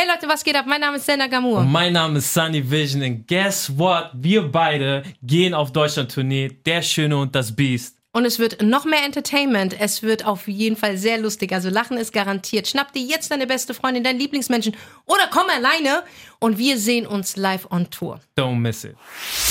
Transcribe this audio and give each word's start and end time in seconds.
Hey 0.00 0.06
Leute, 0.06 0.28
was 0.28 0.44
geht 0.44 0.54
ab? 0.54 0.64
Mein 0.68 0.80
Name 0.80 0.98
ist 0.98 1.06
Senna 1.06 1.26
Gamur. 1.26 1.58
Und 1.58 1.72
mein 1.72 1.92
Name 1.92 2.18
ist 2.18 2.32
Sunny 2.32 2.62
Vision 2.70 3.02
und 3.02 3.26
guess 3.26 3.68
what? 3.76 4.10
Wir 4.14 4.42
beide 4.42 5.02
gehen 5.24 5.54
auf 5.54 5.72
Deutschland-Tournee. 5.72 6.60
Der 6.64 6.82
Schöne 6.82 7.16
und 7.16 7.34
das 7.34 7.50
Biest. 7.50 7.96
Und 8.12 8.24
es 8.24 8.38
wird 8.38 8.62
noch 8.62 8.84
mehr 8.84 9.04
Entertainment. 9.04 9.74
Es 9.80 10.04
wird 10.04 10.24
auf 10.24 10.46
jeden 10.46 10.76
Fall 10.76 10.96
sehr 10.96 11.18
lustig. 11.18 11.52
Also 11.52 11.68
Lachen 11.68 11.96
ist 11.96 12.12
garantiert. 12.12 12.68
Schnapp 12.68 12.92
dir 12.92 13.02
jetzt 13.02 13.32
deine 13.32 13.48
beste 13.48 13.74
Freundin, 13.74 14.04
deinen 14.04 14.20
Lieblingsmenschen 14.20 14.76
oder 15.04 15.28
komm 15.32 15.46
alleine 15.50 16.04
und 16.40 16.58
wir 16.58 16.78
sehen 16.78 17.06
uns 17.06 17.36
live 17.36 17.66
on 17.70 17.90
Tour. 17.90 18.20
Don't 18.36 18.56
miss 18.56 18.84
it. 18.84 18.96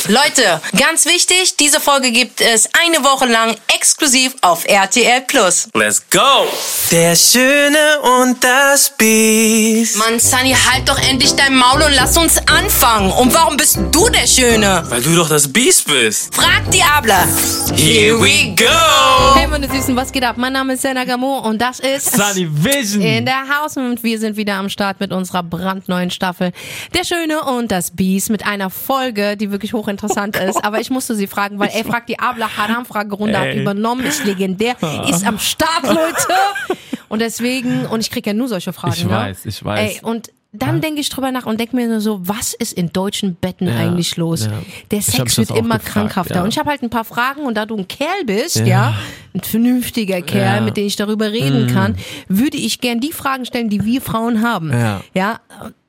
Leute, 0.08 0.62
ganz 0.78 1.06
wichtig, 1.06 1.58
diese 1.58 1.82
Folge 1.82 2.12
gibt 2.12 2.40
es 2.40 2.70
eine 2.82 3.04
Woche 3.04 3.26
lang 3.26 3.56
exklusiv 3.76 4.36
auf 4.42 4.66
RTL 4.66 5.22
Plus. 5.22 5.68
Let's 5.74 6.02
go! 6.10 6.48
Der 6.92 7.16
Schöne 7.16 8.00
und 8.22 8.42
das 8.42 8.94
Biest. 8.98 9.98
Mann, 9.98 10.20
Sunny, 10.20 10.54
halt 10.54 10.88
doch 10.88 11.00
endlich 11.00 11.34
dein 11.36 11.56
Maul 11.56 11.82
und 11.82 11.94
lass 11.94 12.18
uns 12.18 12.38
anfangen. 12.48 13.12
Und 13.12 13.34
warum 13.34 13.58
bist 13.58 13.78
du 13.92 14.08
der 14.10 14.26
Schöne? 14.26 14.84
Weil 14.88 15.02
du 15.02 15.16
doch 15.16 15.28
das 15.28 15.52
Biest 15.52 15.88
bist. 15.88 16.34
Frag 16.34 16.72
Diabla. 16.72 17.28
Here 17.76 18.18
we 18.20 18.56
go. 18.56 19.36
Hey 19.36 19.48
meine 19.48 19.68
Süßen, 19.70 19.96
was 19.96 20.12
geht 20.12 20.24
ab? 20.24 20.38
Mein 20.38 20.54
Name 20.54 20.74
ist 20.74 20.84
Senna 20.84 21.04
Gamur 21.04 21.44
und 21.44 21.62
das 21.62 21.80
ist 21.80 22.16
Sunny 22.16 22.48
Vision! 22.50 23.02
in 23.02 23.26
der 23.26 23.44
Haus 23.50 23.76
und 23.76 24.02
wir 24.04 24.20
sind 24.20 24.38
wieder 24.38 24.54
am 24.56 24.70
Start 24.70 25.00
mit 25.00 25.12
unserer 25.12 25.44
brandneuen 25.44 26.12
Staffel 26.12 26.52
Der 26.94 27.04
Schöne 27.04 27.42
und 27.42 27.72
das 27.72 27.92
Biest 27.92 28.30
mit 28.30 28.46
einer 28.46 28.70
Folge, 28.70 29.38
die 29.38 29.52
wirklich 29.52 29.74
hochinteressant 29.74 30.36
ist. 30.50 30.64
Aber 30.64 30.80
ich 30.80 30.90
musste 30.90 31.16
sie 31.16 31.28
fragen, 31.28 31.60
weil 31.60 31.70
ey, 31.74 31.84
fragt 31.84 32.10
die 32.10 32.20
Abla 32.20 32.50
Haram 32.58 32.86
Fragerunde 32.86 33.38
hat 33.40 33.54
übernommen, 33.56 34.06
ist 34.06 34.26
legendär, 34.26 34.76
ist 35.10 35.26
am 35.26 35.40
Start, 35.40 35.84
Leute. 35.84 36.78
Und 37.10 37.20
deswegen, 37.22 37.86
und 37.86 38.02
ich 38.02 38.12
kriege 38.12 38.30
ja 38.30 38.34
nur 38.34 38.48
solche 38.48 38.74
Fragen. 38.74 38.94
Ich 38.96 39.04
ne? 39.06 39.12
weiß, 39.12 39.46
ich 39.46 39.64
weiß. 39.64 39.80
Ey, 39.96 40.00
und 40.04 40.30
dann 40.54 40.82
denke 40.82 41.02
ich 41.02 41.10
drüber 41.10 41.32
nach 41.32 41.46
und 41.46 41.60
denke 41.60 41.76
mir 41.76 41.88
nur 41.88 42.00
so, 42.02 42.20
was 42.28 42.54
ist 42.54 42.74
in 42.74 42.92
deutschen 42.92 43.36
Betten 43.36 43.68
eigentlich 43.70 44.16
los? 44.18 44.46
ja. 44.46 44.54
Der 44.90 45.02
Sex 45.02 45.38
wird 45.38 45.52
immer 45.52 45.76
gefragt, 45.78 45.86
krankhafter. 45.94 46.36
ja. 46.36 46.44
Und 46.44 46.50
ich 46.50 46.58
habe 46.58 46.70
halt 46.70 46.82
ein 46.82 46.90
paar 46.90 47.04
Fragen 47.04 47.42
und 47.42 47.56
da 47.56 47.66
du 47.66 47.76
ein 47.78 47.88
Kerl 47.88 48.24
bist, 48.26 48.56
ja, 48.58 48.66
Ja. 48.66 48.94
ein 49.36 49.42
vernünftiger 49.42 50.22
Kerl, 50.22 50.56
Ja. 50.56 50.60
Mhm. 50.62 50.66
mit 50.66 50.78
dem 50.78 50.88
ich 50.88 50.96
darüber 50.96 51.32
reden 51.32 51.68
kann, 51.72 51.96
würde 52.28 52.58
ich 52.58 52.82
gern 52.82 53.00
die 53.02 53.12
Fragen 53.12 53.46
stellen, 53.46 53.70
die 53.70 53.84
wir 53.86 54.02
Frauen 54.02 54.42
haben. 54.42 54.72
Ja. 54.72 55.02
ja 55.14 55.40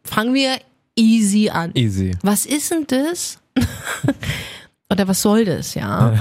fangen 0.05 0.35
wir 0.35 0.51
easy 0.99 1.49
an. 1.49 1.71
Easy. 1.75 2.11
Was 2.23 2.45
ist 2.47 2.71
denn 2.71 2.87
das? 2.87 3.39
Oder 4.91 5.07
was 5.09 5.23
soll 5.23 5.45
das, 5.45 5.75
ja? 5.75 6.19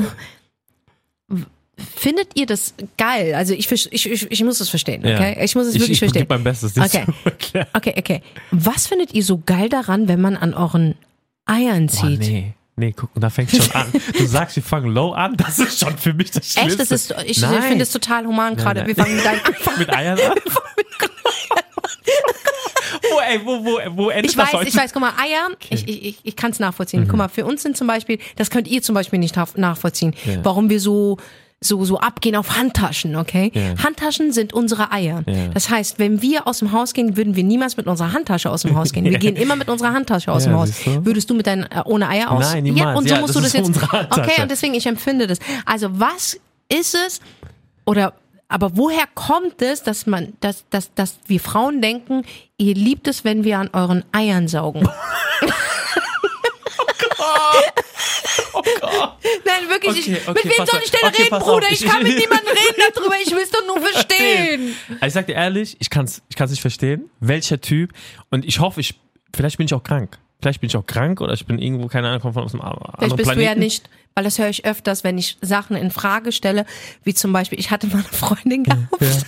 Findet 1.96 2.30
ihr 2.36 2.46
das 2.46 2.74
geil? 2.98 3.36
Also 3.36 3.54
ich, 3.54 3.72
ich, 3.72 3.92
ich, 3.92 4.32
ich 4.32 4.44
muss 4.44 4.60
es 4.60 4.70
verstehen, 4.70 5.02
okay? 5.02 5.36
Ja. 5.38 5.44
Ich 5.44 5.56
muss 5.56 5.68
es 5.68 5.76
Ich- 5.76 5.82
wirklich 5.82 5.92
ich 5.94 6.00
verstehen. 6.00 6.22
geb 6.22 6.30
mein 6.30 6.44
Bestes, 6.44 6.74
dir 6.74 6.84
Okay. 6.84 7.06
zu. 7.06 7.66
Okay, 7.74 7.94
okay. 7.98 8.22
Was 8.52 8.88
findet 8.88 9.14
ihr 9.14 9.24
so 9.24 9.42
geil 9.46 9.70
daran, 9.70 10.08
wenn 10.08 10.20
man 10.22 10.36
an 10.38 10.54
euren 10.54 10.96
Eiern 11.46 11.90
zieht? 11.90 12.20
nee. 12.20 12.54
Nee, 12.80 12.94
guck, 12.96 13.10
da 13.16 13.32
fängt 13.32 13.50
schon 13.50 13.72
an. 13.72 13.88
Du 14.16 14.28
sagst, 14.28 14.56
wir 14.56 14.62
fangen 14.62 14.92
low 14.92 15.12
an, 15.12 15.36
das 15.36 15.58
ist 15.58 15.80
schon 15.80 15.98
für 15.98 16.14
mich 16.14 16.30
das 16.30 16.52
Schlimmste. 16.54 16.84
Echt, 16.84 16.92
das 16.92 16.92
ist, 16.92 17.16
ich 17.26 17.40
finde 17.40 17.82
es 17.82 17.90
total 17.90 18.28
human 18.28 18.56
gerade. 18.56 18.82
nein. 18.82 18.88
Wir 18.90 18.96
fangen 18.96 19.16
mit 19.16 19.26
deinem 19.26 19.40
Fang 19.56 19.78
mit 19.80 19.90
Eiern 19.92 20.20
an. 20.20 20.38
Wo, 23.12 23.20
ey, 23.20 23.40
wo, 23.46 23.66
wo, 23.66 23.80
wo 23.98 24.10
endet 24.10 24.32
Ich 24.32 24.36
das 24.38 24.48
weiß, 24.48 24.54
heute? 24.54 24.68
ich 24.70 24.76
weiß, 24.76 24.94
guck 24.94 25.02
mal, 25.02 25.14
Eier, 25.20 25.50
ich, 25.70 25.88
ich, 25.88 26.06
ich, 26.06 26.20
ich 26.24 26.36
kann 26.36 26.52
es 26.52 26.60
nachvollziehen. 26.60 27.08
Guck 27.08 27.18
mal, 27.18 27.28
für 27.30 27.46
uns 27.46 27.64
sind 27.64 27.78
zum 27.78 27.88
Beispiel, 27.88 28.20
das 28.36 28.50
könnt 28.50 28.68
ihr 28.68 28.82
zum 28.82 28.96
Beispiel 28.96 29.20
nicht 29.20 29.36
nach- 29.36 29.56
nachvollziehen, 29.56 30.14
Ja. 30.26 30.44
warum 30.44 30.70
wir 30.70 30.80
so 30.80 31.18
so 31.60 31.84
so 31.86 31.98
abgehen 32.00 32.36
auf 32.36 32.56
Handtaschen, 32.56 33.16
okay? 33.16 33.52
Ja. 33.56 33.84
Handtaschen 33.84 34.32
sind 34.32 34.54
unsere 34.54 34.92
Eier. 34.92 35.24
Ja. 35.26 35.48
Das 35.56 35.72
heißt, 35.72 35.98
wenn 35.98 36.22
wir 36.22 36.46
aus 36.46 36.60
dem 36.60 36.72
Haus 36.72 36.94
gehen, 36.94 37.18
würden 37.18 37.36
wir 37.36 37.44
niemals 37.44 37.78
mit 37.78 37.88
unserer 37.88 38.14
Handtasche 38.14 38.52
aus 38.52 38.62
dem 38.62 38.76
Haus 38.78 38.94
gehen. 38.94 39.06
Wir 39.10 39.14
Ja. 39.14 39.18
gehen 39.18 39.36
immer 39.36 39.56
mit 39.56 39.68
unserer 39.68 39.92
Handtasche 39.92 40.32
aus 40.32 40.46
Ja, 40.46 40.52
dem 40.52 40.60
Haus. 40.60 40.70
du? 40.86 41.04
Würdest 41.04 41.28
du 41.32 41.34
mit 41.34 41.48
deinen 41.48 41.64
äh, 41.64 41.82
ohne 41.86 42.10
Eier 42.10 42.30
aus? 42.30 42.52
Nein, 42.54 42.64
Ja, 42.68 42.74
niemals. 42.74 43.00
und 43.00 43.10
so 43.10 43.16
Ja, 43.16 43.22
musst 43.22 43.36
das 43.36 43.52
du 43.52 43.60
das 43.60 43.68
jetzt. 43.70 43.84
Okay, 44.12 44.44
und 44.44 44.52
deswegen 44.52 44.76
ich 44.76 44.86
empfinde 44.86 45.26
das. 45.26 45.40
Also, 45.66 45.90
was 46.00 46.40
ist 46.70 46.94
es 46.94 47.22
oder 47.86 48.14
aber 48.50 48.78
woher 48.78 49.06
kommt 49.14 49.62
es, 49.62 49.84
dass 49.84 50.06
man, 50.06 50.34
dass, 50.40 50.64
dass, 50.70 50.94
dass 50.94 51.18
wir 51.28 51.40
Frauen 51.40 51.82
denken, 51.82 52.24
ihr 52.58 52.74
liebt 52.76 53.08
es, 53.08 53.24
wenn 53.24 53.44
wir 53.44 53.60
an 53.60 53.70
euren 53.74 54.04
Eiern 54.14 54.48
saugen? 54.48 54.88
Nein, 59.46 59.70
wirklich. 59.70 59.92
Okay, 60.08 60.18
ich, 60.22 60.28
okay, 60.28 60.42
mit 60.48 60.58
wem 60.58 60.66
soll 60.66 60.80
ich 60.84 60.92
denn 60.92 61.00
Okay, 61.10 61.24
reden. 61.24 61.40
Bruder? 61.40 61.68
Ich 61.72 61.84
Ich- 61.84 61.90
kann 61.90 62.04
mit 62.04 62.18
niemandem 62.20 62.48
reden 62.50 62.82
darüber. 62.94 63.16
Ich 63.24 63.32
will 63.32 63.42
es 63.44 63.50
doch 63.52 63.66
nur 63.66 63.80
verstehen. 63.82 64.76
Ich 65.06 65.14
sag 65.14 65.26
dir 65.28 65.34
ehrlich, 65.36 65.76
ich 65.80 65.90
kann's, 65.90 66.22
ich 66.30 66.36
kann's 66.36 66.52
nicht 66.52 66.62
verstehen, 66.62 67.10
welcher 67.20 67.60
Typ. 67.62 67.94
Und 68.30 68.46
ich 68.46 68.60
hoffe, 68.60 68.80
ich, 68.82 69.00
vielleicht 69.36 69.58
bin 69.58 69.66
ich 69.66 69.74
auch 69.74 69.84
krank. 69.84 70.18
Vielleicht 70.42 70.62
bin 70.62 70.68
ich 70.70 70.78
auch 70.78 70.86
krank 70.86 71.22
oder 71.22 71.34
ich 71.34 71.46
bin 71.46 71.58
irgendwo, 71.60 71.88
keine 71.88 72.08
Ahnung, 72.10 72.22
komme 72.22 72.34
von 72.34 72.44
aus 72.44 72.54
einem 72.54 72.62
anderen 72.62 72.94
Vielleicht 72.98 73.16
bist 73.18 73.30
Planeten. 73.30 73.40
du 73.40 73.46
ja 73.46 73.56
nicht, 73.56 73.90
weil 74.14 74.24
das 74.24 74.38
höre 74.38 74.50
ich 74.50 74.66
öfters, 74.66 75.04
wenn 75.04 75.18
ich 75.18 75.38
Sachen 75.42 75.76
in 75.76 75.90
Frage 75.92 76.32
stelle, 76.32 76.66
wie 77.04 77.14
zum 77.14 77.34
Beispiel, 77.34 77.60
ich 77.60 77.72
hatte 77.72 77.88
mal 77.88 77.96
eine 77.96 78.04
Freundin 78.04 78.64
gehabt. 78.64 78.88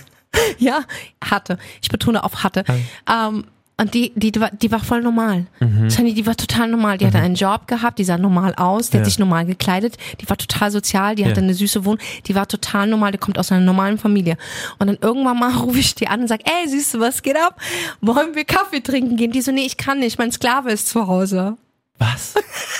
Ja, 0.58 0.84
hatte. 1.24 1.58
Ich 1.82 1.88
betone 1.88 2.22
auf 2.22 2.44
hatte. 2.44 2.64
Ähm, 3.10 3.46
und 3.80 3.94
die, 3.94 4.12
die, 4.14 4.30
die, 4.30 4.70
war, 4.70 4.80
voll 4.80 5.00
normal. 5.00 5.46
Sunny, 5.88 6.12
die 6.12 6.26
war 6.26 6.36
total 6.36 6.68
normal. 6.68 6.98
Die 6.98 7.06
hatte 7.06 7.18
einen 7.18 7.34
Job 7.34 7.66
gehabt, 7.66 7.98
die 7.98 8.04
sah 8.04 8.18
normal 8.18 8.54
aus, 8.56 8.90
die 8.90 8.98
hat 8.98 9.04
Ja. 9.04 9.10
sich 9.10 9.18
normal 9.18 9.46
gekleidet, 9.46 9.96
die 10.20 10.28
war 10.28 10.36
total 10.36 10.70
sozial, 10.70 11.14
die 11.14 11.24
hatte 11.24 11.40
Ja. 11.40 11.44
eine 11.44 11.54
süße 11.54 11.84
Wohnung, 11.84 11.98
die 12.26 12.34
war 12.34 12.46
total 12.46 12.86
normal, 12.88 13.12
die 13.12 13.18
kommt 13.18 13.38
aus 13.38 13.50
einer 13.50 13.64
normalen 13.64 13.96
Familie. 13.98 14.36
Und 14.78 14.88
dann 14.88 14.98
irgendwann 15.00 15.38
mal 15.38 15.52
rufe 15.56 15.78
ich 15.78 15.94
die 15.94 16.08
an 16.08 16.20
und 16.20 16.28
sag, 16.28 16.40
ey, 16.44 16.70
du, 16.70 17.00
was 17.00 17.22
geht 17.22 17.36
ab? 17.36 17.58
Wollen 18.02 18.34
wir 18.34 18.44
Kaffee 18.44 18.80
trinken 18.80 19.16
gehen? 19.16 19.32
Die 19.32 19.40
so, 19.40 19.50
nee, 19.50 19.64
ich 19.64 19.76
kann 19.76 19.98
nicht, 20.00 20.18
mein 20.18 20.30
Sklave 20.30 20.70
ist 20.70 20.88
zu 20.88 21.06
Hause. 21.06 21.56
Was? 21.98 22.34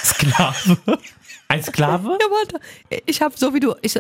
Sklave? 0.04 0.78
Ein 1.48 1.62
Sklave? 1.62 2.08
Ja, 2.20 2.26
warte. 2.30 2.60
Ich 3.06 3.22
habe 3.22 3.34
so 3.36 3.52
wie 3.54 3.60
du. 3.60 3.74
Ich 3.82 3.98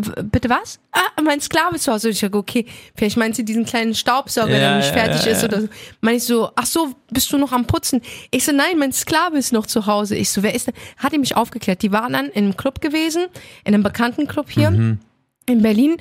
bitte 0.00 0.48
was? 0.50 0.78
Ah, 0.92 1.20
mein 1.22 1.40
Sklave 1.40 1.76
ist 1.76 1.84
zu 1.84 1.92
Hause. 1.92 2.10
Ich 2.10 2.18
sage, 2.18 2.36
okay, 2.36 2.66
vielleicht 2.96 3.16
meint 3.16 3.36
sie 3.36 3.44
diesen 3.44 3.64
kleinen 3.64 3.94
Staubsauger, 3.94 4.48
der 4.48 4.60
Ja, 4.60 4.76
nicht 4.76 4.88
ja, 4.88 4.92
fertig 4.92 5.24
ja, 5.24 5.32
ist 5.32 5.44
oder 5.44 5.62
so. 5.62 5.68
Meine 6.00 6.16
ich 6.18 6.24
so, 6.24 6.50
ach 6.56 6.66
so, 6.66 6.92
bist 7.10 7.32
du 7.32 7.38
noch 7.38 7.52
am 7.52 7.66
Putzen? 7.66 8.00
Ich 8.30 8.44
so, 8.44 8.52
nein, 8.52 8.78
mein 8.78 8.92
Sklave 8.92 9.38
ist 9.38 9.52
noch 9.52 9.66
zu 9.66 9.86
Hause. 9.86 10.16
Ich 10.16 10.30
so, 10.30 10.42
wer 10.42 10.54
ist 10.54 10.66
denn? 10.66 10.74
Hat 10.96 11.12
die 11.12 11.18
mich 11.18 11.36
aufgeklärt. 11.36 11.82
Die 11.82 11.92
waren 11.92 12.12
dann 12.12 12.26
in 12.26 12.44
einem 12.44 12.56
Club 12.56 12.80
gewesen, 12.80 13.26
in 13.64 13.74
einem 13.74 13.82
bekannten 13.82 14.26
Club 14.26 14.50
hier 14.50 14.70
Mhm. 14.70 14.98
in 15.46 15.62
Berlin, 15.62 15.96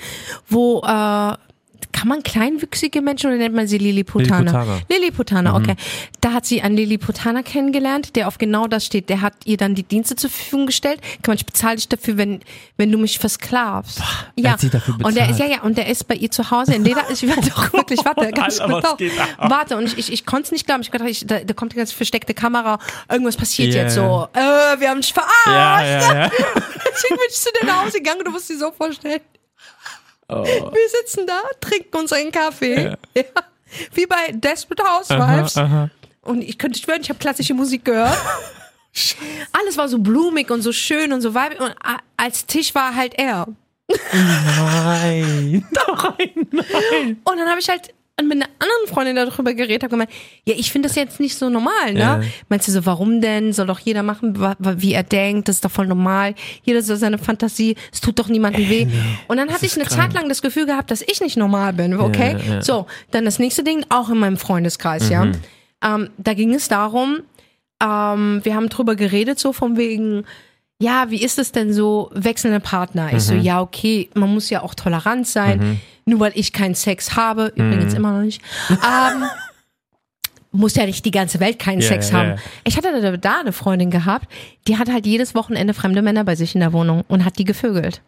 wo 0.47 0.81
äh, 0.85 1.33
kann 1.99 2.07
man 2.07 2.23
kleinwüchsige 2.23 3.01
Menschen 3.01 3.27
oder 3.27 3.37
nennt 3.37 3.53
man 3.55 3.67
sie 3.67 3.77
Lilliputaner? 3.77 4.79
Lilliputaner. 4.89 5.51
Mhm. 5.59 5.63
Okay. 5.65 5.75
Da 6.21 6.31
hat 6.31 6.45
sie 6.45 6.61
einen 6.61 6.77
Lilliputaner 6.77 7.43
kennengelernt, 7.43 8.15
der 8.15 8.29
auf 8.29 8.37
genau 8.37 8.67
das 8.67 8.85
steht. 8.85 9.09
Der 9.09 9.19
hat 9.19 9.33
ihr 9.43 9.57
dann 9.57 9.75
die 9.75 9.83
Dienste 9.83 10.15
zur 10.15 10.29
Verfügung 10.29 10.65
gestellt. 10.65 11.01
Kann 11.21 11.31
man, 11.33 11.37
ich 11.37 11.45
bezahle 11.45 11.75
dich 11.75 11.89
dafür, 11.89 12.15
wenn, 12.17 12.39
wenn 12.77 12.89
du 12.89 12.97
mich 12.97 13.19
versklavst. 13.19 14.01
er 14.37 14.51
hat 14.53 14.59
sie 14.61 14.69
dafür 14.69 14.95
Und 15.03 15.15
der 15.17 15.25
ist, 15.25 15.31
bezahlt. 15.33 15.49
ja, 15.51 15.55
ja, 15.57 15.61
und 15.63 15.77
der 15.77 15.87
ist 15.87 16.07
bei 16.07 16.15
ihr 16.15 16.31
zu 16.31 16.49
Hause 16.51 16.73
in 16.75 16.85
Leder. 16.85 17.03
Ich 17.11 17.27
werde 17.27 17.41
doch 17.49 17.73
wirklich, 17.73 17.99
warte, 18.05 18.31
ganz 18.31 18.59
Alter, 18.61 18.95
kurz. 18.95 19.19
ab? 19.19 19.49
Warte, 19.49 19.75
und 19.75 19.83
ich, 19.85 19.97
ich, 19.97 20.13
ich 20.13 20.25
konnte 20.25 20.43
es 20.45 20.51
nicht 20.53 20.65
glauben. 20.65 20.81
Ich 20.81 20.91
dachte, 20.91 21.09
ich, 21.09 21.27
da, 21.27 21.39
da 21.39 21.53
kommt 21.53 21.73
die 21.73 21.77
ganze 21.77 21.95
versteckte 21.95 22.33
Kamera. 22.33 22.79
Irgendwas 23.11 23.35
passiert 23.35 23.73
Yeah. 23.73 23.83
jetzt 23.83 23.95
so. 23.95 24.27
Äh, 24.33 24.79
wir 24.79 24.89
haben 24.89 25.01
dich 25.01 25.11
verarscht. 25.11 25.47
Ja, 25.47 25.83
ja, 25.83 25.99
ja. 26.23 26.29
Deswegen 26.31 27.15
bin 27.15 27.25
ich 27.29 27.35
zu 27.35 27.49
dir 27.59 27.65
nach 27.67 27.83
Hause 27.83 27.97
gegangen 27.97 28.21
du 28.23 28.31
musst 28.31 28.49
dir 28.49 28.57
so 28.57 28.71
vorstellen. 28.71 29.19
Oh. 30.29 30.43
Wir 30.43 30.89
sitzen 31.01 31.25
da, 31.25 31.41
trinken 31.59 31.97
unseren 31.97 32.31
Kaffee. 32.31 32.95
Ja. 33.15 33.23
Wie 33.93 34.05
bei 34.05 34.31
Desperate 34.31 34.83
Housewives. 34.83 35.57
Aha, 35.57 35.65
aha. 35.65 35.89
Und 36.21 36.41
ich 36.43 36.57
könnte 36.57 36.79
schwören, 36.79 37.01
ich 37.01 37.09
habe 37.09 37.19
klassische 37.19 37.53
Musik 37.53 37.85
gehört. 37.85 38.17
Alles 39.51 39.77
war 39.77 39.87
so 39.87 39.99
blumig 39.99 40.51
und 40.51 40.61
so 40.61 40.71
schön 40.71 41.13
und 41.13 41.21
so 41.21 41.33
weibig. 41.33 41.59
Und 41.59 41.73
als 42.17 42.45
Tisch 42.45 42.75
war 42.75 42.95
halt 42.95 43.13
er. 43.17 43.47
Nein. 44.13 45.65
Nein, 45.71 46.47
nein. 46.51 47.21
Und 47.23 47.37
dann 47.37 47.49
habe 47.49 47.59
ich 47.59 47.69
halt 47.69 47.93
mit 48.27 48.37
einer 48.37 48.49
anderen 48.59 48.87
Freundin 48.87 49.15
darüber 49.15 49.53
geredet, 49.53 49.83
habe 49.83 49.91
gemeint, 49.91 50.09
ja, 50.45 50.55
ich 50.57 50.71
finde 50.71 50.87
das 50.87 50.95
jetzt 50.95 51.19
nicht 51.19 51.37
so 51.37 51.49
normal, 51.49 51.93
ne? 51.93 51.99
Ja. 51.99 52.21
Meinst 52.49 52.67
du 52.67 52.71
so, 52.71 52.85
warum 52.85 53.21
denn? 53.21 53.53
Soll 53.53 53.67
doch 53.67 53.79
jeder 53.79 54.03
machen, 54.03 54.37
wie 54.59 54.93
er 54.93 55.03
denkt, 55.03 55.47
das 55.47 55.57
ist 55.57 55.65
doch 55.65 55.71
voll 55.71 55.87
normal. 55.87 56.35
Jeder 56.63 56.81
soll 56.81 56.97
seine 56.97 57.17
Fantasie, 57.17 57.75
es 57.91 58.01
tut 58.01 58.19
doch 58.19 58.27
niemandem 58.27 58.69
weh. 58.69 58.87
Und 59.27 59.37
dann 59.37 59.51
hatte 59.51 59.65
ich 59.65 59.75
eine 59.75 59.87
Zeit 59.87 60.13
lang 60.13 60.27
das 60.29 60.41
Gefühl 60.41 60.65
gehabt, 60.65 60.91
dass 60.91 61.01
ich 61.01 61.21
nicht 61.21 61.37
normal 61.37 61.73
bin, 61.73 61.93
okay? 61.99 62.35
Ja. 62.47 62.61
So, 62.61 62.87
dann 63.11 63.25
das 63.25 63.39
nächste 63.39 63.63
Ding, 63.63 63.85
auch 63.89 64.09
in 64.09 64.19
meinem 64.19 64.37
Freundeskreis, 64.37 65.09
ja. 65.09 65.27
Ähm, 65.81 66.09
da 66.17 66.33
ging 66.33 66.53
es 66.53 66.67
darum, 66.67 67.21
ähm, 67.81 68.41
wir 68.43 68.55
haben 68.55 68.69
drüber 68.69 68.95
geredet, 68.95 69.39
so 69.39 69.53
von 69.53 69.77
wegen, 69.77 70.25
ja, 70.81 71.09
wie 71.09 71.21
ist 71.21 71.39
es 71.39 71.51
denn 71.51 71.73
so, 71.73 72.09
wechselnde 72.13 72.59
Partner? 72.59 73.11
Ich 73.13 73.23
so, 73.23 73.33
ja, 73.33 73.61
okay, 73.61 74.09
man 74.13 74.33
muss 74.33 74.49
ja 74.49 74.61
auch 74.61 74.75
tolerant 74.75 75.27
sein, 75.27 75.79
nur 76.09 76.19
weil 76.19 76.31
ich 76.35 76.51
keinen 76.53 76.75
Sex 76.75 77.15
habe, 77.15 77.51
übrigens 77.55 77.93
immer 77.93 78.11
noch 78.11 78.21
nicht, 78.23 78.41
ähm, 78.69 79.23
muss 80.51 80.75
ja 80.75 80.85
nicht 80.85 81.05
die 81.05 81.11
ganze 81.11 81.39
Welt 81.39 81.59
keinen 81.59 81.81
Ja, 81.81 81.87
Sex 81.87 82.09
ja, 82.11 82.17
haben. 82.17 82.29
ja. 82.31 82.35
Ich 82.63 82.75
hatte 82.75 82.99
da, 83.01 83.17
da 83.17 83.39
eine 83.41 83.51
Freundin 83.53 83.91
gehabt, 83.91 84.27
die 84.67 84.77
hat 84.77 84.89
halt 84.91 85.05
jedes 85.05 85.35
Wochenende 85.35 85.73
fremde 85.73 86.01
Männer 86.01 86.23
bei 86.23 86.35
sich 86.35 86.55
in 86.55 86.61
der 86.61 86.73
Wohnung 86.73 87.03
und 87.07 87.23
hat 87.23 87.37
die 87.37 87.45
gevögelt. 87.45 88.01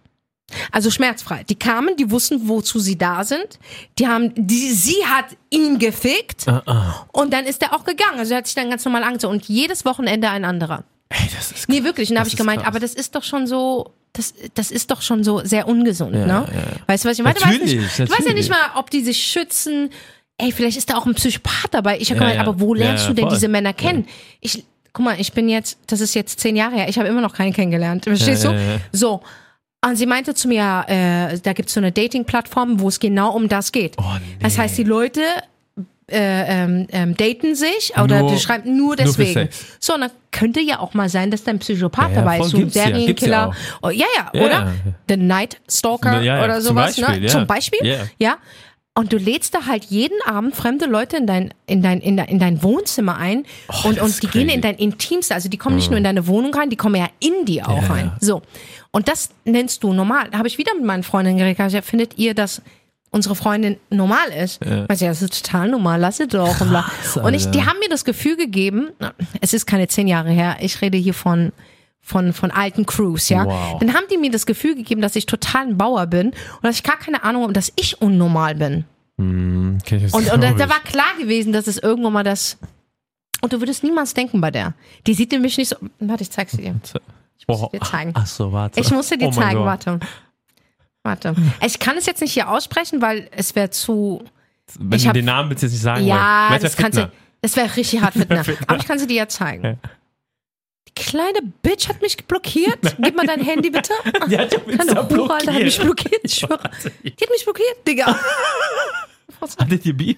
Also 0.71 0.91
schmerzfrei. 0.91 1.43
Die 1.45 1.55
kamen, 1.55 1.95
die 1.95 2.11
wussten, 2.11 2.49
wozu 2.49 2.79
sie 2.79 2.97
da 2.97 3.23
sind. 3.23 3.57
Die 3.99 4.07
haben, 4.07 4.33
die, 4.35 4.71
sie 4.73 4.97
hat 5.05 5.25
ihn 5.49 5.79
gefickt 5.79 6.45
Ah, 6.47 6.61
ah. 6.65 7.05
und 7.13 7.31
dann 7.31 7.45
ist 7.45 7.61
er 7.61 7.73
auch 7.73 7.85
gegangen. 7.85 8.17
Also 8.19 8.33
er 8.33 8.39
hat 8.39 8.47
sich 8.47 8.55
dann 8.55 8.69
ganz 8.69 8.83
normal 8.83 9.03
angezogen 9.03 9.35
und 9.35 9.45
jedes 9.45 9.85
Wochenende 9.85 10.29
ein 10.29 10.43
anderer. 10.43 10.83
Ey, 11.09 11.29
das 11.35 11.51
ist 11.53 11.69
Nee, 11.69 11.83
wirklich. 11.83 12.09
Und 12.09 12.15
da 12.15 12.21
habe 12.21 12.29
ich 12.29 12.35
gemeint, 12.35 12.61
krass. 12.63 12.67
aber 12.69 12.79
das 12.79 12.93
ist 12.95 13.15
doch 13.15 13.23
schon 13.23 13.47
so, 13.47 13.93
das, 14.13 14.33
das 14.55 14.71
ist 14.71 14.91
doch 14.91 15.01
schon 15.01 15.23
so 15.23 15.39
sehr 15.43 15.67
ungesund, 15.67 16.11
ne? 16.13 16.25
ja. 16.27 16.45
Weißt 16.87 17.05
du, 17.05 17.09
was 17.09 17.17
ich 17.17 17.23
meine? 17.23 17.35
Du 17.35 17.41
weißt, 17.45 17.51
Natürlich, 17.53 17.75
nicht, 17.81 17.99
du 17.99 18.03
weißt 18.03 18.09
ja 18.11 18.15
natürlich. 18.19 18.35
nicht 18.35 18.49
mal, 18.49 18.71
ob 18.79 18.89
die 18.89 19.01
sich 19.01 19.23
schützen. 19.23 19.89
Ey, 20.37 20.51
vielleicht 20.51 20.77
ist 20.77 20.89
da 20.89 20.97
auch 20.97 21.05
ein 21.05 21.13
Psychopath 21.15 21.67
dabei. 21.71 21.99
Ich 21.99 22.09
habe 22.09 22.19
Ja, 22.19 22.25
gemeint, 22.31 22.35
ja. 22.35 22.41
aber 22.47 22.59
wo 22.59 22.75
Ja, 22.75 22.85
lernst 22.85 23.03
ja, 23.05 23.09
du 23.09 23.15
denn 23.15 23.25
voll. 23.25 23.33
diese 23.35 23.47
Männer 23.47 23.73
kennen? 23.73 24.07
Ich, 24.39 24.65
guck 24.91 25.05
mal, 25.05 25.19
ich 25.19 25.33
bin 25.33 25.47
jetzt, 25.49 25.77
das 25.87 26.01
ist 26.01 26.13
jetzt 26.15 26.39
zehn 26.39 26.55
Jahre 26.55 26.75
her, 26.75 26.89
ich 26.89 26.97
habe 26.99 27.07
immer 27.07 27.21
noch 27.21 27.33
keinen 27.33 27.53
kennengelernt. 27.53 28.03
Verstehst 28.05 28.43
Ja, 28.43 28.51
du? 28.51 28.55
ja, 28.57 28.61
ja. 28.73 28.77
So. 28.91 29.21
Und 29.85 29.95
sie 29.95 30.05
meinte 30.05 30.33
zu 30.35 30.47
mir, 30.47 30.85
äh, 30.87 31.39
da 31.39 31.53
gibt's 31.53 31.73
so 31.73 31.79
eine 31.79 31.91
Dating-Plattform, 31.91 32.79
wo 32.79 32.87
es 32.89 32.99
genau 32.99 33.31
um 33.35 33.47
das 33.49 33.71
geht. 33.71 33.95
Oh, 33.97 34.03
nee. 34.19 34.37
Das 34.39 34.57
heißt, 34.57 34.77
die 34.77 34.83
Leute 34.83 35.21
äh, 36.11 36.63
ähm, 36.63 36.87
ähm, 36.91 37.17
daten 37.17 37.55
sich 37.55 37.93
oder 38.01 38.19
Nur- 38.19 38.31
die 38.31 38.39
schreiben 38.39 38.75
nur 38.77 38.87
nur 38.87 38.95
deswegen. 38.95 39.33
Sex. 39.33 39.65
so, 39.79 39.93
und 39.93 40.01
dann 40.01 40.11
könnte 40.31 40.59
ja 40.59 40.79
auch 40.79 40.93
mal 40.93 41.09
sein, 41.09 41.31
dass 41.31 41.43
da 41.43 41.51
ein 41.51 41.59
Psychopath 41.59 42.09
Ja, 42.11 42.15
dabei 42.15 42.39
ist, 42.39 42.49
so 42.49 42.57
ein 42.57 42.69
Serienkiller. 42.69 43.31
ja 43.31 43.51
oh, 43.81 43.89
ja, 43.89 44.05
ja, 44.33 44.41
oder? 44.41 44.51
ja. 44.51 44.73
The 45.09 45.17
Night 45.17 45.59
Stalker 45.69 46.21
Ja, 46.21 46.43
oder 46.43 46.55
zum 46.59 46.69
sowas, 46.75 46.95
Beispiel, 46.99 47.19
ne? 47.21 47.27
Zum 47.27 47.47
Beispiel. 47.47 47.97
Ja. 48.19 48.37
Und 48.93 49.13
du 49.13 49.17
lädst 49.17 49.55
da 49.55 49.67
halt 49.67 49.85
jeden 49.85 50.21
Abend 50.25 50.53
fremde 50.53 50.85
Leute 50.85 51.15
in 51.15 51.25
dein, 51.25 51.53
in 51.65 51.81
dein, 51.81 52.01
in 52.01 52.17
dein, 52.17 52.27
in 52.27 52.39
dein 52.39 52.61
Wohnzimmer 52.61 53.15
ein 53.15 53.45
und, 53.85 53.95
das 53.97 54.03
und 54.03 54.09
ist 54.09 54.23
die 54.23 54.27
gehen 54.27 54.47
crazy. 54.47 54.55
in 54.55 54.61
dein 54.61 54.75
Intimste, 54.75 55.33
also 55.33 55.47
die 55.47 55.57
kommen 55.57 55.77
nicht 55.77 55.89
nur 55.89 55.97
in 55.97 56.03
deine 56.03 56.27
Wohnung 56.27 56.53
rein, 56.53 56.69
die 56.69 56.75
kommen 56.75 56.95
ja 56.95 57.07
in 57.19 57.45
die 57.45 57.63
auch 57.63 57.89
rein. 57.89 58.11
So. 58.19 58.41
Und 58.91 59.07
das 59.07 59.29
nennst 59.45 59.83
du 59.83 59.93
normal. 59.93 60.27
Da 60.31 60.39
habe 60.39 60.49
ich 60.49 60.57
wieder 60.57 60.73
mit 60.75 60.83
meinen 60.83 61.03
Freundinnen 61.03 61.37
geredet, 61.37 61.85
findet 61.85 62.17
ihr, 62.17 62.33
dass 62.33 62.61
unsere 63.11 63.35
Freundin 63.35 63.77
normal 63.89 64.29
ist? 64.29 64.63
Ja. 64.65 64.89
Weiß 64.89 64.99
ja, 65.01 65.09
das 65.09 65.21
ist 65.21 65.45
total 65.45 65.69
normal, 65.69 65.99
lass 65.99 66.17
sie 66.17 66.27
doch. 66.27 66.57
Krass, 66.57 67.17
und 67.23 67.33
ich, 67.33 67.49
die 67.51 67.65
haben 67.65 67.77
mir 67.79 67.89
das 67.89 68.03
Gefühl 68.05 68.35
gegeben, 68.37 68.89
es 69.41 69.53
ist 69.53 69.65
keine 69.67 69.87
zehn 69.87 70.07
Jahre 70.07 70.31
her, 70.31 70.57
ich 70.59 70.81
rede 70.81 70.97
hier 70.97 71.13
von 71.13 71.51
von, 72.03 72.33
von 72.33 72.49
alten 72.49 72.87
Crews, 72.87 73.29
ja. 73.29 73.45
Wow. 73.45 73.79
Dann 73.79 73.93
haben 73.93 74.05
die 74.11 74.17
mir 74.17 74.31
das 74.31 74.47
Gefühl 74.47 74.73
gegeben, 74.73 75.01
dass 75.01 75.15
ich 75.15 75.27
total 75.27 75.67
ein 75.67 75.77
Bauer 75.77 76.07
bin 76.07 76.29
und 76.29 76.63
dass 76.63 76.75
ich 76.77 76.83
gar 76.83 76.97
keine 76.97 77.23
Ahnung 77.23 77.43
habe, 77.43 77.53
dass 77.53 77.71
ich 77.75 78.01
unnormal 78.01 78.55
bin. 78.55 78.85
Okay, 79.19 79.99
das 80.01 80.13
Und, 80.13 80.31
und 80.33 80.41
da 80.41 80.49
ich. 80.49 80.57
war 80.57 80.79
klar 80.83 81.15
gewesen, 81.19 81.53
dass 81.53 81.67
es 81.67 81.77
irgendwann 81.77 82.13
mal 82.13 82.23
das. 82.23 82.57
Und 83.41 83.53
du 83.53 83.59
würdest 83.59 83.83
niemals 83.83 84.15
denken 84.15 84.41
bei 84.41 84.49
der. 84.49 84.73
Die 85.05 85.13
sieht 85.13 85.31
nämlich 85.31 85.57
nicht 85.59 85.69
so. 85.69 85.75
Warte, 85.99 86.23
ich 86.23 86.31
zeig's 86.31 86.53
dir. 86.53 86.75
Boah. 87.47 87.69
dir 87.71 87.81
zeigen. 87.81 88.11
Ach 88.15 88.25
so, 88.25 88.51
warte. 88.51 88.79
Ich 88.79 88.89
muss 88.91 89.09
dir 89.09 89.17
die 89.17 89.25
Oh 89.25 89.31
zeigen, 89.31 89.59
warte. 89.59 89.99
Warte. 91.03 91.35
Ich 91.65 91.79
kann 91.79 91.97
es 91.97 92.05
jetzt 92.05 92.21
nicht 92.21 92.33
hier 92.33 92.49
aussprechen, 92.49 93.01
weil 93.01 93.27
es 93.31 93.55
wäre 93.55 93.69
zu. 93.69 94.23
Wenn 94.79 94.97
Ich 94.97 95.03
du 95.03 95.07
hab- 95.09 95.13
den 95.15 95.25
Namen 95.25 95.49
willst 95.49 95.63
du 95.63 95.67
jetzt 95.67 95.73
nicht 95.73 95.81
sagen 95.83 96.05
Ja, 96.05 96.47
wollen. 96.49 96.61
das 96.61 96.75
kannst 96.77 96.97
du. 96.99 97.11
Das 97.41 97.55
wäre 97.55 97.75
richtig 97.75 98.01
hart 98.01 98.13
Fitner. 98.17 98.43
Aber 98.67 98.77
ich 98.79 98.85
kann 98.87 98.99
sie 98.99 99.07
dir 99.07 99.15
ja 99.17 99.27
zeigen. 99.27 99.63
Ja. 99.65 99.75
Die 100.87 100.93
kleine 100.93 101.39
Bitch 101.63 101.87
hat 101.89 102.01
mich 102.01 102.17
blockiert. 102.27 102.79
Gib 102.99 103.15
mal 103.15 103.25
dein 103.25 103.41
Handy 103.41 103.69
bitte. 103.69 103.93
Die 104.29 104.37
hat 104.37 104.51
dich 104.51 104.63
Kleine 104.63 105.09
Hure, 105.09 105.33
Alter, 105.33 105.53
hat 105.53 105.63
mich 105.63 105.79
blockiert. 105.79 106.21
Ich 106.23 106.33
schwöre. 106.35 106.69
Die 107.03 107.09
hat 107.11 107.29
mich 107.29 107.43
blockiert, 107.43 107.87
Digga. 107.87 108.15
Hattet 109.59 109.85
ihr 109.85 109.97
Beef? 109.97 110.17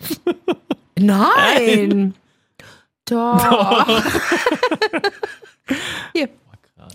Nein. 1.00 2.14
Doch. 3.06 4.02
Hier. 6.14 6.30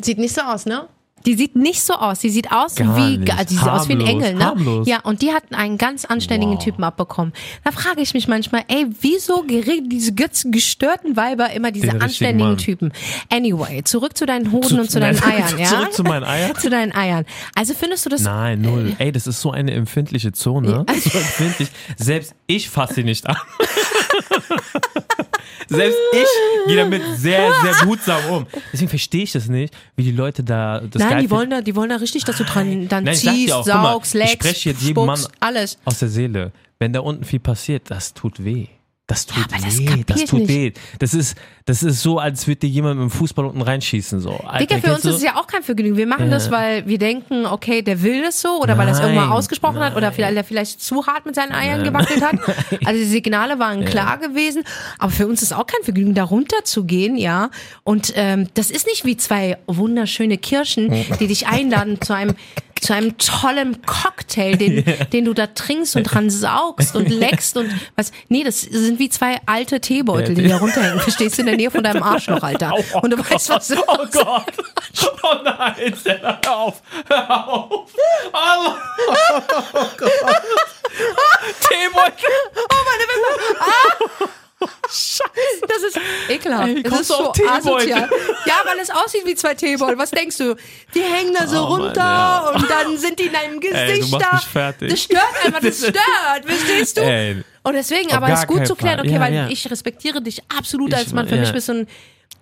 Sieht 0.03 0.19
nicht 0.19 0.35
so 0.35 0.43
aus, 0.43 0.67
ne? 0.67 0.89
Die 1.27 1.35
sieht 1.35 1.57
nicht 1.57 1.83
so 1.83 1.95
aus. 1.95 2.21
Die 2.21 2.31
sieht 2.31 2.51
aus 2.53 2.75
Gar 2.75 2.97
wie, 2.97 3.19
nicht. 3.19 3.33
also 3.37 3.55
sieht 3.55 3.69
aus 3.69 3.89
wie 3.89 3.93
ein 3.95 4.01
Harmlos, 4.01 4.15
Engel, 4.25 4.35
ne? 4.35 4.45
harmlos. 4.45 4.89
Ja, 4.89 5.01
und 5.03 5.23
die 5.23 5.33
hat 5.33 5.45
einen 5.53 5.79
ganz 5.79 6.05
anständigen 6.05 6.55
Wow. 6.55 6.65
Typen 6.65 6.85
abbekommen. 6.85 7.33
Da 7.65 7.73
frage 7.73 8.01
ich 8.01 8.15
mich 8.15 8.29
manchmal, 8.29 8.65
ey, 8.69 8.87
wieso 9.01 9.43
gereden 9.43 9.89
diese 9.91 10.13
gestörten 10.15 11.17
Weiber 11.17 11.51
immer 11.53 11.71
diese 11.73 11.89
Den 11.89 12.03
anständigen. 12.03 12.57
Typen? 12.57 12.93
Anyway, 13.31 13.83
zurück 13.85 14.17
zu 14.17 14.27
deinen 14.27 14.53
Hoden 14.53 14.81
und 14.81 14.91
zu 14.91 15.01
deinen 15.01 15.17
Nein, 15.21 15.45
Eiern, 15.45 15.59
ja? 15.59 15.67
Zurück 15.67 15.93
zu 15.93 16.03
meinen 16.03 16.25
Eiern. 16.25 16.57
zu 16.57 16.71
deinen 16.71 16.95
Eiern. 16.95 17.25
Also 17.55 17.75
findest 17.75 18.07
du 18.07 18.11
das 18.11 18.23
Nein, 18.23 18.63
null. 18.63 18.95
Ey, 18.99 19.13
das 19.13 19.27
ist 19.27 19.41
so 19.41 19.51
eine 19.51 19.73
empfindliche 19.73 20.33
Zone. 20.33 20.87
So 20.99 21.19
empfindlich. 21.19 21.69
Selbst 21.97 22.35
ich 22.47 22.69
fasse 22.71 22.95
sie 22.95 23.05
nicht 23.05 23.27
an. 23.27 23.37
Selbst 25.69 25.99
ich 26.13 26.27
gehe 26.67 26.77
damit 26.77 27.03
sehr, 27.17 27.53
sehr 27.63 27.75
behutsam 27.83 28.21
um. 28.31 28.47
Deswegen 28.73 28.89
verstehe 28.89 29.25
ich 29.25 29.33
das 29.33 29.49
nicht, 29.49 29.75
wie 29.97 30.05
die 30.05 30.13
Leute 30.13 30.43
da 30.43 30.81
das 30.81 31.03
Nein, 31.15 31.23
die 31.23 31.31
wollen 31.31 31.51
da, 31.51 31.61
die 31.61 31.75
wollen 31.77 31.91
da 31.91 31.97
richtig, 31.97 32.25
dass 32.25 32.37
du 32.37 32.45
dran 32.45 32.89
dann 32.89 33.05
Nein, 33.05 33.15
ich 33.15 33.21
ziehst, 33.21 33.53
auch, 33.53 33.65
saugst, 33.65 34.15
ich 34.15 34.21
leckst, 34.21 34.65
jedem 34.65 34.81
spuckst, 34.81 35.31
alles. 35.41 35.79
aus 35.85 35.99
der 35.99 36.09
Seele. 36.09 36.53
Wenn 36.79 36.93
da 36.93 37.01
unten 37.01 37.25
viel 37.25 37.41
passiert, 37.41 37.91
das 37.91 38.15
tut 38.15 38.45
weh. 38.45 38.69
Das 39.09 39.25
tut 39.25 39.43
aber 39.43 39.65
das 39.65 39.79
weh, 39.79 40.05
das 40.07 40.25
tut 40.27 40.41
nicht. 40.41 40.49
weh. 40.51 40.73
Das 40.99 41.15
ist, 41.15 41.35
das 41.65 41.83
ist 41.83 42.03
so, 42.03 42.19
als 42.19 42.47
würde 42.47 42.61
dir 42.61 42.69
jemand 42.69 43.01
mit 43.01 43.09
dem 43.09 43.11
Fußball 43.11 43.47
unten 43.47 43.63
reinschießen. 43.63 44.21
So. 44.21 44.33
Alter, 44.33 44.67
Digga, 44.67 44.87
für 44.87 44.93
uns 44.93 45.03
du? 45.03 45.09
ist 45.09 45.17
es 45.17 45.23
ja 45.23 45.37
auch 45.37 45.47
kein 45.47 45.63
Vergnügen. 45.63 45.97
Wir 45.97 46.07
machen 46.07 46.31
das, 46.31 46.51
weil 46.51 46.87
wir 46.87 46.99
denken, 46.99 47.47
okay, 47.47 47.81
der 47.81 48.03
will 48.03 48.21
das 48.21 48.43
so 48.43 48.61
oder 48.61 48.77
weil 48.77 48.87
er 48.87 48.93
es 48.93 49.01
irgendwann 49.01 49.31
Nein, 49.31 49.37
ausgesprochen 49.37 49.79
hat 49.79 49.97
oder 49.97 50.13
vielleicht, 50.13 50.37
er 50.37 50.45
vielleicht 50.45 50.83
zu 50.83 51.07
hart 51.07 51.25
mit 51.25 51.35
seinen 51.35 51.53
Eiern 51.53 51.85
gewackelt 51.85 52.23
hat. 52.23 52.37
Also 52.85 53.01
die 53.01 53.09
Signale 53.09 53.59
waren 53.59 53.85
klar 53.85 54.19
gewesen. 54.19 54.63
Aber 54.99 55.11
für 55.11 55.27
uns 55.27 55.43
ist 55.43 55.53
auch 55.53 55.67
kein 55.67 55.83
Vergnügen, 55.83 56.15
da 56.15 56.25
runter 56.25 56.65
zu 56.65 56.85
gehen, 56.85 57.17
ja. 57.17 57.51
Und 57.85 58.13
ähm, 58.15 58.49
das 58.55 58.71
ist 58.71 58.87
nicht 58.87 59.05
wie 59.05 59.17
zwei 59.17 59.57
wunderschöne 59.67 60.37
Kirschen, 60.37 60.93
die 61.19 61.27
dich 61.27 61.47
einladen 61.47 62.01
zu 62.01 62.15
einem 62.15 62.35
zu 62.81 62.95
einem 62.95 63.17
tollen 63.19 63.83
Cocktail, 63.83 64.57
den, 64.57 64.85
den 65.13 65.25
du 65.25 65.35
da 65.35 65.47
trinkst 65.47 65.97
und 65.97 66.05
dran 66.05 66.31
saugst 66.31 66.95
und 66.97 67.09
leckst 67.09 67.57
und 67.57 67.71
was. 67.97 68.13
Nee, 68.29 68.45
das 68.45 68.61
sind 68.61 68.99
wie 68.99 69.09
zwei 69.09 69.39
alte 69.47 69.81
Teebeutel, 69.81 70.35
die 70.35 70.43
hier 70.43 70.57
runterhängen. 70.57 71.01
Verstehst 71.01 71.39
du 71.39 71.43
in 71.43 71.47
der 71.47 71.57
Nähe 71.57 71.71
von 71.71 71.83
deinem 71.83 72.03
Arschloch, 72.03 72.43
Alter. 72.43 72.75
Und 73.03 73.11
du 73.11 73.19
weißt, 73.19 73.49
was 73.51 73.69
du 73.69 73.77
Oh 73.87 74.07
Gott! 74.13 74.53
Oh 75.23 75.37
nein, 75.45 75.95
Stella, 75.99 76.41
hör 76.45 76.57
auf! 76.57 76.83
Hör 77.09 77.49
auf! 77.49 77.91
Oh, 78.33 78.73
oh 79.75 79.87
Gott! 79.97 80.11
Teebeutel! 81.61 82.29
Das 85.69 85.83
ist 85.87 86.01
ekelhaft. 86.29 86.69
Ey, 86.69 86.83
das 86.83 87.01
ist 87.01 87.09
so 87.09 87.31
asozial. 87.31 88.09
Ja, 88.47 88.55
weil 88.65 88.79
es 88.81 88.91
aussieht 88.91 89.25
wie 89.25 89.35
zwei 89.35 89.55
Teebeutel. 89.55 89.99
Was 89.99 90.11
denkst 90.11 90.39
du? 90.39 90.57
Die 90.95 91.01
hängen 91.01 91.35
da 91.39 91.47
so 91.47 91.59
Oh 91.59 91.71
Mann, 91.71 91.81
runter 91.83 92.01
ja. 92.01 92.53
und 92.55 92.69
dann 92.69 92.97
sind 92.99 93.19
die 93.19 93.25
in 93.25 93.33
deinem 93.33 93.61
Gesicht 93.61 93.77
Ey, 93.89 94.01
du 94.01 94.09
machst 94.09 94.27
da. 94.27 94.37
mich 94.37 94.45
fertig. 94.47 94.91
Das 94.91 95.03
stört 95.03 95.23
einfach, 95.45 95.61
das 95.61 95.79
stört. 95.79 96.45
Verstehst 96.45 96.97
du? 96.97 97.03
Ey, 97.03 97.45
Und 97.63 97.73
deswegen, 97.75 98.09
Auf 98.09 98.17
aber 98.17 98.33
es 98.33 98.41
ist 98.41 98.47
gut 98.47 98.67
zu 98.67 98.75
klären, 98.75 99.01
okay, 99.01 99.13
Ja, 99.13 99.21
weil 99.21 99.35
ja. 99.35 99.49
ich 99.49 99.71
respektiere 99.71 100.21
dich 100.23 100.43
absolut 100.57 100.95
als 100.95 101.13
Mann. 101.13 101.29
Für 101.29 101.37
mich 101.37 101.53
bist 101.53 101.69
du 101.69 101.73
ein, 101.73 101.87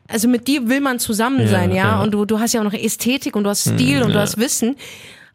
also 0.09 0.29
mit 0.29 0.47
dir 0.47 0.69
will 0.69 0.81
man 0.81 0.99
zusammen 0.99 1.49
sein, 1.49 1.73
ja? 1.73 2.01
Und 2.01 2.13
du, 2.13 2.25
du 2.25 2.39
hast 2.41 2.55
ja 2.55 2.61
auch 2.61 2.65
noch 2.65 2.73
Ästhetik 2.73 3.35
und 3.37 3.45
du 3.45 3.51
hast 3.51 3.63
Stil 3.63 4.03
und 4.03 4.13
du 4.13 4.19
hast 4.21 4.39
Wissen. 4.39 4.77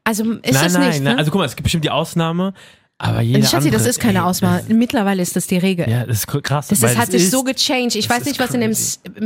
Also 0.03 0.23
ist 0.23 0.53
nein, 0.53 0.63
das 0.63 0.73
nein, 0.73 0.89
nicht, 0.89 1.03
nein. 1.03 1.13
ne? 1.13 1.19
Also 1.19 1.29
guck 1.29 1.39
mal, 1.39 1.45
es 1.45 1.55
gibt 1.55 1.63
bestimmt 1.63 1.83
die 1.83 1.91
Ausnahme, 1.91 2.53
aber 3.03 3.21
jeder 3.21 3.39
Schatzi, 3.47 3.69
das 3.69 3.81
andere, 3.81 3.89
ist 3.89 3.99
keine 3.99 4.23
Auswahl. 4.25 4.63
Mittlerweile 4.69 5.21
ist 5.21 5.35
das 5.35 5.47
die 5.47 5.57
Regel. 5.57 5.85
Das, 5.85 5.93
ja, 5.93 6.05
das 6.05 6.17
ist 6.19 6.27
krass. 6.27 6.67
Das 6.67 6.83
ist, 6.83 6.97
hat 6.97 7.11
sich 7.11 7.29
so 7.29 7.43
gechanged. 7.43 7.95
Ich 7.95 8.07
das 8.07 8.17
weiß 8.17 8.25
nicht, 8.25 8.39
was 8.39 8.53
in 8.53 8.61
dem, 8.61 8.75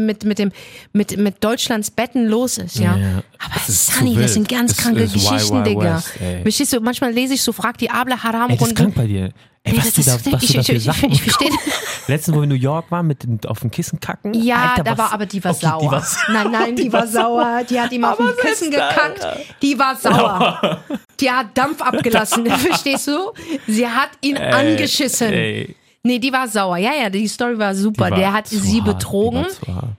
mit, 0.06 0.24
mit 0.24 0.40
dem, 0.40 0.52
mit, 0.94 1.18
mit 1.18 1.44
Deutschlands 1.44 1.92
Betten 1.92 2.28
los 2.28 2.58
ist, 2.58 2.78
ja. 2.80 2.96
Ja, 2.98 3.24
Aber 3.40 3.56
das 3.66 3.88
Sunny, 3.88 4.16
das 4.16 4.34
sind 4.34 4.48
ganz 4.48 4.76
Das 4.76 4.84
kranke 4.84 5.04
ist 5.04 5.14
Geschichten, 5.14 5.54
Wild 5.56 5.68
Digga. 5.68 5.98
West, 5.98 6.12
ey. 6.22 6.42
Verstehst 6.42 6.74
du, 6.74 6.80
manchmal 6.80 7.12
lese 7.12 7.34
ich 7.34 7.42
so, 7.42 7.52
frag 7.52 7.78
die 7.78 7.90
Able 7.90 8.22
Haram 8.24 8.50
Ey, 8.50 8.58
das 8.58 8.68
ist 8.70 8.76
krank 8.76 8.96
bei 8.96 9.08
dir. 9.08 9.32
Ey, 9.64 9.72
Nee, 9.74 9.78
was 9.80 9.86
das 9.86 9.94
du 9.96 10.02
da, 10.04 10.16
ist- 10.16 10.32
was 10.32 10.44
ich- 10.44 10.52
du 10.52 10.60
ich- 10.60 10.70
ich- 10.70 11.04
ich 11.12 11.22
verstehe- 11.24 11.50
Letztens, 12.08 12.36
wo 12.36 12.40
wir 12.42 12.44
in 12.44 12.50
New 12.50 12.56
York 12.56 12.92
waren, 12.92 13.08
mit 13.08 13.24
dem, 13.24 13.40
auf 13.48 13.60
dem 13.62 13.72
Kissen 13.72 14.00
kacken. 14.00 14.34
Ja, 14.34 14.70
Alter, 14.72 14.84
da 14.84 14.92
was- 14.92 14.98
war, 15.00 15.14
aber 15.14 15.26
die 15.26 15.44
war 15.44 15.52
Okay, 15.52 15.66
sauer. 15.66 15.80
Die 15.82 15.92
war, 15.92 16.04
nein, 16.44 16.52
nein, 16.52 16.76
die, 16.76 16.94
war 16.94 17.08
sauer. 17.08 17.62
Die 17.70 17.80
hat 17.80 17.92
ihm 17.92 18.06
auf 18.06 18.18
dem 18.18 18.32
Kissen 18.42 18.72
gekackt. 18.72 19.26
Die 19.62 19.78
war 19.80 19.96
sauer. 20.00 20.80
Die 21.20 21.32
hat 21.32 21.58
Dampf 21.58 21.82
abgelassen. 21.82 22.46
Verstehst 22.50 23.08
du? 23.08 23.32
Sie 23.68 23.88
hat 23.88 24.10
ihn 24.22 24.36
Ey, 24.36 24.52
angeschissen. 24.54 25.32
Ey, 25.34 25.76
Nee, 26.06 26.20
die 26.20 26.32
war 26.32 26.48
sauer. 26.48 26.78
Ja, 26.78 26.92
ja, 26.94 27.10
die 27.10 27.28
Story 27.28 27.58
war 27.58 27.74
super. 27.74 28.12
War 28.12 28.18
Der 28.18 28.32
hat 28.32 28.48
sie 28.48 28.84
hart, 28.84 28.86
betrogen. 28.86 29.48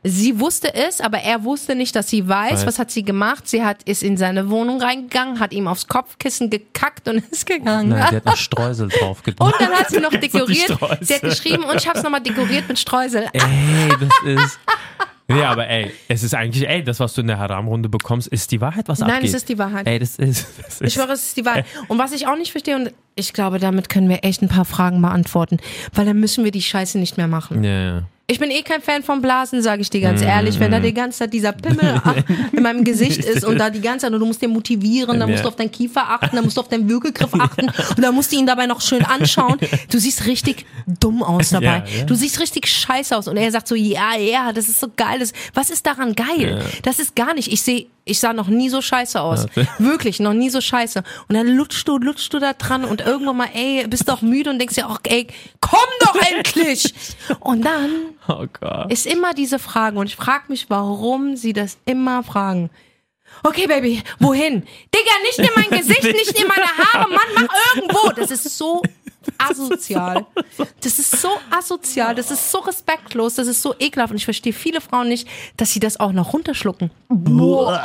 Sie 0.05 0.39
wusste 0.39 0.73
es, 0.73 1.01
aber 1.01 1.19
er 1.19 1.43
wusste 1.43 1.75
nicht, 1.75 1.97
dass 1.97 2.09
sie 2.09 2.29
weiß. 2.29 2.53
Weiß. 2.53 2.67
Was 2.67 2.79
hat 2.79 2.93
sie 2.93 3.03
gemacht? 3.03 3.49
Sie 3.49 3.65
hat 3.65 3.83
ist 3.83 4.05
in 4.05 4.17
seine 4.17 4.49
Wohnung 4.49 4.81
reingegangen, 4.81 5.41
hat 5.41 5.53
ihm 5.53 5.67
aufs 5.67 5.89
Kopfkissen 5.89 6.49
gekackt 6.49 7.09
und 7.09 7.25
ist 7.33 7.45
gegangen. 7.47 7.89
nein, 7.89 8.07
die 8.09 8.17
hat 8.17 8.25
noch 8.25 8.37
Streusel 8.37 8.89
drauf 8.89 9.21
und 9.27 9.55
dann 9.59 9.73
hat 9.73 9.91
sie 9.91 9.99
noch 9.99 10.11
dekoriert. 10.21 10.79
Sie 11.01 11.15
hat 11.15 11.23
geschrieben 11.23 11.65
und 11.65 11.75
ich 11.75 11.89
hab's 11.89 12.05
nochmal 12.05 12.21
dekoriert 12.21 12.69
mit 12.69 12.79
Streusel. 12.79 13.27
Ey, 13.33 13.43
das 13.99 14.45
ist. 14.45 14.61
Ja, 15.28 15.50
aber 15.50 15.68
ey, 15.68 15.90
es 16.09 16.23
ist 16.23 16.35
eigentlich, 16.35 16.68
ey, 16.68 16.85
das, 16.85 17.00
was 17.00 17.14
du 17.14 17.21
in 17.21 17.26
der 17.26 17.38
Haram-Runde 17.38 17.88
bekommst, 17.88 18.28
ist 18.28 18.52
die 18.52 18.61
Wahrheit, 18.61 18.87
was 18.88 19.00
Nein, 19.00 19.11
abgeht. 19.11 19.30
es 19.30 19.35
ist 19.35 19.49
die 19.49 19.59
Wahrheit. 19.59 19.87
Ey, 19.87 19.99
das 19.99 20.16
ist. 20.16 20.47
Das 20.59 20.80
ist 20.80 20.83
Ich 20.83 20.95
schwöre, 20.95 21.12
es 21.12 21.28
ist 21.28 21.37
die 21.37 21.45
Wahrheit. 21.45 21.66
Und 21.88 21.99
was 21.99 22.12
ich 22.12 22.28
auch 22.28 22.37
nicht 22.37 22.52
verstehe, 22.52 22.76
und 22.76 22.92
ich 23.16 23.33
glaube, 23.33 23.59
damit 23.59 23.88
können 23.88 24.09
wir 24.09 24.23
echt 24.23 24.42
ein 24.42 24.49
paar 24.49 24.64
Fragen 24.64 25.02
beantworten, 25.02 25.59
weil 25.92 26.06
dann 26.06 26.21
müssen 26.21 26.45
wir 26.45 26.52
die 26.52 26.62
Scheiße 26.62 26.99
nicht 26.99 27.16
mehr 27.16 27.28
machen. 27.28 27.64
ja, 27.64 27.83
ja. 27.83 28.02
Ich 28.28 28.40
bin 28.40 28.50
eh 28.50 28.62
kein 28.62 28.83
Fan 28.83 29.04
von 29.04 29.23
Blasen, 29.23 29.62
sage 29.62 29.83
ich 29.83 29.90
dir 29.90 30.00
ganz 30.00 30.21
Mhm. 30.21 30.26
ehrlich. 30.26 30.59
Wenn 30.59 30.73
da 30.73 30.80
die 30.80 30.92
ganze 30.92 31.21
Zeit 31.21 31.33
dieser 31.33 31.52
Pimmel 31.52 32.02
in 32.52 32.61
meinem 32.61 32.83
Gesicht 32.83 33.25
ist 33.25 33.45
und 33.45 33.56
da 33.59 33.71
die 33.71 33.80
ganze 33.80 34.06
Zeit 34.06 34.12
und 34.14 34.18
du 34.18 34.26
musst 34.26 34.42
den 34.42 34.50
motivieren, 34.50 35.21
dann 35.21 35.30
musst 35.30 35.45
du 35.45 35.49
auf 35.49 35.54
deinen 35.54 35.71
Kiefer 35.71 36.02
achten, 36.11 36.35
dann 36.35 36.45
musst 36.45 36.56
du 36.56 36.61
auf 36.62 36.66
deinen 36.68 36.88
Würgegriff 36.88 37.33
achten 37.38 37.66
und 37.68 38.02
dann 38.02 38.12
musst 38.16 38.33
du 38.33 38.37
ihn 38.37 38.47
dabei 38.47 38.66
noch 38.66 38.80
schön 38.80 39.04
anschauen. 39.04 39.59
Du 39.90 39.99
siehst 39.99 40.26
richtig 40.26 40.66
dumm 40.88 41.23
aus 41.23 41.50
dabei. 41.50 41.85
Du 42.09 42.16
siehst 42.16 42.40
richtig 42.40 42.66
scheiße 42.66 43.16
aus 43.16 43.28
und 43.28 43.37
er 43.37 43.52
sagt 43.52 43.68
so, 43.68 43.76
ja, 43.76 44.16
ja, 44.18 44.52
das 44.52 44.68
ist 44.68 44.80
so 44.80 44.88
geil. 44.97 45.21
Das, 45.21 45.33
was 45.54 45.71
ist 45.71 45.87
daran 45.87 46.14
geil? 46.16 46.64
Das 46.83 46.99
ist 46.99 47.14
gar 47.14 47.33
nicht. 47.33 47.52
Ich 47.52 47.62
sehe, 47.62 47.87
ich 48.09 48.21
sah 48.21 48.33
noch 48.33 48.47
nie 48.47 48.71
so 48.71 48.81
scheiße 48.81 49.21
aus. 49.21 49.47
Wirklich, 49.79 50.21
noch 50.21 50.33
nie 50.33 50.49
so 50.49 50.61
scheiße. 50.61 51.03
Und 51.29 51.35
dann 51.35 51.49
lutschst 51.49 51.87
du, 51.89 51.99
lutschst 51.99 52.33
du 52.33 52.39
da 52.39 52.53
dran 52.55 52.85
und 52.85 53.01
irgendwann 53.03 53.37
mal, 53.37 53.49
ey, 53.53 53.87
bist 53.89 54.09
doch 54.09 54.23
müde 54.23 54.49
und 54.49 54.59
denkst 54.61 54.77
dir 54.77 54.89
auch, 54.89 55.01
ey, 55.03 55.27
komm 55.61 55.81
doch 56.01 56.15
endlich! 56.31 56.95
Und 57.41 57.65
dann 57.65 57.91
Oh 58.29 58.47
Gott. 58.61 58.93
ist 58.93 59.07
immer 59.07 59.35
diese 59.35 59.59
Frage 59.59 59.99
und 59.99 60.07
ich 60.07 60.17
frage 60.17 60.45
mich, 60.49 60.71
warum 60.71 61.37
sie 61.37 61.53
das 61.53 61.77
immer 61.85 62.23
fragen. 62.23 62.71
Okay, 63.43 63.66
Baby, 63.66 64.02
wohin? 64.19 64.62
Digga, 64.62 65.12
nicht 65.23 65.38
in 65.38 65.50
mein 65.55 65.71
Gesicht, 65.78 66.02
nicht 66.02 66.40
in 66.40 66.49
meine 66.49 66.66
Haare, 66.66 67.11
Mann, 67.11 67.21
mach 67.35 67.49
irgendwo. 67.75 68.11
Das 68.12 68.31
ist 68.31 68.45
so 68.57 68.81
asozial. 69.38 70.26
Das 70.81 70.99
ist 70.99 71.21
so 71.21 71.28
asozial, 71.50 72.14
das 72.14 72.31
ist 72.31 72.50
so 72.50 72.59
respektlos, 72.59 73.35
das 73.35 73.49
ist 73.49 73.61
so 73.62 73.75
ekelhaft 73.78 74.12
und 74.12 74.16
ich 74.16 74.25
verstehe 74.25 74.52
viele 74.52 74.81
Frauen 74.81 75.09
nicht, 75.09 75.28
dass 75.57 75.73
sie 75.73 75.81
das 75.81 76.00
auch 76.00 76.12
noch 76.12 76.33
runterschlucken. 76.33 76.90
Dann 77.09 77.78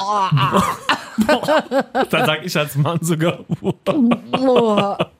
sag 2.09 2.45
ich 2.45 2.57
als 2.57 2.75
Mann 2.75 2.99
sogar. 3.01 3.39
Boah. 3.59 5.11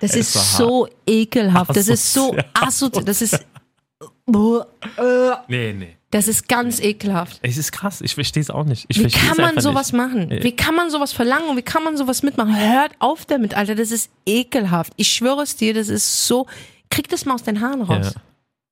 Das 0.00 0.16
ist 0.16 0.32
so 0.56 0.88
ekelhaft, 1.06 1.76
das 1.76 1.88
ist 1.88 2.12
so 2.12 2.34
asozial, 2.54 3.04
das 3.04 3.22
ist 3.22 3.44
Boah. 4.24 4.66
Nee, 5.48 5.72
nee. 5.72 5.96
Das 6.10 6.26
ist 6.26 6.48
ganz 6.48 6.80
ekelhaft. 6.80 7.38
Es 7.42 7.56
ist 7.56 7.70
krass, 7.70 8.00
ich 8.00 8.14
verstehe 8.14 8.40
es 8.42 8.50
auch 8.50 8.64
nicht. 8.64 8.84
Ich 8.88 8.98
Wie 8.98 9.08
kann 9.08 9.36
man 9.36 9.60
sowas 9.60 9.92
nicht. 9.92 10.00
machen? 10.00 10.30
Wie 10.30 10.52
kann 10.52 10.74
man 10.74 10.90
sowas 10.90 11.12
verlangen 11.12 11.48
und 11.48 11.56
wie 11.56 11.62
kann 11.62 11.84
man 11.84 11.96
sowas 11.96 12.22
mitmachen? 12.22 12.56
Hört 12.56 12.92
auf 12.98 13.26
damit, 13.26 13.54
Alter. 13.54 13.76
Das 13.76 13.92
ist 13.92 14.10
ekelhaft. 14.26 14.92
Ich 14.96 15.12
schwöre 15.12 15.42
es 15.42 15.56
dir, 15.56 15.72
das 15.72 15.88
ist 15.88 16.26
so. 16.26 16.46
Krieg 16.90 17.08
das 17.08 17.24
mal 17.24 17.34
aus 17.34 17.44
den 17.44 17.60
Haaren 17.60 17.82
raus. 17.82 18.12
Ja. 18.14 18.22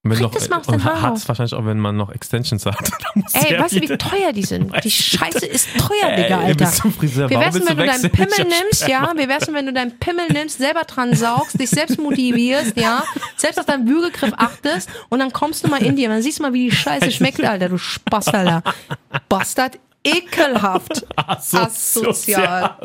Wenn 0.05 0.23
noch, 0.23 0.31
das 0.31 0.47
und 0.47 0.85
hat 0.85 1.17
es 1.17 1.27
wahrscheinlich 1.29 1.55
auch, 1.55 1.67
wenn 1.67 1.79
man 1.81 1.97
noch 1.97 2.11
Extensions 2.11 2.65
hat. 2.65 2.77
Ey, 3.33 3.59
weißt 3.59 3.75
du, 3.77 3.81
wie 3.81 3.99
teuer 3.99 4.33
die 4.33 4.45
sind? 4.45 4.73
Die 4.85 4.91
Scheiße 4.91 5.45
ist 5.45 5.69
teuer, 5.77 6.09
Ey, 6.11 6.23
Digga, 6.23 6.37
du 6.37 6.45
Alter. 6.45 6.65
bist 6.65 6.77
zum 6.77 6.93
Friseur. 6.93 7.29
Wie 7.29 7.35
Warum 7.35 7.45
wär's 7.47 7.55
denn, 7.55 7.77
willst 7.77 8.03
wenn 8.03 8.03
du 8.03 8.09
deinen? 8.09 8.29
Pimmel 8.29 8.47
nimmst, 8.63 8.89
ja? 8.89 9.13
Wie 9.17 9.29
wär's 9.29 9.53
wenn 9.53 9.67
du 9.67 9.73
deinen 9.73 9.99
Pimmel 9.99 10.29
nimmst, 10.33 10.59
selber 10.59 10.83
dran 10.85 11.15
saugst, 11.15 11.61
dich 11.61 11.69
selbst 11.69 11.99
motivierst, 11.99 12.77
ja? 12.77 13.03
Selbst 13.37 13.59
auf 13.59 13.67
deinen 13.67 13.89
Würgegriff 13.89 14.33
achtest 14.37 14.89
und 15.09 15.19
dann 15.19 15.33
kommst 15.33 15.65
du 15.65 15.69
mal 15.69 15.83
in 15.83 15.97
dir 15.97 16.09
und 16.09 16.15
dann 16.15 16.23
siehst 16.23 16.39
du 16.39 16.45
mal, 16.45 16.53
wie 16.53 16.71
die 16.71 16.77
Scheiße 16.77 17.11
schmeckt, 17.11 17.43
Alter, 17.43 17.69
du 17.69 17.79
Spaß, 17.79 18.29
Alter. 18.29 18.63
Bastard, 19.29 19.79
ekelhaft. 20.05 21.07
Asozial. 21.17 22.77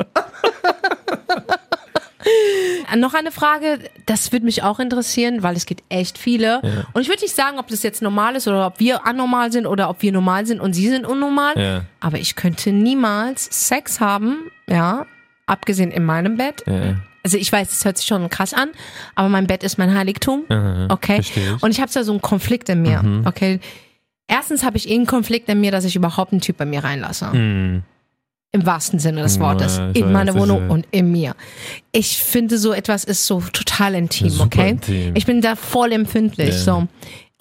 Noch 2.96 3.14
eine 3.14 3.32
Frage, 3.32 3.78
das 4.06 4.32
würde 4.32 4.44
mich 4.44 4.62
auch 4.62 4.78
interessieren, 4.78 5.42
weil 5.42 5.56
es 5.56 5.66
gibt 5.66 5.82
echt 5.88 6.18
viele. 6.18 6.60
Und 6.92 7.02
ich 7.02 7.08
würde 7.08 7.22
nicht 7.22 7.34
sagen, 7.34 7.58
ob 7.58 7.68
das 7.68 7.82
jetzt 7.82 8.02
normal 8.02 8.36
ist 8.36 8.46
oder 8.46 8.66
ob 8.66 8.80
wir 8.80 9.06
anormal 9.06 9.52
sind 9.52 9.66
oder 9.66 9.90
ob 9.90 10.02
wir 10.02 10.12
normal 10.12 10.46
sind 10.46 10.60
und 10.60 10.74
sie 10.74 10.88
sind 10.88 11.06
unnormal. 11.06 11.58
Ja. 11.58 11.84
Aber 12.00 12.18
ich 12.18 12.36
könnte 12.36 12.72
niemals 12.72 13.68
Sex 13.68 14.00
haben, 14.00 14.50
ja, 14.68 15.06
abgesehen 15.46 15.90
in 15.90 16.04
meinem 16.04 16.36
Bett. 16.36 16.62
Ja. 16.66 16.96
Also 17.22 17.38
ich 17.38 17.50
weiß, 17.50 17.68
das 17.70 17.84
hört 17.84 17.96
sich 17.96 18.06
schon 18.06 18.28
krass 18.28 18.52
an, 18.52 18.70
aber 19.14 19.28
mein 19.28 19.46
Bett 19.46 19.62
ist 19.62 19.78
mein 19.78 19.94
Heiligtum. 19.94 20.44
Okay. 20.90 21.20
ich. 21.20 21.32
Und 21.62 21.70
ich 21.70 21.80
habe 21.80 21.90
so 21.90 22.10
einen 22.10 22.20
Konflikt 22.20 22.68
in 22.68 22.82
mir. 22.82 23.22
Okay. 23.24 23.60
Erstens 24.26 24.64
habe 24.64 24.76
ich 24.76 24.88
eh 24.88 24.94
einen 24.94 25.06
Konflikt 25.06 25.48
in 25.48 25.60
mir, 25.60 25.70
dass 25.70 25.84
ich 25.84 25.96
überhaupt 25.96 26.32
einen 26.32 26.40
Typ 26.40 26.56
bei 26.56 26.64
mir 26.64 26.84
reinlasse. 26.84 27.32
Hm. 27.32 27.82
Im 28.54 28.64
wahrsten 28.66 29.00
Sinne 29.00 29.22
des 29.22 29.40
Wortes. 29.40 29.78
Ja, 29.78 29.90
in 29.94 30.12
meine 30.12 30.32
weiß, 30.32 30.40
das 30.40 30.48
Wohnung 30.48 30.70
und 30.70 30.86
in 30.92 31.10
mir. 31.10 31.34
Ich 31.90 32.18
finde, 32.18 32.56
so 32.56 32.72
etwas 32.72 33.02
ist 33.02 33.26
so 33.26 33.40
total 33.52 33.96
intim, 33.96 34.32
okay? 34.40 34.70
intim. 34.70 35.12
Ich 35.16 35.26
bin 35.26 35.40
da 35.40 35.56
voll 35.56 35.90
empfindlich, 35.90 36.50
Ja. 36.50 36.54
so. 36.60 36.88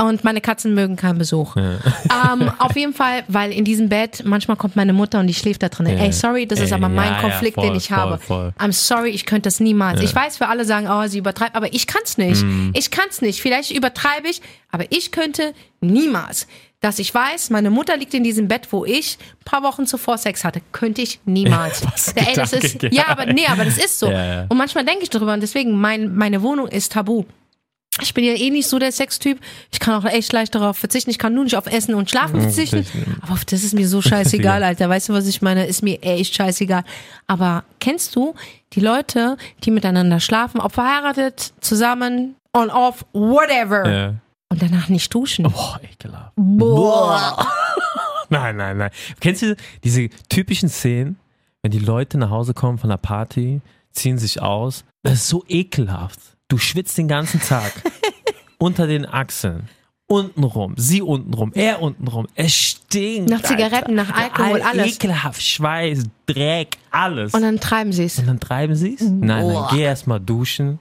Und 0.08 0.24
meine 0.24 0.42
Katzen 0.42 0.74
mögen 0.74 0.96
keinen 0.96 1.18
Besuch. 1.18 1.56
Ähm, 1.56 2.52
auf 2.60 2.76
jeden 2.76 2.94
Fall, 2.94 3.24
weil 3.28 3.52
in 3.52 3.64
diesem 3.64 3.90
Bett, 3.90 4.24
manchmal 4.26 4.58
kommt 4.58 4.76
meine 4.76 4.94
Mutter 4.94 5.20
und 5.20 5.28
die 5.28 5.34
schläft 5.34 5.64
da 5.64 5.70
drin. 5.70 5.86
Ey, 5.88 6.12
sorry, 6.12 6.46
das 6.46 6.60
ist 6.60 6.74
aber 6.74 6.90
mein 6.90 7.12
ja, 7.12 7.16
ja, 7.16 7.22
Konflikt, 7.22 7.56
voll, 7.56 7.68
den 7.68 7.76
ich 7.76 7.88
voll, 7.88 7.98
habe. 7.98 8.18
voll. 8.18 8.54
I'm 8.60 8.74
sorry, 8.74 9.10
ich 9.10 9.26
könnte 9.26 9.48
das 9.48 9.60
niemals. 9.60 10.02
Ich 10.02 10.14
weiß, 10.14 10.38
für 10.38 10.48
alle 10.48 10.66
sagen, 10.66 10.88
oh, 10.90 11.08
sie 11.08 11.20
übertreibt, 11.20 11.56
aber 11.56 11.74
ich 11.74 11.88
kann's 11.88 12.18
nicht. 12.18 12.44
Mhm. 12.44 12.72
Ich 12.76 12.92
kann's 12.92 13.22
nicht. 13.22 13.42
Vielleicht 13.42 13.72
übertreibe 13.72 14.28
ich, 14.28 14.42
aber 14.72 14.86
ich 14.90 15.12
könnte 15.12 15.54
niemals. 15.82 16.48
Dass 16.82 17.00
ich 17.00 17.14
weiß, 17.16 17.50
meine 17.50 17.70
Mutter 17.70 17.96
liegt 17.96 18.14
in 18.14 18.26
diesem 18.26 18.50
Bett, 18.50 18.68
wo 18.72 18.84
ich 18.84 19.18
ein 19.18 19.46
paar 19.46 19.64
Wochen 19.64 19.88
zuvor 19.88 20.18
Sex 20.18 20.44
hatte, 20.44 20.62
könnte 20.74 21.02
ich 21.02 21.22
niemals. 21.24 21.86
Was 21.92 22.10
Ey, 22.10 22.36
das 22.36 22.52
ist, 22.52 22.84
ja, 22.84 22.90
ja. 22.92 23.08
aber 23.08 23.26
nee, 23.28 23.48
aber 23.48 23.64
das 23.64 23.78
ist 23.78 24.00
so. 24.00 24.12
Ja, 24.12 24.26
ja. 24.26 24.46
Und 24.50 24.58
manchmal 24.58 24.84
denke 24.84 25.04
ich 25.04 25.10
darüber 25.10 25.34
und 25.34 25.42
deswegen, 25.42 25.80
mein, 25.80 26.14
meine 26.14 26.42
Wohnung 26.42 26.68
ist 26.68 26.92
tabu. 26.92 27.24
Ich 28.02 28.14
bin 28.14 28.24
ja 28.24 28.34
eh 28.34 28.50
nicht 28.50 28.68
so 28.68 28.80
der 28.80 28.92
Sextyp. 28.92 29.40
Ich 29.72 29.80
kann 29.80 29.94
auch 29.94 30.10
echt 30.10 30.32
leicht 30.34 30.56
darauf 30.56 30.78
verzichten. 30.78 31.10
Ich 31.10 31.18
kann 31.20 31.34
nur 31.34 31.44
nicht 31.44 31.56
auf 31.58 31.68
Essen 31.68 31.94
und 31.96 32.10
Schlafen 32.10 32.42
verzichten. 32.42 32.86
Aber 33.22 33.34
auf 33.34 33.46
das 33.46 33.64
ist 33.64 33.74
mir 33.74 33.88
so 33.88 34.02
scheißegal, 34.02 34.64
Alter. 34.64 34.90
Weißt 34.90 35.10
du, 35.10 35.14
was 35.14 35.28
ich 35.28 35.42
meine? 35.42 35.66
Ist 35.66 35.82
mir 35.84 36.02
echt 36.02 36.36
scheißegal. 36.36 36.84
Aber 37.28 37.64
kennst 37.80 38.16
du 38.16 38.34
die 38.74 38.80
Leute, 38.80 39.38
die 39.64 39.72
miteinander 39.72 40.20
schlafen, 40.20 40.60
ob 40.60 40.74
verheiratet, 40.74 41.54
zusammen, 41.62 42.36
on, 42.54 42.70
off, 42.70 43.06
whatever, 43.14 43.90
Ja. 43.90 44.14
und 44.50 44.62
danach 44.62 44.90
nicht 44.90 45.14
duschen? 45.14 45.44
Boah, 45.44 45.80
ekelhaft. 45.84 46.32
Boah. 46.36 47.48
nein, 48.30 48.56
nein, 48.58 48.78
nein. 48.78 48.90
Kennst 49.20 49.42
du 49.42 49.56
diese 49.84 50.10
typischen 50.30 50.70
Szenen, 50.70 51.18
wenn 51.62 51.72
die 51.72 51.80
Leute 51.80 52.18
nach 52.18 52.30
Hause 52.30 52.54
kommen 52.54 52.78
von 52.78 52.90
der 52.90 52.98
Party, 52.98 53.62
ziehen 53.92 54.18
sich 54.18 54.42
aus? 54.42 54.84
Das 55.04 55.14
ist 55.14 55.28
so 55.30 55.44
ekelhaft. 55.48 56.20
Du 56.54 56.60
schwitzt 56.60 57.00
den 57.00 57.08
ganzen 57.08 57.42
Tag 57.42 57.74
unter 58.60 58.86
den 58.86 59.08
Achseln. 59.08 59.70
Untenrum, 60.06 60.76
sie 60.78 61.02
untenrum, 61.02 61.52
er 61.56 61.82
untenrum. 61.82 62.28
Es 62.36 62.54
stinkt. 62.54 63.28
Nach 63.32 63.42
Zigaretten, 63.42 63.96
nach 63.96 64.14
Alkohol, 64.14 64.62
All- 64.62 64.78
alles. 64.80 64.98
Ekelhaft, 64.98 65.42
Schweiß, 65.42 66.04
Dreck, 66.28 66.78
alles. 66.92 67.34
Und 67.34 67.42
dann 67.42 67.60
treiben 67.60 67.92
sie 67.92 68.04
es. 68.04 68.20
Und 68.20 68.28
dann 68.28 68.40
treiben 68.40 68.76
sie 68.76 68.94
es? 68.94 69.02
Nein, 69.02 69.42
Boah. 69.42 69.62
nein, 69.62 69.70
geh 69.72 69.82
erstmal 69.82 70.20
duschen. 70.20 70.78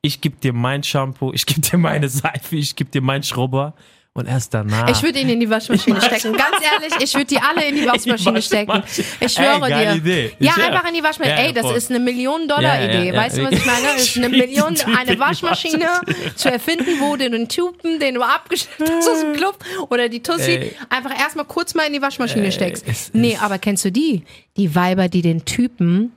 Ich 0.00 0.20
geb 0.20 0.40
dir 0.42 0.52
mein 0.52 0.84
Shampoo, 0.84 1.32
ich 1.32 1.44
geb 1.44 1.60
dir 1.62 1.78
meine 1.78 2.08
Seife, 2.08 2.54
ich 2.54 2.76
geb 2.76 2.92
dir 2.92 3.02
meinen 3.02 3.24
Schrubber 3.24 3.74
und 4.16 4.26
erst 4.26 4.52
danach. 4.54 4.88
Ich 4.90 5.02
würde 5.02 5.18
ihn 5.18 5.28
in 5.28 5.40
die 5.40 5.48
Waschmaschine 5.50 6.00
stecken. 6.02 6.32
Ganz 6.32 6.56
ehrlich, 6.72 6.94
ich 7.02 7.14
würde 7.14 7.26
die 7.26 7.38
alle 7.38 7.64
in 7.68 7.76
die 7.76 7.86
Waschmaschine 7.86 8.40
stecken. 8.42 8.82
Ich 9.20 9.32
schwöre 9.32 9.70
Ey, 9.70 9.86
dir. 9.86 9.94
Idee. 9.96 10.32
Ja, 10.38 10.52
Ich- 10.56 10.64
einfach 10.64 10.86
in 10.88 10.94
die 10.94 11.02
Waschmaschine. 11.02 11.36
Ja, 11.36 11.46
Ey, 11.46 11.52
das 11.52 11.70
ist 11.76 11.90
eine 11.90 12.00
Million-Dollar-Idee. 12.00 12.92
Ja, 12.98 13.04
ja, 13.04 13.12
ja. 13.12 13.20
weißt 13.20 13.38
du, 13.38 13.44
was 13.44 13.52
ich 13.52 13.66
meine? 13.66 13.82
Das 13.94 14.02
ist 14.02 14.16
eine 14.16 14.28
Million, 14.30 14.76
eine 14.98 15.18
Waschmaschine 15.18 15.86
zu 16.34 16.50
erfinden, 16.50 16.86
wo 17.00 17.16
du 17.16 17.28
den 17.30 17.48
Typen, 17.48 17.98
den 18.00 18.14
du 18.14 18.22
abgeschnitten 18.22 18.86
hast 18.96 19.08
aus 19.08 19.20
dem 19.20 19.34
Club 19.34 19.58
oder 19.90 20.08
die 20.08 20.22
Tussi, 20.22 20.50
Ey. 20.52 20.72
einfach 20.90 21.18
erstmal 21.18 21.44
kurz 21.44 21.74
mal 21.74 21.84
in 21.86 21.92
die 21.92 22.02
Waschmaschine 22.02 22.50
steckst. 22.52 22.84
es 22.86 23.10
Nee, 23.12 23.32
ist- 23.34 23.42
aber 23.42 23.58
kennst 23.58 23.84
du 23.84 23.92
die? 23.92 24.22
Die 24.56 24.74
Weiber, 24.74 25.08
die 25.08 25.22
den 25.22 25.44
Typen 25.44 26.12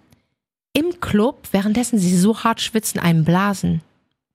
im 0.74 1.00
Club, 1.02 1.48
währenddessen 1.52 1.98
sie 2.00 2.16
so 2.18 2.44
hart 2.44 2.62
schwitzen, 2.62 3.00
einen 3.00 3.26
blasen. 3.26 3.82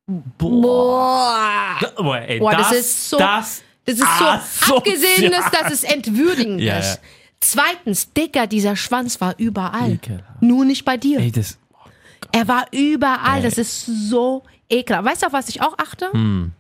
Boah. 0.07 1.79
Boah, 1.97 2.19
ey, 2.19 2.39
Boah, 2.39 2.53
das 2.53 2.69
das, 2.71 2.79
ist 2.79 3.11
so- 3.11 3.19
Das, 3.19 3.63
Das 3.85 3.95
ist 3.97 4.01
so 4.01 4.25
Asozial. 4.25 4.79
abgesehen 4.79 5.33
ist, 5.33 5.51
dass 5.53 5.73
es 5.73 5.85
entwürdigend 5.85 6.61
Ja, 6.61 6.79
ist. 6.79 6.95
ja. 6.97 7.01
Zweitens, 7.41 8.13
Dicker, 8.13 8.47
dieser 8.47 8.77
Schwanz 8.77 9.21
war 9.21 9.35
überall. 9.39 9.93
Ekelhaft. 9.93 10.41
Nur 10.43 10.65
nicht 10.65 10.85
bei 10.85 10.97
dir. 10.97 11.19
ey, 11.21 11.31
das. 11.31 11.59
Er 12.33 12.49
war 12.49 12.67
überall. 12.73 13.43
Das 13.43 13.59
ist 13.59 13.85
so 13.87 14.43
ekelhaft. 14.71 15.05
Weißt 15.07 15.23
du, 15.23 15.27
auf 15.27 15.33
was 15.35 15.49
ich 15.51 15.61
auch 15.61 15.77
achte? 15.79 16.11
Hm. 16.13 16.53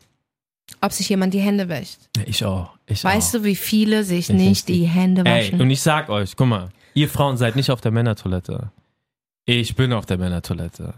Ob 0.82 0.92
sich 0.92 1.08
jemand 1.08 1.32
die 1.32 1.40
Hände 1.40 1.68
wäscht. 1.68 1.98
Ich 2.26 2.44
auch. 2.44 2.70
Ich 2.86 3.02
Weißt 3.02 3.34
auch. 3.34 3.40
du, 3.40 3.44
wie 3.44 3.56
viele 3.56 4.04
sich 4.04 4.28
Ich 4.28 4.36
nicht 4.36 4.68
die 4.68 4.84
Hände 4.84 5.22
Ey, 5.24 5.46
waschen? 5.46 5.60
und 5.62 5.70
ich 5.70 5.80
sag 5.80 6.10
euch, 6.10 6.36
guck 6.36 6.46
mal, 6.48 6.68
ihr 6.92 7.08
Frauen 7.08 7.38
seid 7.38 7.56
nicht 7.56 7.70
auf 7.70 7.80
der 7.80 7.90
Männertoilette. 7.90 8.70
Ich 9.46 9.74
bin 9.74 9.92
auf 9.94 10.04
der 10.04 10.18
Männertoilette. 10.18 10.94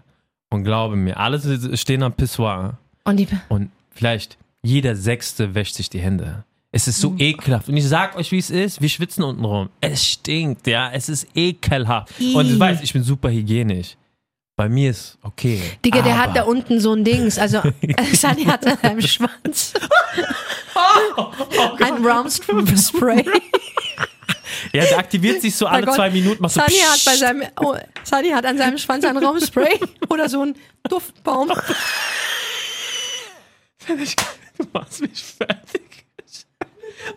Und 0.50 0.64
glaube 0.64 0.96
mir, 0.96 1.16
alle 1.18 1.76
stehen 1.76 2.02
am 2.02 2.12
Pissoir. 2.12 2.78
Und 3.04 3.16
die, 3.18 3.28
Und 3.48 3.70
vielleicht 3.90 4.36
jeder 4.62 4.96
Sechste 4.96 5.54
wäscht 5.54 5.74
sich 5.74 5.90
die 5.90 6.00
Hände. 6.00 6.44
Es 6.72 6.88
ist 6.88 7.00
so 7.00 7.10
Mhm. 7.10 7.20
ekelhaft. 7.20 7.68
Und 7.68 7.76
ich 7.76 7.86
sag 7.88 8.16
euch, 8.16 8.32
wie 8.32 8.38
es 8.38 8.50
ist. 8.50 8.80
Wir 8.82 8.88
schwitzen 8.88 9.22
unten 9.24 9.44
rum. 9.44 9.70
Es 9.80 10.04
stinkt, 10.04 10.66
ja. 10.66 10.90
Es 10.92 11.08
ist 11.08 11.26
ekelhaft. 11.34 12.12
Ih. 12.20 12.34
Und 12.34 12.48
du 12.50 12.58
weißt, 12.58 12.82
ich 12.82 12.92
bin 12.92 13.02
super 13.02 13.30
hygienisch. 13.30 13.96
Bei 14.56 14.68
mir 14.68 14.90
ist 14.90 15.18
okay. 15.22 15.60
Digga, 15.84 16.02
der 16.02 16.18
hat 16.18 16.34
da 16.36 16.42
unten 16.42 16.80
so 16.80 16.92
ein 16.92 17.04
Dings. 17.04 17.38
Also, 17.38 17.60
Sunny 18.12 18.44
hat 18.44 18.66
an 18.66 18.78
seinem 18.82 19.00
Schwanz 19.02 19.74
Oh 21.16 21.30
ein 21.82 22.04
Raumspray. 22.04 23.24
Ja, 24.72 24.84
der 24.84 24.98
aktiviert 24.98 25.42
sich 25.42 25.54
so 25.54 25.66
alle 25.66 25.86
Gott. 25.86 25.94
zwei 25.96 26.10
Minuten. 26.10 26.42
Macht 26.42 26.54
so 26.54 26.60
Sunny 26.60 26.78
hat, 26.78 27.04
bei 27.04 27.16
seinem, 27.16 27.42
oh, 27.60 27.76
Sunny 28.04 28.30
hat 28.30 28.44
an 28.46 28.58
seinem 28.58 28.78
Schwanz 28.78 29.04
ein 29.04 29.16
Raumspray 29.16 29.78
oder 30.08 30.28
so 30.28 30.42
ein 30.42 30.56
Duftbaum. 30.88 31.52
Du 33.86 34.66
machst 34.72 35.00
mich 35.00 35.22
fertig. 35.22 35.82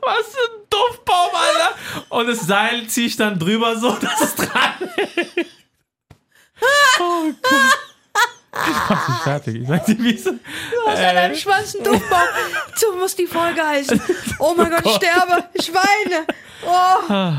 Was 0.01 0.27
für 0.27 0.37
ein 0.37 0.67
Duftbaum, 0.69 1.29
Alter. 1.33 1.75
Und 2.09 2.27
das 2.27 2.41
Seil 2.41 2.85
ziehe 2.87 3.07
ich 3.07 3.15
dann 3.15 3.39
drüber 3.39 3.75
so, 3.77 3.91
dass 3.93 4.21
es 4.21 4.35
dran 4.35 4.73
ist. 4.95 5.45
Oh 6.99 7.31
Gott. 7.41 7.88
Ich 8.67 8.89
mach 8.89 9.09
mich 9.09 9.17
fertig. 9.19 9.55
Ich 9.61 9.67
sag 9.67 9.85
dir, 9.85 9.97
wie 10.03 10.13
es 10.15 10.23
Du 10.23 10.31
hast 10.87 10.99
an 10.99 11.17
einem 11.17 11.35
schwarzen 11.35 11.83
Duftbaum. 11.83 12.19
So 12.75 12.95
muss 12.97 13.15
die 13.15 13.27
Folge 13.27 13.61
heißen. 13.65 13.99
Oh 14.39 14.53
mein 14.55 14.69
Gott, 14.71 14.85
ich 14.85 14.91
sterbe. 14.93 15.43
Schweine. 15.61 16.25
Oh. 16.65 17.33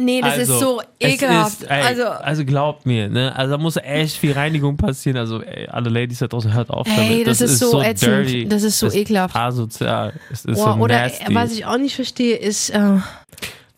Nee, 0.00 0.22
das 0.22 0.38
ist 0.38 0.48
so 0.48 0.78
Also, 0.78 0.82
ekelhaft. 1.00 1.62
Ist, 1.62 1.70
ey, 1.70 1.82
also, 1.82 2.04
also 2.08 2.44
glaubt 2.46 2.86
mir, 2.86 3.08
ne? 3.10 3.34
Also 3.36 3.52
da 3.52 3.58
muss 3.58 3.76
echt 3.76 4.16
viel 4.16 4.32
Reinigung 4.32 4.76
passieren. 4.78 5.18
Also 5.18 5.42
ey, 5.42 5.68
alle 5.68 5.90
Ladies 5.90 6.18
da 6.20 6.28
draußen 6.28 6.52
hört 6.54 6.70
auf 6.70 6.86
Ey, 6.86 6.96
damit. 6.96 7.26
das 7.26 7.40
ist 7.42 7.58
so 7.58 7.82
ätzend. 7.82 8.10
dirty. 8.26 8.48
Das 8.48 8.62
ist 8.62 8.78
so 8.78 8.86
Es 8.86 8.94
ekelhaft. 8.94 9.36
Asozial. 9.36 10.14
Es 10.30 10.46
ist 10.46 10.54
boah, 10.56 10.74
so 10.74 10.80
oder 10.80 10.98
nasty. 11.02 11.34
was 11.34 11.52
ich 11.52 11.66
auch 11.66 11.76
nicht 11.76 11.94
verstehe, 11.94 12.36
ist, 12.36 12.70
äh, 12.70 12.96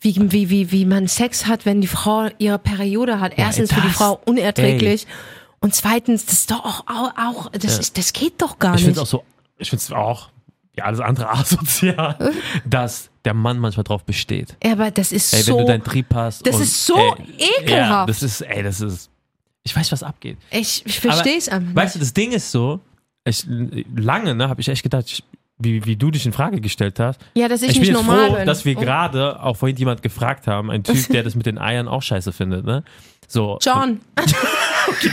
wie, 0.01 0.15
wie, 0.31 0.51
wie, 0.51 0.71
wie 0.71 0.85
man 0.85 1.09
Sex 1.09 1.47
hat, 1.47 1.67
wenn 1.67 1.81
die 1.81 1.89
Frau 1.89 2.29
ihre 2.39 2.59
Periode 2.61 3.19
hat. 3.19 3.33
Erstens 3.37 3.73
für 3.73 3.81
die 3.81 3.89
das- 3.89 3.97
Frau 3.97 4.21
unerträglich. 4.25 5.07
Und 5.65 5.75
zweitens, 5.75 6.27
das 6.27 6.35
ist 6.41 6.51
doch 6.51 6.63
auch, 6.87 7.13
auch, 7.17 7.51
das, 7.53 7.79
ist, 7.79 7.97
das 7.97 8.13
geht 8.13 8.43
doch 8.43 8.59
gar 8.59 8.75
ich 8.75 8.83
finde 8.83 9.01
nicht. 9.01 9.09
es 9.09 9.15
auch 9.15 9.21
so, 9.21 9.25
ich 9.57 9.71
finde 9.71 9.83
es 9.83 9.91
auch, 9.93 10.29
ja, 10.77 10.85
alles 10.85 11.01
andere 11.01 11.31
asozial, 11.33 12.33
dass 12.67 13.09
der 13.25 13.33
Mann 13.33 13.59
manchmal 13.59 13.85
drauf 13.85 14.05
besteht. 14.05 14.59
Ja, 14.63 14.73
aber 14.73 14.91
das 14.91 15.11
ist 15.11 15.33
Ey, 15.33 15.41
so. 15.41 15.53
wenn 15.53 15.61
du 15.61 15.65
deinen 15.73 15.83
Trieb 15.85 16.13
hast. 16.15 16.47
das 16.47 16.57
und, 16.57 16.63
ist 16.65 16.85
so 16.85 16.97
ey, 16.99 17.49
ekelhaft. 17.63 17.71
Ja, 17.71 18.05
das 18.07 18.23
ist, 18.23 18.43
ey, 18.43 18.63
das 18.63 18.83
ist, 18.83 19.09
ich 19.63 19.75
weiß, 19.75 19.91
was 19.91 20.03
abgeht. 20.03 20.37
ich 20.51 20.85
ich 20.85 21.01
verstehe 21.01 21.39
es 21.39 21.49
einfach. 21.49 21.75
Weißt 21.75 21.95
du, 21.95 21.99
das 21.99 22.13
Ding 22.13 22.33
ist 22.33 22.51
so, 22.51 22.81
ich, 23.25 23.47
lange, 23.97 24.35
ne, 24.35 24.51
habe 24.51 24.61
ich 24.61 24.69
echt 24.69 24.83
gedacht, 24.83 25.07
ich, 25.07 25.25
wie, 25.57 25.83
wie 25.87 25.97
du 25.97 26.11
dich 26.11 26.27
in 26.27 26.35
Frage 26.35 26.61
gestellt 26.61 27.01
hast. 27.01 27.19
Ja, 27.35 27.49
dass 27.49 27.63
ich, 27.63 27.71
Ich, 27.71 27.79
nicht 27.79 27.87
bin 27.87 27.95
normal 27.95 28.29
froh, 28.29 28.37
bin. 28.37 28.47
dass 28.47 28.67
wir 28.67 28.77
Oh. 28.77 28.81
gerade 28.81 29.41
auch 29.43 29.57
vorhin 29.57 29.79
jemand 29.79 30.03
gefragt 30.03 30.47
haben, 30.47 30.71
ein 30.71 30.83
Typ, 30.85 31.09
der 31.11 31.23
das 31.23 31.35
mit 31.37 31.47
den 31.47 31.57
Eiern 31.57 31.89
auch 31.89 32.03
scheiße 32.03 32.33
findet, 32.33 32.67
ne? 32.67 32.85
So. 33.29 33.59
John. 33.63 34.01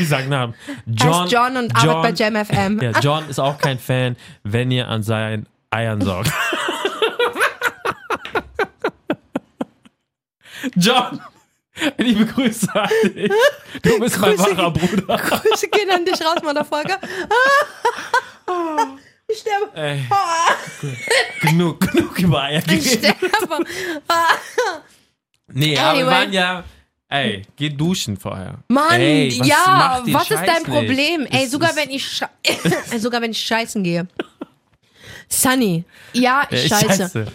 Sagen 0.05 0.29
Namen. 0.29 0.53
John. 0.85 1.23
heißt 1.23 1.31
John 1.31 1.57
und 1.57 1.75
arbeitet 1.75 2.01
bei 2.01 2.11
Jam 2.11 2.45
FM. 2.45 2.81
Ja, 2.81 2.99
John 2.99 3.29
ist 3.29 3.39
auch 3.39 3.57
kein 3.57 3.77
Fan, 3.79 4.15
wenn 4.43 4.71
ihr 4.71 4.87
an 4.87 5.03
seinen 5.03 5.47
Eiern 5.69 6.01
sorgt. 6.01 6.31
John, 10.75 11.19
liebe 11.97 12.25
Grüße 12.25 12.67
an 12.75 12.89
dich. 13.15 13.31
Du 13.81 13.99
bist 13.99 14.19
mein 14.19 14.35
Grüße- 14.35 14.57
wahrer 14.57 14.71
Bruder. 14.71 15.17
Grüße 15.17 15.67
gehen 15.69 15.89
an 15.89 16.05
dich 16.05 16.21
raus, 16.21 16.37
Motherfucker. 16.43 16.99
Ich 19.33 19.37
sterbe. 19.39 19.69
Ey, 19.75 20.03
genug, 21.39 21.79
genug 21.79 22.19
über 22.19 22.41
Eier 22.41 22.61
Ich 22.67 22.83
geredet. 22.99 23.15
sterbe. 23.15 23.63
Nee, 25.53 25.77
aber 25.77 25.97
wir 25.97 26.03
Anyway. 26.03 26.11
waren 26.13 26.33
ja. 26.33 26.63
Ey, 27.11 27.41
geh 27.57 27.69
duschen 27.69 28.15
vorher. 28.15 28.59
Mann, 28.69 28.99
Ey, 29.01 29.37
was 29.37 29.47
ja, 29.47 30.01
was 30.05 30.31
ist 30.31 30.37
dein 30.39 30.45
nicht? 30.47 30.63
Problem? 30.65 31.25
Ey, 31.29 31.43
Es 31.43 31.51
sogar 31.51 31.71
ist- 31.71 31.75
wenn 31.75 31.89
ich 31.89 32.21
sogar 33.01 33.21
wenn 33.21 33.31
ich 33.31 33.39
scheißen 33.41 33.83
gehe. 33.83 34.07
Sunny, 35.27 35.83
ja, 36.13 36.47
ich 36.49 36.69
Ja, 36.69 36.79
scheiße. 36.79 37.27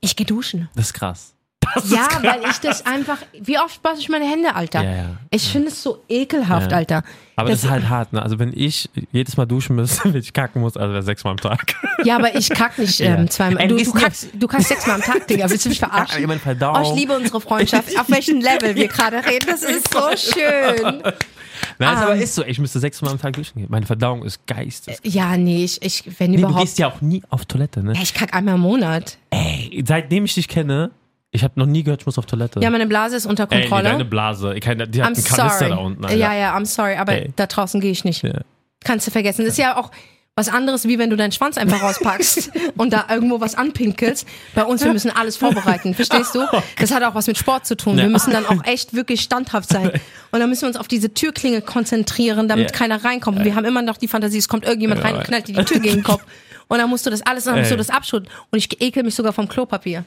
Ich 0.00 0.16
gehe 0.16 0.26
duschen. 0.26 0.68
Das 0.74 0.86
ist 0.86 0.92
krass. 0.92 1.34
Das 1.74 1.90
Ja, 1.90 2.06
krass. 2.06 2.22
weil 2.22 2.50
ich 2.50 2.58
das 2.60 2.86
einfach. 2.86 3.18
Wie 3.40 3.58
oft 3.58 3.82
wasche 3.84 4.00
ich 4.00 4.08
meine 4.08 4.24
Hände, 4.28 4.54
Alter? 4.54 4.82
Ja, 4.82 4.90
ja. 4.96 5.04
Ich 5.30 5.48
finde 5.50 5.68
es 5.68 5.82
so 5.82 6.02
ekelhaft, 6.08 6.70
Ja. 6.70 6.76
Alter. 6.78 7.02
Aber 7.36 7.50
das, 7.50 7.60
Das- 7.60 7.64
ist 7.66 7.70
halt 7.70 7.88
hart, 7.88 8.12
ne? 8.12 8.22
Also 8.22 8.38
wenn 8.38 8.52
ich 8.54 8.88
jedes 9.12 9.36
Mal 9.36 9.46
duschen 9.46 9.76
müsste, 9.76 10.12
wenn 10.12 10.20
ich 10.20 10.32
kacken 10.32 10.60
muss, 10.62 10.76
also 10.76 11.00
sechsmal 11.00 11.32
am 11.32 11.36
Tag. 11.38 11.74
Ja, 12.04 12.16
aber 12.16 12.34
ich 12.34 12.48
kack 12.50 12.78
nicht 12.78 13.00
ähm, 13.00 13.20
Ja. 13.22 13.26
zweimal. 13.28 13.68
Du, 13.68 13.76
du 13.76 13.84
du, 13.84 13.92
kackst, 13.92 14.28
du 14.34 14.46
kackst 14.48 14.68
sechsmal 14.68 14.96
am 14.96 15.02
Tag, 15.02 15.26
Digga. 15.26 15.48
Willst 15.48 15.64
du 15.64 15.68
mich 15.68 15.78
Ja, 15.80 15.88
verarschen? 15.88 16.26
meine 16.26 16.40
Verdauung. 16.40 16.76
Oh, 16.84 16.92
ich 16.92 16.98
liebe 17.00 17.16
unsere 17.16 17.40
Freundschaft. 17.40 17.98
Auf 17.98 18.10
welchem 18.10 18.40
Level 18.40 18.74
wir 18.74 18.88
gerade 18.88 19.24
reden. 19.24 19.46
Das 19.48 19.62
ist 19.62 19.92
so 19.92 20.00
schön. 20.16 21.02
Nein, 21.80 21.96
Ah. 21.96 22.02
aber 22.02 22.14
ist 22.16 22.34
so. 22.36 22.44
Ich 22.44 22.58
müsste 22.60 22.78
sechsmal 22.78 23.10
am 23.12 23.20
Tag 23.20 23.32
duschen 23.34 23.58
gehen. 23.58 23.66
Meine 23.68 23.84
Verdauung 23.86 24.24
ist 24.24 24.46
geistes. 24.46 24.98
Ja, 25.02 25.36
nee, 25.36 25.64
ich, 25.64 25.82
ich 25.82 26.04
wenn 26.18 26.30
Nee, 26.30 26.36
du 26.36 26.42
überhaupt. 26.44 26.60
gehst 26.64 26.78
ja 26.78 26.86
auch 26.88 27.00
nie 27.00 27.22
auf 27.30 27.46
Toilette, 27.46 27.82
ne? 27.82 27.94
Ja, 27.94 28.02
ich 28.02 28.14
kack 28.14 28.32
einmal 28.34 28.54
im 28.54 28.60
Monat. 28.60 29.18
Ey, 29.30 29.82
seitdem 29.86 30.24
ich 30.24 30.34
dich 30.34 30.46
kenne, 30.48 30.90
ich 31.30 31.44
habe 31.44 31.54
noch 31.60 31.66
nie 31.66 31.82
gehört, 31.82 32.02
ich 32.02 32.06
muss 32.06 32.18
auf 32.18 32.26
Toilette. 32.26 32.60
Ja, 32.60 32.70
meine 32.70 32.86
Blase 32.86 33.16
ist 33.16 33.26
unter 33.26 33.44
Ey, 33.50 33.56
nee, 33.56 33.60
Kontrolle. 33.62 33.84
deine 33.90 34.04
Blase. 34.04 34.54
Ich 34.54 34.60
kann, 34.62 34.78
die 34.78 35.02
hat 35.02 35.10
I'm 35.10 35.14
einen 35.14 35.24
Kanister 35.24 35.50
sorry. 35.50 35.70
da 35.70 35.76
unten. 35.76 36.04
Alter. 36.04 36.16
ja, 36.16 36.34
ja, 36.34 36.56
I'm 36.56 36.64
sorry, 36.64 36.96
aber 36.96 37.12
Ey. 37.12 37.32
da 37.36 37.46
draußen 37.46 37.80
gehe 37.80 37.90
ich 37.90 38.04
nicht. 38.04 38.22
Ja. 38.22 38.40
Kannst 38.82 39.06
du 39.06 39.10
vergessen. 39.10 39.44
Das 39.44 39.52
ist 39.52 39.58
ja 39.58 39.76
auch 39.76 39.90
was 40.36 40.48
anderes, 40.48 40.86
wie 40.86 41.00
wenn 41.00 41.10
du 41.10 41.16
deinen 41.16 41.32
Schwanz 41.32 41.58
einfach 41.58 41.82
rauspackst 41.82 42.52
und 42.76 42.92
da 42.92 43.06
irgendwo 43.10 43.40
was 43.40 43.56
anpinkelst. 43.56 44.26
Bei 44.54 44.64
uns, 44.64 44.84
wir 44.84 44.92
müssen 44.92 45.10
alles 45.10 45.36
vorbereiten, 45.36 45.94
verstehst 45.94 46.34
du? 46.34 46.46
Das 46.78 46.92
hat 46.92 47.02
auch 47.02 47.14
was 47.14 47.26
mit 47.26 47.36
Sport 47.36 47.66
zu 47.66 47.76
tun. 47.76 47.96
Wir 47.96 48.08
müssen 48.08 48.30
dann 48.32 48.46
auch 48.46 48.64
echt 48.64 48.94
wirklich 48.94 49.20
standhaft 49.20 49.68
sein. 49.68 49.90
Und 50.30 50.40
dann 50.40 50.48
müssen 50.48 50.62
wir 50.62 50.68
uns 50.68 50.76
auf 50.76 50.86
diese 50.88 51.12
Türklinge 51.12 51.60
konzentrieren, 51.62 52.48
damit 52.48 52.72
keiner 52.72 53.02
reinkommt. 53.02 53.38
Und 53.38 53.44
wir 53.44 53.54
haben 53.54 53.64
immer 53.64 53.82
noch 53.82 53.96
die 53.96 54.08
Fantasie, 54.08 54.38
es 54.38 54.46
kommt 54.48 54.64
irgendjemand 54.64 55.02
rein 55.02 55.16
und 55.16 55.24
knallt 55.24 55.48
dir 55.48 55.54
die 55.54 55.64
Tür 55.64 55.80
gegen 55.80 55.96
den 55.96 56.04
Kopf. 56.04 56.22
Und 56.68 56.78
dann 56.78 56.90
musst 56.90 57.06
du 57.06 57.10
das 57.10 57.22
alles, 57.22 57.44
dann 57.44 57.58
musst 57.58 57.70
du 57.70 57.76
das 57.76 57.88
abschütten. 57.88 58.28
Und 58.50 58.58
ich 58.58 58.80
ekel 58.80 59.02
mich 59.02 59.14
sogar 59.14 59.32
vom 59.32 59.48
Klopapier. 59.48 60.04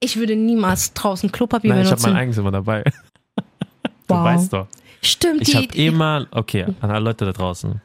Ich 0.00 0.16
würde 0.16 0.34
niemals 0.36 0.94
draußen 0.94 1.30
Klopapier 1.30 1.70
Nein, 1.70 1.82
ich 1.82 1.86
habe 1.86 1.96
benutzen. 1.96 2.12
mein 2.12 2.20
eigenes 2.22 2.38
immer 2.38 2.50
dabei. 2.50 2.82
Du 4.08 4.16
Wow. 4.16 4.24
weißt 4.24 4.52
doch. 4.52 4.66
Stimmt, 5.02 5.42
Ich 5.46 5.54
habe 5.54 5.66
immer, 5.74 6.26
okay, 6.32 6.66
an 6.80 6.90
alle 6.90 7.04
Leute 7.04 7.26
da 7.26 7.32
draußen, 7.32 7.80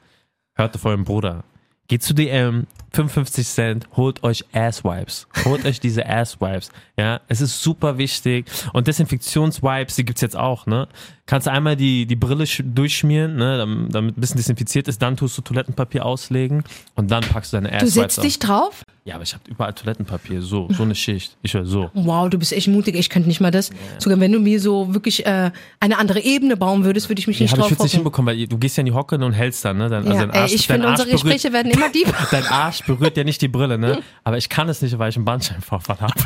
hörte 0.56 0.80
vor 0.80 0.90
eurem 0.90 1.04
Bruder. 1.04 1.44
Geht 1.88 2.02
zu 2.02 2.16
DM, 2.16 2.66
55 2.94 3.48
Cent, 3.48 3.88
holt 3.96 4.24
euch 4.24 4.44
Asswipes. 4.52 5.28
Holt 5.46 5.66
euch 5.66 5.80
diese 5.80 6.06
Asswipes. 6.08 6.70
Ja, 6.98 7.22
es 7.28 7.40
ist 7.42 7.62
super 7.62 7.98
wichtig. 7.98 8.46
Und 8.74 8.88
Desinfektionswipes, 8.88 9.96
die 9.96 10.06
gibt's 10.06 10.22
jetzt 10.22 10.36
auch, 10.36 10.66
ne? 10.66 10.88
Kannst 11.28 11.48
du 11.48 11.52
einmal 11.52 11.76
die, 11.76 12.06
die 12.06 12.16
Brille 12.16 12.44
sch- 12.44 12.62
durchschmieren, 12.64 13.36
ne, 13.36 13.58
dam- 13.58 13.88
damit 13.90 14.16
ein 14.16 14.22
bisschen 14.22 14.38
desinfiziert 14.38 14.88
ist, 14.88 15.02
dann 15.02 15.18
tust 15.18 15.36
du 15.38 15.42
Toilettenpapier 15.42 16.06
auslegen 16.06 16.64
und 16.94 17.10
dann 17.10 17.24
packst 17.24 17.52
du 17.52 17.58
deine 17.58 17.70
du 17.70 17.76
Asswipes 17.76 17.94
setzt 17.96 18.20
auf. 18.20 18.26
dich 18.26 18.38
drauf? 18.40 18.84
Ja, 19.06 19.16
aber 19.16 19.24
ich 19.24 19.34
habe 19.34 19.44
überall 19.48 19.74
Toilettenpapier, 19.74 20.42
so, 20.44 20.68
so 20.72 20.84
eine 20.84 20.94
Schicht. 20.96 21.36
Ich 21.42 21.54
höre 21.56 21.66
so. 21.66 21.90
Wow, 21.94 22.30
du 22.30 22.38
bist 22.40 22.54
echt 22.54 22.68
mutig. 22.68 22.96
Ich 22.96 23.10
könnte 23.10 23.28
nicht 23.28 23.40
mal 23.42 23.52
das. 23.52 23.70
Sogar 24.00 24.20
wenn 24.20 24.32
du 24.32 24.40
mir 24.40 24.60
so 24.60 24.94
wirklich 24.94 25.26
äh, 25.26 25.52
eine 25.80 25.98
andere 26.00 26.20
Ebene 26.22 26.58
bauen 26.58 26.84
würdest, 26.86 27.10
würde 27.10 27.20
ich 27.20 27.28
mich 27.28 27.40
Ja, 27.40 27.44
nicht 27.44 27.54
aber 27.54 27.62
ich 27.62 27.64
drauf 27.64 27.72
würde 27.72 27.80
es 27.82 27.84
nicht 27.86 27.96
hinbekommen, 27.96 28.36
weil 28.36 28.48
du 28.48 28.58
gehst 28.58 28.78
ja 28.78 28.82
in 28.82 28.86
die 28.88 28.94
Hocke 28.94 29.16
und 29.16 29.34
hältst 29.34 29.64
dann, 29.66 29.78
ne? 29.78 29.90
Dein, 29.90 30.08
also 30.08 30.14
Ja, 30.14 30.26
dein 30.26 30.32
Arsch, 30.32 30.52
ey, 30.52 30.56
ich 30.56 30.68
finde, 30.68 30.88
unsere 30.88 31.08
berührt- 31.08 31.24
Gespräche 31.24 31.54
werden 31.54 31.72
immer 31.72 31.90
deeper. 31.94 32.28
Dein 32.32 32.46
Arsch 32.48 32.84
berührt 32.84 33.16
ja 33.18 33.24
nicht 33.24 33.42
die 33.42 33.48
Brille, 33.48 33.78
ne? 33.78 34.00
Aber 34.24 34.38
ich 34.38 34.50
kann 34.50 34.70
es 34.70 34.82
nicht, 34.82 34.98
weil 35.00 35.10
ich 35.10 35.16
einen 35.18 35.26
Bandscheibenvorfall 35.36 36.00
habe. 36.00 36.14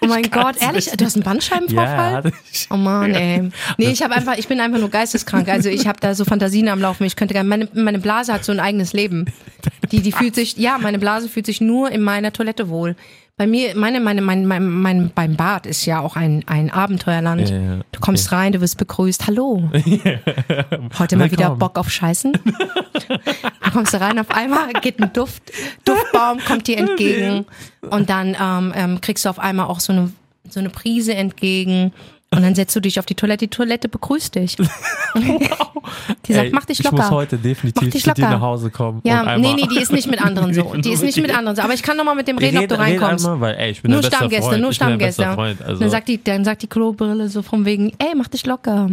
Oh 0.00 0.06
mein 0.06 0.30
Gott, 0.30 0.56
ehrlich? 0.60 0.90
Du 0.90 1.04
hast 1.06 1.14
einen 1.14 1.24
Bandscheibenvorfall? 1.24 2.30
ich. 2.52 2.66
Oh 2.70 2.76
Mann, 2.76 3.14
ey. 3.14 3.50
Nee, 3.78 3.90
ich 3.90 4.02
habe 4.02 4.14
einfach, 4.14 4.36
ich 4.36 4.48
bin 4.48 4.60
einfach 4.60 4.78
nur 4.78 4.90
geisteskrank. 4.90 5.48
Also 5.48 5.70
ich 5.70 5.86
habe 5.86 5.98
da 5.98 6.14
so 6.14 6.26
Fantasien 6.26 6.68
am 6.68 6.78
Laufen. 6.78 7.04
Ich 7.04 7.16
könnte 7.16 7.32
gerne, 7.32 7.48
meine, 7.48 7.68
meine 7.72 7.98
Blase 7.98 8.34
hat 8.34 8.44
so 8.44 8.52
ein 8.52 8.60
eigenes 8.60 8.92
Leben. 8.92 9.24
Die, 9.92 10.02
die 10.02 10.12
fühlt 10.12 10.34
sich, 10.34 10.58
ja, 10.58 10.76
meine 10.76 10.98
Blase 10.98 11.30
fühlt 11.30 11.46
sich 11.46 11.62
nur 11.62 11.90
in 11.90 12.02
meiner 12.02 12.34
Toilette 12.34 12.68
wohl. 12.68 12.96
Bei 13.36 13.48
mir, 13.48 13.74
meine, 13.76 13.98
meine, 13.98 14.22
mein, 14.22 14.46
mein, 14.46 14.70
mein, 14.70 15.10
beim 15.12 15.34
Bad 15.34 15.66
ist 15.66 15.86
ja 15.86 15.98
auch 15.98 16.14
ein, 16.14 16.44
ein 16.46 16.70
Abenteuerland. 16.70 17.50
Ja, 17.50 17.56
ja, 17.56 17.80
Du 17.90 17.98
kommst 17.98 18.30
rein, 18.30 18.52
du 18.52 18.60
wirst 18.60 18.78
begrüßt. 18.78 19.26
Hallo. 19.26 19.70
Heute 21.00 21.16
mal 21.16 21.32
wieder. 21.32 21.50
Bock 21.50 21.76
auf 21.76 21.90
Scheißen. 21.90 22.32
Du 23.64 23.70
kommst 23.80 23.92
da 23.92 23.98
rein, 23.98 24.20
auf 24.20 24.30
einmal 24.30 24.72
geht 24.74 25.00
ein 25.02 25.12
Duft, 25.12 25.42
Duftbaum 25.84 26.38
kommt 26.46 26.68
dir 26.68 26.78
entgegen 26.78 27.44
und 27.90 28.08
dann 28.08 28.36
ähm, 28.40 28.72
ähm, 28.76 29.00
kriegst 29.00 29.24
du 29.24 29.28
auf 29.28 29.40
einmal 29.40 29.66
auch 29.66 29.80
so 29.80 29.92
eine, 29.92 30.12
so 30.48 30.60
eine 30.60 30.70
Prise 30.70 31.12
entgegen 31.14 31.92
und 32.36 32.42
dann 32.42 32.54
setzt 32.54 32.74
du 32.76 32.80
dich 32.80 32.98
auf 32.98 33.06
die 33.06 33.14
Toilette. 33.14 33.46
Die 33.46 33.50
Toilette 33.50 33.88
begrüßt 33.88 34.34
dich. 34.34 34.56
Die 36.26 36.32
sagt, 36.32 36.46
Ey, 36.46 36.50
mach 36.52 36.64
dich 36.64 36.80
Ich 36.80 36.90
muss 36.90 37.00
locker. 37.00 37.10
heute 37.10 37.36
definitiv 37.38 37.92
zu 37.92 38.12
dir 38.14 38.22
locker. 38.22 38.34
nach 38.34 38.40
Hause 38.40 38.70
kommen. 38.70 39.00
Ja, 39.04 39.36
nee, 39.36 39.52
nee, 39.54 39.66
die 39.70 39.78
ist 39.80 39.92
nicht 39.92 40.08
mit 40.10 40.22
anderen 40.24 40.52
so. 40.54 40.74
Die 40.76 40.90
ist 40.92 41.02
nicht 41.02 41.20
mit 41.20 41.36
anderen 41.36 41.56
so. 41.56 41.62
Aber 41.62 41.74
ich 41.74 41.82
kann 41.82 41.96
noch 41.96 42.04
mal 42.04 42.14
mit 42.14 42.26
dem 42.28 42.38
reden, 42.38 42.58
ob 42.58 42.68
du 42.68 42.74
Red- 42.78 42.92
red 42.94 43.00
reinkommst. 43.02 43.26
Einmal, 43.26 43.40
weil, 43.40 43.54
ey, 43.56 43.70
ich 43.72 43.82
bin 43.82 43.90
Nur 43.92 44.02
Stammgäste, 44.02 44.48
Freund. 44.48 44.62
nur 44.62 44.72
Stammgäste. 44.72 45.32
Freund, 45.34 45.62
also. 45.62 45.80
Dann 45.80 45.90
sagt 45.90 46.08
die, 46.08 46.22
dann 46.22 46.44
sagt 46.44 46.62
die 46.62 46.66
Klobrille 46.68 47.28
so 47.28 47.42
vom 47.42 47.64
wegen, 47.64 47.92
ey, 47.98 48.14
mach 48.16 48.28
dich 48.28 48.46
locker. 48.46 48.90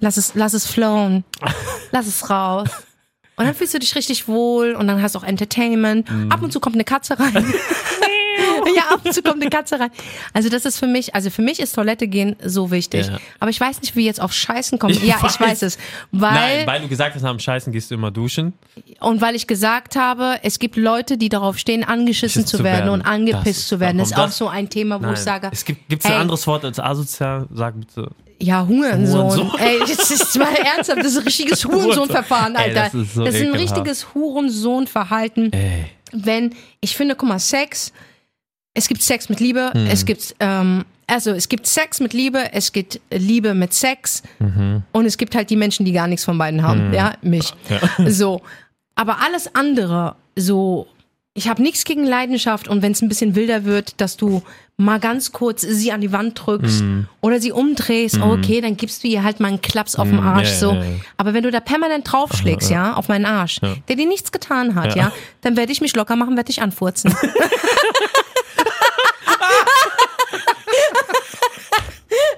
Lass 0.00 0.16
es, 0.16 0.34
lass 0.34 0.54
es 0.54 0.66
flowen. 0.66 1.24
Lass 1.92 2.06
es 2.06 2.28
raus. 2.30 2.68
Und 3.36 3.46
dann 3.46 3.54
fühlst 3.54 3.74
du 3.74 3.78
dich 3.78 3.94
richtig 3.96 4.26
wohl 4.28 4.72
und 4.74 4.86
dann 4.88 5.00
hast 5.02 5.14
du 5.14 5.18
auch 5.18 5.24
Entertainment. 5.24 6.10
Mhm. 6.10 6.30
Ab 6.32 6.42
und 6.42 6.52
zu 6.52 6.60
kommt 6.60 6.76
eine 6.76 6.84
Katze 6.84 7.18
rein. 7.18 7.32
Zu 9.10 9.22
kommt 9.22 9.40
eine 9.40 9.50
Katze 9.50 9.78
rein. 9.80 9.90
Also 10.32 10.48
das 10.48 10.64
ist 10.64 10.78
für 10.78 10.86
mich, 10.86 11.14
also 11.14 11.30
für 11.30 11.42
mich 11.42 11.60
ist 11.60 11.74
Toilette 11.74 12.06
gehen 12.08 12.36
so 12.44 12.70
wichtig. 12.70 13.06
Ja. 13.06 13.18
Aber 13.40 13.50
ich 13.50 13.60
weiß 13.60 13.80
nicht, 13.82 13.96
wie 13.96 14.04
jetzt 14.04 14.20
auf 14.20 14.32
Scheißen. 14.32 14.78
Ich 14.88 15.02
ja, 15.02 15.22
weiß. 15.22 15.34
ich 15.34 15.40
weiß 15.40 15.62
es. 15.62 15.78
Weil, 16.12 16.32
Nein, 16.58 16.66
weil 16.66 16.80
du 16.82 16.88
gesagt 16.88 17.14
hast, 17.14 17.22
nach 17.22 17.30
dem 17.30 17.38
Scheißen 17.40 17.72
gehst 17.72 17.90
du 17.90 17.94
immer 17.94 18.10
duschen. 18.10 18.52
und 19.00 19.20
weil 19.20 19.34
ich 19.34 19.46
gesagt 19.46 19.96
habe, 19.96 20.38
es 20.42 20.58
gibt 20.58 20.76
Leute, 20.76 21.16
die 21.18 21.28
darauf 21.28 21.58
stehen, 21.58 21.84
angeschissen 21.84 22.14
Geschissen 22.42 22.46
zu 22.46 22.58
zu 22.58 22.64
werden 22.64 22.86
werden. 22.86 22.90
und 22.90 23.02
angepisst 23.02 23.60
Das- 23.62 23.68
zu 23.68 23.80
werden. 23.80 23.98
Das 23.98 24.08
ist 24.10 24.14
auch 24.18 24.26
das- 24.26 24.38
so 24.38 24.48
ein 24.48 24.68
Thema, 24.70 24.98
wo 25.00 25.04
Nein. 25.06 25.14
ich 25.14 25.20
sage, 25.20 25.48
es 25.52 25.64
gibt 25.64 25.88
gibt's 25.88 26.04
hey, 26.06 26.14
ein 26.14 26.20
anderes 26.22 26.46
Wort 26.46 26.64
als 26.64 26.78
asozial? 26.78 27.46
Sag 27.52 27.78
bitte. 27.78 28.10
Ja, 28.40 28.66
Hurensohn. 28.66 29.30
Hurensohn. 29.30 29.50
Ey, 29.60 29.78
das 29.80 30.10
ist 30.10 30.36
mal 30.38 30.52
ernsthaft, 30.54 30.98
das 30.98 31.06
ist 31.12 31.18
ein 31.18 31.24
richtiges 31.24 31.64
Hurensohnverfahren, 31.68 32.54
Ey, 32.56 32.62
Alter. 32.76 32.82
das 32.92 32.94
ist 32.94 33.14
so 33.14 33.22
ein 33.24 33.34
ekelhaft. 33.34 33.60
richtiges 33.60 34.14
Hurensohnverhalten, 34.14 35.52
Ey. 35.52 35.86
wenn, 36.12 36.54
ich 36.80 36.96
finde, 36.96 37.14
guck 37.16 37.28
mal, 37.28 37.38
Sex 37.38 37.92
es 38.74 38.88
gibt 38.88 39.02
Sex 39.02 39.28
mit 39.28 39.40
Liebe, 39.40 39.72
es 39.88 40.04
gibt, 40.04 40.34
ähm, 40.40 40.84
also 41.06 41.30
es 41.30 41.48
gibt 41.48 41.66
Sex 41.66 42.00
mit 42.00 42.12
Liebe, 42.12 42.52
es 42.52 42.72
gibt 42.72 43.00
Liebe 43.10 43.54
mit 43.54 43.72
Sex 43.72 44.22
und 44.92 45.06
es 45.06 45.16
gibt 45.16 45.34
halt 45.34 45.48
die 45.50 45.56
Menschen, 45.56 45.86
die 45.86 45.92
gar 45.92 46.08
nichts 46.08 46.24
von 46.24 46.36
beiden 46.36 46.62
haben, 46.62 46.92
ja, 46.92 47.14
mich. 47.22 47.52
So, 48.06 48.42
aber 48.96 49.18
alles 49.20 49.54
andere, 49.54 50.16
so, 50.36 50.88
ich 51.34 51.48
habe 51.48 51.62
nichts 51.62 51.84
gegen 51.84 52.04
Leidenschaft 52.04 52.68
und 52.68 52.82
wenn 52.82 52.92
es 52.92 53.02
ein 53.02 53.08
bisschen 53.08 53.34
wilder 53.34 53.64
wird, 53.64 54.00
dass 54.00 54.16
du 54.16 54.42
mal 54.76 54.98
ganz 54.98 55.30
kurz 55.30 55.62
sie 55.62 55.92
an 55.92 56.00
die 56.00 56.10
Wand 56.10 56.40
drückst 56.44 56.82
oder 57.20 57.40
sie 57.40 57.52
umdrehst, 57.52 58.20
okay, 58.20 58.60
dann 58.60 58.76
gibst 58.76 59.04
du 59.04 59.08
ihr 59.08 59.22
halt 59.22 59.38
mal 59.38 59.48
einen 59.48 59.60
Klaps 59.60 59.94
auf 59.94 60.08
den 60.08 60.18
Arsch, 60.18 60.50
ja, 60.50 60.58
so. 60.58 60.72
ja, 60.72 60.82
ja. 60.82 60.90
Aber 61.16 61.32
wenn 61.32 61.44
du 61.44 61.50
da 61.52 61.60
permanent 61.60 62.10
draufschlägst, 62.10 62.70
ja, 62.72 62.94
auf 62.94 63.08
meinen 63.08 63.24
Arsch, 63.24 63.60
der 63.60 63.96
dir 63.96 64.06
nichts 64.06 64.32
getan 64.32 64.74
hat, 64.74 64.96
ja, 64.96 65.12
dann 65.42 65.56
werde 65.56 65.70
ich 65.70 65.80
mich 65.80 65.94
locker 65.94 66.16
machen, 66.16 66.36
werde 66.36 66.50
ich 66.50 66.60
anfurzen. 66.60 67.14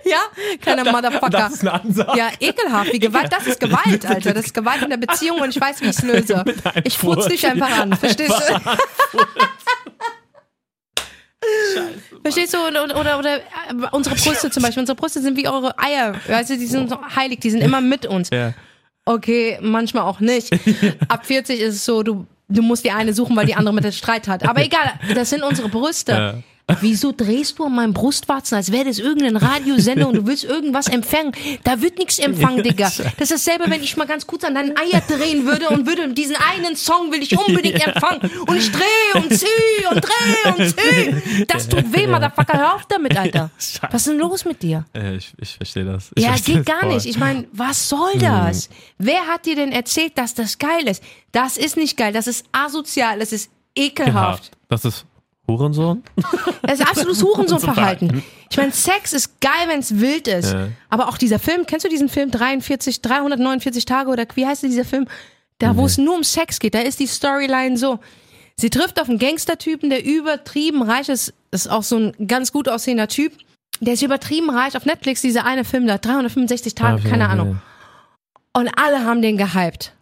ja, 0.07 0.19
kleiner 0.61 0.90
Motherfucker. 0.90 1.31
Das 1.31 1.53
ist 1.55 1.61
eine 1.62 1.75
Ansage. 1.75 2.19
Ja, 2.19 2.29
ekelhaft. 2.40 2.92
Wie 2.92 2.99
Gewalt, 2.99 3.33
das 3.33 3.47
ist 3.47 3.61
Gewalt, 3.61 4.07
Alter. 4.07 4.33
Das 4.33 4.47
ist 4.47 4.55
Gewalt 4.55 4.83
in 4.83 4.90
der 4.90 4.97
Beziehung 4.97 5.40
und 5.40 5.51
ich 5.51 5.61
weiß, 5.61 5.81
wie 5.81 5.87
ich 5.87 5.97
es 5.97 6.03
löse. 6.03 6.45
Ich 6.85 6.97
furz 6.97 7.29
dich 7.29 7.47
einfach 7.47 7.79
an. 7.79 7.92
Verstehst 7.95 8.33
du? 8.33 8.61
Verstehst 12.23 12.55
du? 12.55 12.59
Oder, 12.59 12.85
oder, 12.85 13.19
oder 13.19 13.37
äh, 13.37 13.40
unsere 13.92 14.16
Brüste 14.16 14.51
zum 14.51 14.62
Beispiel. 14.62 14.81
Unsere 14.81 14.97
Brüste 14.97 15.21
sind 15.21 15.37
wie 15.37 15.47
eure 15.49 15.79
Eier. 15.79 16.14
Weißt 16.27 16.51
du, 16.51 16.59
die 16.59 16.66
sind 16.66 16.90
so 16.90 16.99
heilig, 17.14 17.40
die 17.40 17.51
sind 17.51 17.61
immer 17.61 17.81
mit 17.81 18.07
uns. 18.07 18.31
Ja. 18.31 18.53
Okay, 19.05 19.59
manchmal 19.61 20.03
auch 20.05 20.21
nicht. 20.21 20.53
Ab 21.09 21.27
40 21.27 21.61
ist 21.61 21.75
es 21.75 21.85
so, 21.85 22.03
du, 22.03 22.27
du 22.49 22.62
musst 22.62 22.85
die 22.85 22.90
eine 22.90 23.12
suchen, 23.14 23.37
weil 23.37 23.47
die 23.47 23.55
andere 23.55 23.75
mit 23.75 23.85
der 23.85 23.92
Streit 23.92 24.27
hat. 24.27 24.49
Aber 24.49 24.62
egal, 24.64 24.95
das 25.14 25.31
sind 25.31 25.45
unsere 25.45 25.69
Brüste. 25.69 26.42
Wieso 26.81 27.12
drehst 27.12 27.61
du 27.61 27.64
an 27.66 27.76
meinem 27.76 27.92
Brustwarzen, 27.92 28.57
als 28.57 28.72
wäre 28.72 28.87
das 28.87 28.98
irgendein 28.98 29.37
Radiosender 29.37 30.09
und 30.09 30.16
du 30.16 30.26
willst 30.26 30.42
irgendwas 30.42 30.88
empfangen? 30.88 31.31
Da 31.62 31.81
wird 31.81 31.96
nichts 31.96 32.18
empfangen, 32.18 32.62
Digga. 32.64 32.87
Das 33.18 33.31
ist 33.31 33.46
dasselbe, 33.46 33.70
wenn 33.70 33.85
ich 33.85 33.96
mal 33.96 34.05
ganz 34.07 34.26
kurz 34.26 34.42
an 34.42 34.57
deinen 34.57 34.76
Eier 34.76 35.00
drehen 35.07 35.46
würde 35.46 35.68
und 35.68 35.87
würde 35.87 36.12
diesen 36.12 36.35
einen 36.35 36.74
Song 36.74 37.12
will 37.12 37.22
ich 37.22 37.38
unbedingt 37.38 37.76
empfangen. 37.87 38.29
Und 38.48 38.57
ich 38.57 38.72
drehe 38.72 38.83
und 39.14 39.29
ziehe 39.33 39.88
und 39.92 40.00
drehe 40.05 40.55
und 40.57 40.76
ziehe. 40.76 41.46
Das 41.46 41.68
tut 41.68 41.92
weh, 41.92 42.09
Motherfucker. 42.09 42.59
Hör 42.59 42.74
auf 42.74 42.87
damit, 42.87 43.16
Alter. 43.16 43.50
Was 43.92 43.94
ist 44.02 44.09
denn 44.09 44.18
los 44.18 44.44
mit 44.44 44.61
dir? 44.61 44.85
Äh, 44.92 45.16
Ich, 45.18 45.35
ich 45.40 45.55
verstehe 45.57 45.85
das. 45.85 46.11
Ich 46.16 46.24
Ja, 46.24 46.31
verstehe 46.31 46.57
geht 46.57 46.68
das 46.68 46.74
gar 46.74 46.83
voll. 46.83 46.94
nicht. 46.94 47.07
Ich 47.07 47.18
meine, 47.18 47.46
was 47.52 47.88
soll 47.88 48.14
das? 48.18 48.70
Wer 48.98 49.20
hat 49.29 49.46
dir 49.46 49.55
denn 49.55 49.70
erzählt, 49.70 50.18
dass 50.18 50.35
das 50.35 50.59
geil 50.59 50.88
ist? 50.88 51.00
Das 51.31 51.57
ist 51.59 51.76
nicht 51.76 51.96
geil. 51.96 52.12
Das 52.12 52.26
ist 52.26 52.44
asozial. 52.50 53.20
Das 53.20 53.31
ist 53.31 53.50
ekelhaft. 53.76 54.50
Gehabt. 54.50 54.50
Das 54.68 54.85
ist 54.85 55.07
Hurensohn? 55.48 56.02
Das 56.62 56.80
ist 56.80 56.87
absolutes 56.88 57.22
Hurensohnverhalten. 57.22 58.22
Ich 58.50 58.56
meine, 58.56 58.72
Sex 58.72 59.12
ist 59.12 59.40
geil, 59.40 59.52
wenn 59.68 59.80
es 59.80 59.98
wild 60.00 60.28
ist. 60.28 60.52
Ja. 60.52 60.68
Aber 60.90 61.09
auch 61.09 61.18
dieser 61.18 61.38
Film, 61.38 61.66
kennst 61.66 61.85
du 61.85 61.88
diesen 61.88 62.09
Film 62.09 62.30
43, 62.30 63.02
349 63.02 63.85
Tage 63.85 64.11
oder 64.11 64.24
wie 64.35 64.46
heißt 64.46 64.62
dieser 64.62 64.85
Film? 64.85 65.06
Da, 65.59 65.76
wo 65.76 65.87
es 65.87 65.96
nur 65.98 66.14
um 66.14 66.24
Sex 66.24 66.59
geht, 66.59 66.74
da 66.74 66.80
ist 66.80 67.00
die 67.00 67.06
Storyline 67.06 67.76
so. 67.76 67.98
Sie 68.56 68.70
trifft 68.70 69.00
auf 69.00 69.09
einen 69.09 69.18
Gangstertypen, 69.18 69.90
der 69.90 70.04
übertrieben 70.04 70.82
reich 70.82 71.09
ist. 71.09 71.32
Das 71.50 71.66
ist 71.66 71.70
auch 71.72 71.82
so 71.82 71.96
ein 71.96 72.26
ganz 72.26 72.52
gut 72.52 72.68
aussehender 72.68 73.09
Typ. 73.09 73.32
Der 73.80 73.94
ist 73.94 74.02
übertrieben 74.02 74.50
reich. 74.50 74.76
Auf 74.76 74.87
Netflix 74.87 75.20
dieser 75.20 75.44
eine 75.44 75.64
Film 75.64 75.87
da, 75.87 75.98
365 75.98 76.74
Tage, 76.74 77.02
Ja, 77.02 77.09
keine 77.11 77.24
ja, 77.24 77.30
Ahnung. 77.30 77.48
ja. 77.52 78.61
Und 78.61 78.68
alle 78.78 79.04
haben 79.04 79.20
den 79.22 79.37
gehypt. 79.37 79.92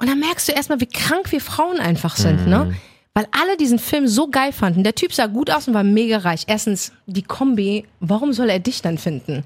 Und 0.00 0.08
dann 0.08 0.18
merkst 0.18 0.48
du 0.48 0.52
erstmal, 0.52 0.80
wie 0.80 0.86
krank 0.86 1.30
wir 1.30 1.40
Frauen 1.40 1.78
einfach 1.78 2.16
sind, 2.16 2.48
ne? 2.48 2.74
Weil 3.14 3.26
alle 3.32 3.58
diesen 3.58 3.78
Film 3.78 4.08
so 4.08 4.28
geil 4.28 4.52
fanden. 4.52 4.84
Der 4.84 4.94
Typ 4.94 5.12
sah 5.12 5.26
gut 5.26 5.50
aus 5.50 5.68
und 5.68 5.74
war 5.74 5.84
mega 5.84 6.18
reich. 6.18 6.44
Erstens, 6.46 6.92
die 7.06 7.22
Kombi, 7.22 7.84
warum 8.00 8.32
soll 8.32 8.48
er 8.48 8.58
dich 8.58 8.80
dann 8.80 8.96
finden? 8.96 9.44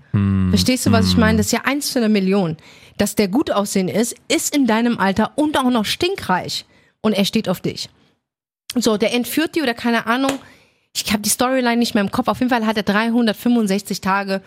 Verstehst 0.51 0.87
du, 0.87 0.93
was 0.93 1.09
ich 1.09 1.17
meine? 1.17 1.39
Das 1.39 1.47
ist 1.47 1.53
ja 1.53 1.63
eins 1.65 1.91
zu 1.93 1.99
einer 1.99 2.09
Million. 2.09 2.57
Dass 2.97 3.17
der 3.17 3.27
gut 3.27 3.51
aussehen 3.51 3.89
ist, 3.89 4.15
ist 4.29 4.55
in 4.55 4.67
deinem 4.69 4.99
Alter 4.99 5.33
und 5.35 5.59
auch 5.59 5.71
noch 5.71 5.85
stinkreich. 5.85 6.65
Und 7.01 7.13
er 7.13 7.25
steht 7.25 7.49
auf 7.49 7.61
dich. 7.61 7.89
So, 8.77 8.97
der 8.97 9.13
entführt 9.13 9.57
die 9.57 9.63
oder 9.63 9.75
keine 9.75 10.07
Ahnung. 10.07 10.33
Ich 10.95 11.13
habe 11.13 11.23
die 11.23 11.29
Storyline 11.29 11.77
nicht 11.77 11.95
mehr 11.95 12.05
im 12.05 12.11
Kopf. 12.13 12.29
Auf 12.29 12.39
jeden 12.39 12.51
Fall 12.51 12.65
hat 12.67 12.77
er 12.77 12.83
365 12.85 14.01
Tage, 14.01 14.43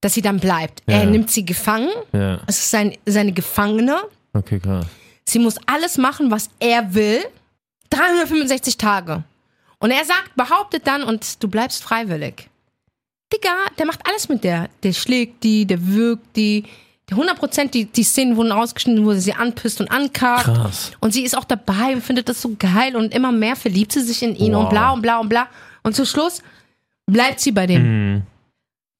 dass 0.00 0.14
sie 0.14 0.22
dann 0.22 0.40
bleibt. 0.40 0.82
Er 0.86 1.04
Ja. 1.04 1.10
nimmt 1.10 1.30
sie 1.30 1.44
gefangen. 1.44 1.90
Ja, 2.14 2.40
Es 2.46 2.58
ist 2.58 2.70
sein, 2.70 2.96
seine 3.04 3.32
Gefangene. 3.32 3.98
okay, 4.32 4.58
krass. 4.58 4.86
Sie 5.26 5.38
muss 5.38 5.56
alles 5.66 5.98
machen, 5.98 6.30
was 6.30 6.48
er 6.60 6.94
will. 6.94 7.20
365 7.94 8.76
Tage. 8.78 9.22
Und 9.78 9.90
er 9.90 10.04
sagt, 10.04 10.34
behauptet 10.36 10.86
dann, 10.86 11.02
und 11.02 11.42
du 11.42 11.48
bleibst 11.48 11.82
freiwillig. 11.82 12.48
Digga, 13.32 13.50
der 13.78 13.86
macht 13.86 14.00
alles 14.08 14.28
mit 14.28 14.44
der. 14.44 14.68
Der 14.82 14.92
schlägt 14.92 15.42
die, 15.44 15.66
der 15.66 15.86
wirkt 15.86 16.36
die. 16.36 16.64
Der 17.10 17.18
100% 17.18 17.70
die, 17.70 17.84
die 17.84 18.02
Szenen 18.02 18.36
wurden 18.36 18.52
ausgeschnitten, 18.52 19.04
wo 19.04 19.12
sie 19.12 19.20
sie 19.20 19.32
anpisst 19.34 19.80
und 19.80 19.90
ankackt. 19.90 20.44
Krass. 20.44 20.92
Und 21.00 21.12
sie 21.12 21.22
ist 21.22 21.36
auch 21.36 21.44
dabei 21.44 21.92
und 21.94 22.02
findet 22.02 22.28
das 22.30 22.40
so 22.40 22.54
geil 22.58 22.96
und 22.96 23.12
immer 23.14 23.30
mehr 23.30 23.56
verliebt 23.56 23.92
sie 23.92 24.00
sich 24.00 24.22
in 24.22 24.34
ihn 24.36 24.54
und 24.54 24.64
Wow. 24.64 24.70
bla 24.70 24.90
und 24.92 25.02
bla 25.02 25.18
und 25.18 25.28
bla. 25.28 25.48
Und 25.82 25.94
zum 25.94 26.06
Schluss 26.06 26.42
bleibt 27.06 27.40
sie 27.40 27.52
bei 27.52 27.66
dem. 27.66 27.82
Mhm. 28.14 28.22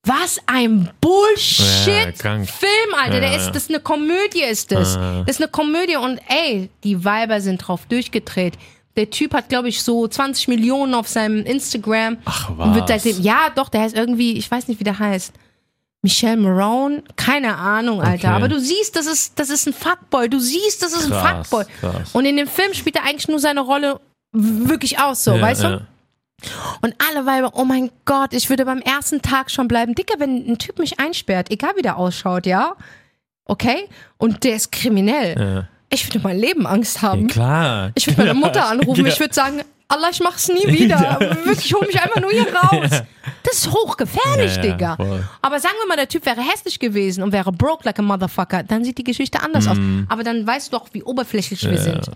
Was 0.07 0.39
ein 0.45 0.85
Ja, 0.85 0.93
Bullshit-Film, 1.01 2.13
krank. 2.19 2.49
Alter. 2.95 3.21
Der 3.21 3.31
Ja, 3.31 3.37
ist, 3.37 3.47
ja. 3.47 3.51
das 3.53 3.63
ist 3.63 3.71
eine 3.71 3.81
Komödie, 3.81 4.43
ist 4.43 4.71
das. 4.71 4.99
Ah. 4.99 5.23
Das 5.27 5.37
ist 5.37 5.43
eine 5.43 5.51
Komödie 5.51 5.97
und 5.97 6.21
ey, 6.29 6.69
die 6.83 7.03
Weiber 7.07 7.41
sind 7.41 7.57
drauf 7.59 7.87
durchgedreht. 7.89 8.55
Der 8.97 9.11
Typ 9.11 9.35
hat, 9.35 9.49
glaube 9.49 9.69
ich, 9.69 9.83
so 9.83 10.07
20 10.07 10.49
Millionen 10.49 10.95
auf 10.95 11.09
seinem 11.09 11.45
Instagram. 11.45 12.19
Ach, 12.25 12.51
Und 12.51 12.75
wird 12.75 12.89
was? 12.89 13.03
seitdem, 13.03 13.21
ja, 13.23 13.51
doch, 13.55 13.69
der 13.69 13.81
heißt 13.83 13.97
irgendwie, 13.97 14.37
ich 14.39 14.49
weiß 14.51 14.69
nicht, 14.69 14.79
wie 14.81 14.85
der 14.85 14.99
heißt. 14.99 15.33
Michelle 16.03 16.37
Marone? 16.37 17.03
Keine 17.17 17.57
Ahnung, 17.57 18.01
Alter. 18.03 18.29
Okay. 18.29 18.37
Aber 18.37 18.49
du 18.49 18.61
siehst, 18.61 18.95
das 18.95 19.07
ist, 19.07 19.39
das 19.39 19.49
ist 19.51 19.67
ein 19.67 19.73
Fuckboy. 19.73 20.29
Du 20.29 20.39
siehst, 20.39 20.83
das 20.83 20.93
ist 20.93 21.07
ein 21.07 21.11
Krass, 21.11 21.49
Fuckboy. 21.49 21.65
krass. 21.81 22.11
Und 22.13 22.27
in 22.27 22.37
dem 22.37 22.47
Film 22.47 22.75
spielt 22.75 22.97
er 22.97 23.05
eigentlich 23.05 23.27
nur 23.29 23.39
seine 23.39 23.61
Rolle 23.63 24.01
wirklich 24.33 24.99
aus, 25.01 25.25
so, 25.25 25.33
Ja, 25.35 25.41
weißt 25.43 25.63
du? 25.65 25.67
ja. 25.69 25.81
Und 26.83 26.95
alle 27.09 27.25
Weiber, 27.25 27.53
oh 27.55 27.65
mein 27.65 27.91
Gott, 28.05 28.35
ich 28.35 28.51
würde 28.51 28.67
beim 28.67 28.81
ersten 28.81 29.23
Tag 29.23 29.51
schon 29.51 29.67
bleiben. 29.67 29.95
Dicker, 29.95 30.21
wenn 30.21 30.47
ein 30.47 30.59
Typ 30.59 30.79
mich 30.79 31.01
einsperrt, 31.01 31.51
egal 31.51 31.71
wie 31.77 31.83
der 31.83 31.97
ausschaut, 31.97 32.45
ja? 32.45 32.75
Okay? 33.47 33.89
Und 34.19 34.45
der 34.45 34.57
ist 34.57 34.71
kriminell. 34.73 35.35
Ja. 35.39 35.69
Ich 35.95 36.07
würde 36.09 36.21
mein 36.23 36.39
Leben 36.39 36.67
Angst 36.67 37.03
haben. 37.03 37.23
Ja, 37.23 37.27
klar. 37.29 37.91
Ich 37.95 38.07
würde 38.07 38.23
meine 38.23 38.35
Mutter 38.35 38.67
anrufen. 38.71 39.05
Ja. 39.07 39.13
Ich 39.13 39.21
würde 39.21 39.33
sagen, 39.35 39.63
Allah, 39.89 40.09
ich 40.11 40.21
mach's 40.21 40.49
nie 40.49 40.67
wieder. 40.79 41.19
Wirklich, 41.45 41.73
hol 41.75 41.87
mich 41.87 42.01
einfach 42.01 42.21
nur 42.21 42.31
hier 42.31 42.47
raus. 42.55 43.03
Das 43.43 43.55
ist 43.55 43.71
hochgefährlich, 43.73 44.57
Ja, 44.57 44.63
ja, 44.65 44.73
Digga. 44.73 44.97
voll. 44.97 45.25
Aber 45.43 45.61
sagen 45.61 45.75
wir 45.81 45.87
mal, 45.89 45.97
der 45.97 46.09
Typ 46.09 46.27
wäre 46.27 46.41
hässlich 46.41 46.79
gewesen 46.79 47.23
und 47.23 47.33
wäre 47.33 47.53
broke 47.53 47.85
like 47.85 47.99
a 47.99 48.03
motherfucker, 48.03 48.63
dann 48.63 48.85
sieht 48.85 48.99
die 48.99 49.05
Geschichte 49.05 49.41
anders 49.43 49.69
aus. 49.69 49.77
Aber 50.09 50.23
dann 50.25 50.47
weißt 50.47 50.73
du 50.73 50.79
doch, 50.79 50.89
wie 50.93 51.03
oberflächlich 51.03 51.63
wir 51.63 51.71
Mhm. 51.71 51.77
Ja. 51.77 51.83
sind. 51.83 52.11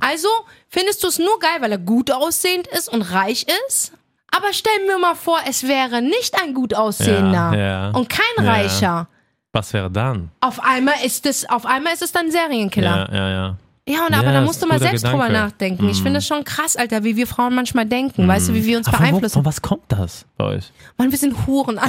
Also, 0.00 0.28
findest 0.68 1.02
du 1.04 1.08
es 1.08 1.18
nur 1.18 1.38
geil, 1.40 1.60
weil 1.60 1.72
er 1.72 1.78
gut 1.78 2.10
aussehend 2.10 2.66
ist 2.68 2.88
und 2.88 3.02
reich 3.02 3.46
ist? 3.68 3.92
Aber 4.32 4.52
stell 4.52 4.72
mir 4.86 4.96
mal 4.98 5.14
vor, 5.16 5.38
es 5.48 5.66
wäre 5.68 6.00
nicht 6.00 6.40
ein 6.42 6.54
gut 6.54 6.72
aussehender 6.72 7.52
Ja, 7.52 7.56
ja. 7.56 7.90
und 7.90 8.08
kein 8.08 8.44
Ja. 8.44 8.50
reicher. 8.52 9.08
Was 9.52 9.72
wäre 9.72 9.90
dann? 9.90 10.30
Auf 10.40 10.62
einmal 10.62 10.94
ist 11.04 11.26
es, 11.26 11.48
auf 11.48 11.66
einmal 11.66 11.92
ist 11.92 12.02
es 12.02 12.12
dann 12.12 12.26
ein 12.26 12.30
Serienkiller. 12.30 13.08
Ja, 13.12 13.16
ja, 13.16 13.30
ja. 13.30 13.56
Ja, 13.88 14.06
und 14.06 14.14
aber 14.14 14.24
Ja, 14.26 14.32
da 14.32 14.38
das 14.40 14.46
musst 14.46 14.62
du 14.62 14.66
mal 14.68 14.78
selbst 14.78 15.04
drüber 15.04 15.26
Gedanke. 15.26 15.46
nachdenken. 15.50 15.88
Ich 15.88 15.96
finde 15.96 16.14
das 16.18 16.26
schon 16.26 16.44
krass, 16.44 16.76
Alter, 16.76 17.02
wie 17.02 17.16
wir 17.16 17.26
Frauen 17.26 17.54
manchmal 17.56 17.86
denken. 17.86 18.28
Weißt 18.28 18.48
du, 18.50 18.54
wie 18.54 18.64
wir 18.64 18.78
uns 18.78 18.86
Aber 18.86 18.98
von, 18.98 19.06
wo, 19.06 19.10
beeinflussen. 19.10 19.34
von 19.34 19.44
was 19.44 19.60
kommt 19.62 19.82
das 19.88 20.26
bei 20.36 20.44
euch? 20.44 20.70
Mann, 20.98 21.10
wir 21.10 21.18
sind 21.18 21.46
Huren. 21.46 21.80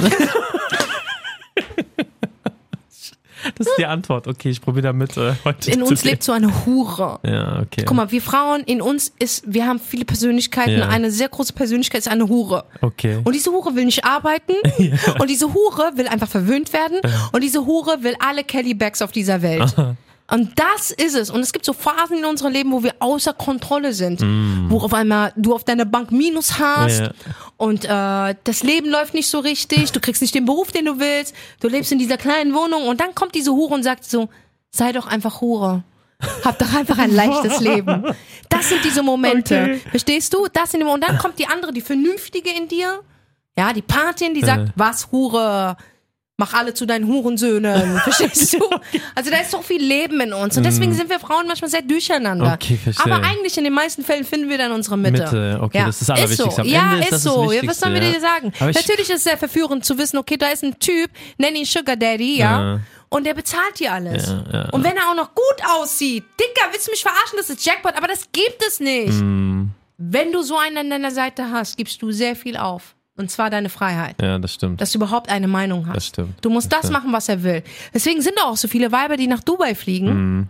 Das 3.56 3.66
ist 3.66 3.78
die 3.78 3.86
Antwort. 3.86 4.26
Okay, 4.26 4.50
ich 4.50 4.60
probiere 4.60 4.88
damit 4.88 5.16
äh, 5.16 5.34
heute 5.44 5.70
In 5.70 5.82
uns 5.82 6.04
lebt 6.04 6.22
so 6.22 6.32
eine 6.32 6.64
Hure. 6.64 7.18
Ja, 7.24 7.60
okay. 7.62 7.84
Guck 7.86 7.96
mal, 7.96 8.10
wir 8.10 8.22
Frauen, 8.22 8.62
in 8.64 8.80
uns 8.80 9.12
ist, 9.18 9.44
wir 9.46 9.66
haben 9.66 9.80
viele 9.80 10.04
Persönlichkeiten. 10.04 10.78
Ja. 10.78 10.88
Eine 10.88 11.10
sehr 11.10 11.28
große 11.28 11.52
Persönlichkeit 11.52 12.00
ist 12.00 12.08
eine 12.08 12.28
Hure. 12.28 12.64
Okay. 12.80 13.20
Und 13.24 13.34
diese 13.34 13.50
Hure 13.50 13.74
will 13.74 13.84
nicht 13.84 14.04
arbeiten. 14.04 14.54
Und 15.20 15.30
diese 15.30 15.52
Hure 15.52 15.92
will 15.96 16.08
einfach 16.08 16.28
verwöhnt 16.28 16.72
werden. 16.72 17.00
Und 17.32 17.42
diese 17.42 17.64
Hure 17.64 18.02
will 18.02 18.14
alle 18.18 18.44
Kelly 18.44 18.74
Bags 18.74 19.02
auf 19.02 19.12
dieser 19.12 19.42
Welt. 19.42 19.74
Und 20.32 20.58
das 20.58 20.90
ist 20.90 21.14
es. 21.14 21.28
Und 21.28 21.40
es 21.40 21.52
gibt 21.52 21.66
so 21.66 21.74
Phasen 21.74 22.18
in 22.18 22.24
unserem 22.24 22.52
Leben, 22.52 22.72
wo 22.72 22.82
wir 22.82 22.94
außer 23.00 23.34
Kontrolle 23.34 23.92
sind. 23.92 24.22
Wo 24.70 24.78
auf 24.78 24.94
einmal 24.94 25.32
du 25.36 25.54
auf 25.54 25.64
deiner 25.64 25.84
Bank 25.84 26.10
Minus 26.10 26.58
hast. 26.58 27.00
Ja. 27.00 27.12
Und 27.58 27.84
äh, 27.84 28.34
das 28.44 28.62
Leben 28.62 28.88
läuft 28.88 29.12
nicht 29.12 29.28
so 29.28 29.40
richtig. 29.40 29.92
Du 29.92 30.00
kriegst 30.00 30.22
nicht 30.22 30.34
den 30.34 30.46
Beruf, 30.46 30.72
den 30.72 30.86
du 30.86 30.98
willst. 30.98 31.34
Du 31.60 31.68
lebst 31.68 31.92
in 31.92 31.98
dieser 31.98 32.16
kleinen 32.16 32.54
Wohnung. 32.54 32.88
Und 32.88 32.98
dann 33.00 33.14
kommt 33.14 33.34
diese 33.34 33.52
Hure 33.52 33.74
und 33.74 33.82
sagt 33.82 34.04
so, 34.04 34.30
sei 34.70 34.92
doch 34.92 35.06
einfach 35.06 35.42
Hure. 35.42 35.84
Hab 36.44 36.58
doch 36.58 36.72
einfach 36.72 36.98
ein 36.98 37.14
leichtes 37.14 37.60
Leben. 37.60 38.04
Das 38.48 38.70
sind 38.70 38.82
diese 38.84 39.02
Momente. 39.02 39.60
Okay. 39.62 39.80
Verstehst 39.90 40.32
du? 40.32 40.46
Das 40.50 40.70
sind 40.70 40.80
die 40.80 40.86
Momente. 40.86 41.08
Und 41.08 41.12
dann 41.12 41.22
kommt 41.22 41.38
die 41.38 41.46
andere, 41.46 41.74
die 41.74 41.82
Vernünftige 41.82 42.50
in 42.50 42.68
dir. 42.68 43.00
Ja, 43.58 43.72
die 43.74 43.82
Patin, 43.82 44.32
die 44.32 44.40
sagt, 44.40 44.72
was, 44.76 45.12
Hure? 45.12 45.76
Mach 46.38 46.54
alle 46.54 46.72
zu 46.72 46.86
deinen 46.86 47.06
Hurensöhnen. 47.06 47.98
Verstehst 48.04 48.54
du? 48.54 48.58
Also 49.14 49.30
da 49.30 49.36
ist 49.38 49.50
so 49.50 49.60
viel 49.60 49.82
Leben 49.82 50.18
in 50.20 50.32
uns. 50.32 50.56
Und 50.56 50.64
deswegen 50.64 50.94
sind 50.94 51.10
wir 51.10 51.20
Frauen 51.20 51.46
manchmal 51.46 51.70
sehr 51.70 51.82
durcheinander. 51.82 52.46
Mhm. 52.46 52.52
Okay, 52.54 52.76
verstehe. 52.82 53.12
Aber 53.12 53.22
eigentlich 53.24 53.56
in 53.58 53.64
den 53.64 53.72
meisten 53.74 54.02
Fällen 54.02 54.24
finden 54.24 54.48
wir 54.48 54.56
dann 54.58 54.72
unsere 54.72 54.96
Mitte. 54.96 55.22
Mitte, 55.24 55.58
okay, 55.60 55.78
ja. 55.78 55.86
das 55.86 56.00
ist 56.00 56.10
Allerwichtigste. 56.10 56.62
Ist 56.62 56.68
so. 56.68 56.74
Ja, 56.74 56.94
ist 56.96 57.12
ist 57.12 57.22
so. 57.22 57.52
ja, 57.52 57.60
was 57.66 57.78
sollen 57.78 57.94
wir 57.94 58.00
dir 58.00 58.18
sagen? 58.20 58.52
Aber 58.58 58.70
ich- 58.70 58.76
Natürlich 58.76 59.10
ist 59.10 59.16
es 59.18 59.24
sehr 59.24 59.36
verführend 59.36 59.84
zu 59.84 59.98
wissen, 59.98 60.16
okay, 60.16 60.36
da 60.38 60.48
ist 60.48 60.64
ein 60.64 60.78
Typ, 60.80 61.10
nenn 61.36 61.54
ihn 61.54 61.66
Sugar 61.66 61.96
Daddy, 61.96 62.38
ja. 62.38 62.60
Ja. 62.74 62.80
Und 63.10 63.24
der 63.26 63.34
bezahlt 63.34 63.78
dir 63.78 63.92
alles. 63.92 64.26
Und 64.72 64.82
wenn 64.84 64.96
er 64.96 65.10
auch 65.10 65.14
noch 65.14 65.34
gut 65.34 65.62
aussieht, 65.78 66.24
Dicker, 66.40 66.66
willst 66.72 66.86
du 66.88 66.92
mich 66.92 67.02
verarschen? 67.02 67.36
Das 67.36 67.50
ist 67.50 67.64
Jackpot, 67.64 67.94
aber 67.94 68.08
das 68.08 68.26
gibt 68.32 68.64
es 68.66 68.80
nicht. 68.80 69.12
Mm. 69.12 69.66
Wenn 69.98 70.32
du 70.32 70.40
so 70.42 70.56
einen 70.56 70.78
an 70.78 70.88
deiner 70.90 71.10
Seite 71.10 71.50
hast, 71.50 71.76
gibst 71.76 72.00
du 72.00 72.10
sehr 72.10 72.34
viel 72.34 72.56
auf. 72.56 72.94
Und 73.16 73.30
zwar 73.30 73.50
deine 73.50 73.68
Freiheit. 73.68 74.16
Ja, 74.22 74.38
das 74.38 74.54
stimmt. 74.54 74.80
Dass 74.80 74.92
du 74.92 74.98
überhaupt 74.98 75.30
eine 75.30 75.48
Meinung 75.48 75.86
hast. 75.86 75.96
Das 75.96 76.06
stimmt. 76.06 76.34
Du 76.40 76.48
musst 76.50 76.72
Das 76.72 76.82
das, 76.82 76.90
machen, 76.90 77.12
was 77.12 77.28
er 77.28 77.42
will. 77.42 77.62
Deswegen 77.92 78.22
sind 78.22 78.34
auch 78.42 78.56
so 78.56 78.68
viele 78.68 78.90
Weiber, 78.90 79.16
die 79.16 79.26
nach 79.26 79.40
Dubai 79.40 79.74
fliegen. 79.74 80.06
Mhm. 80.38 80.48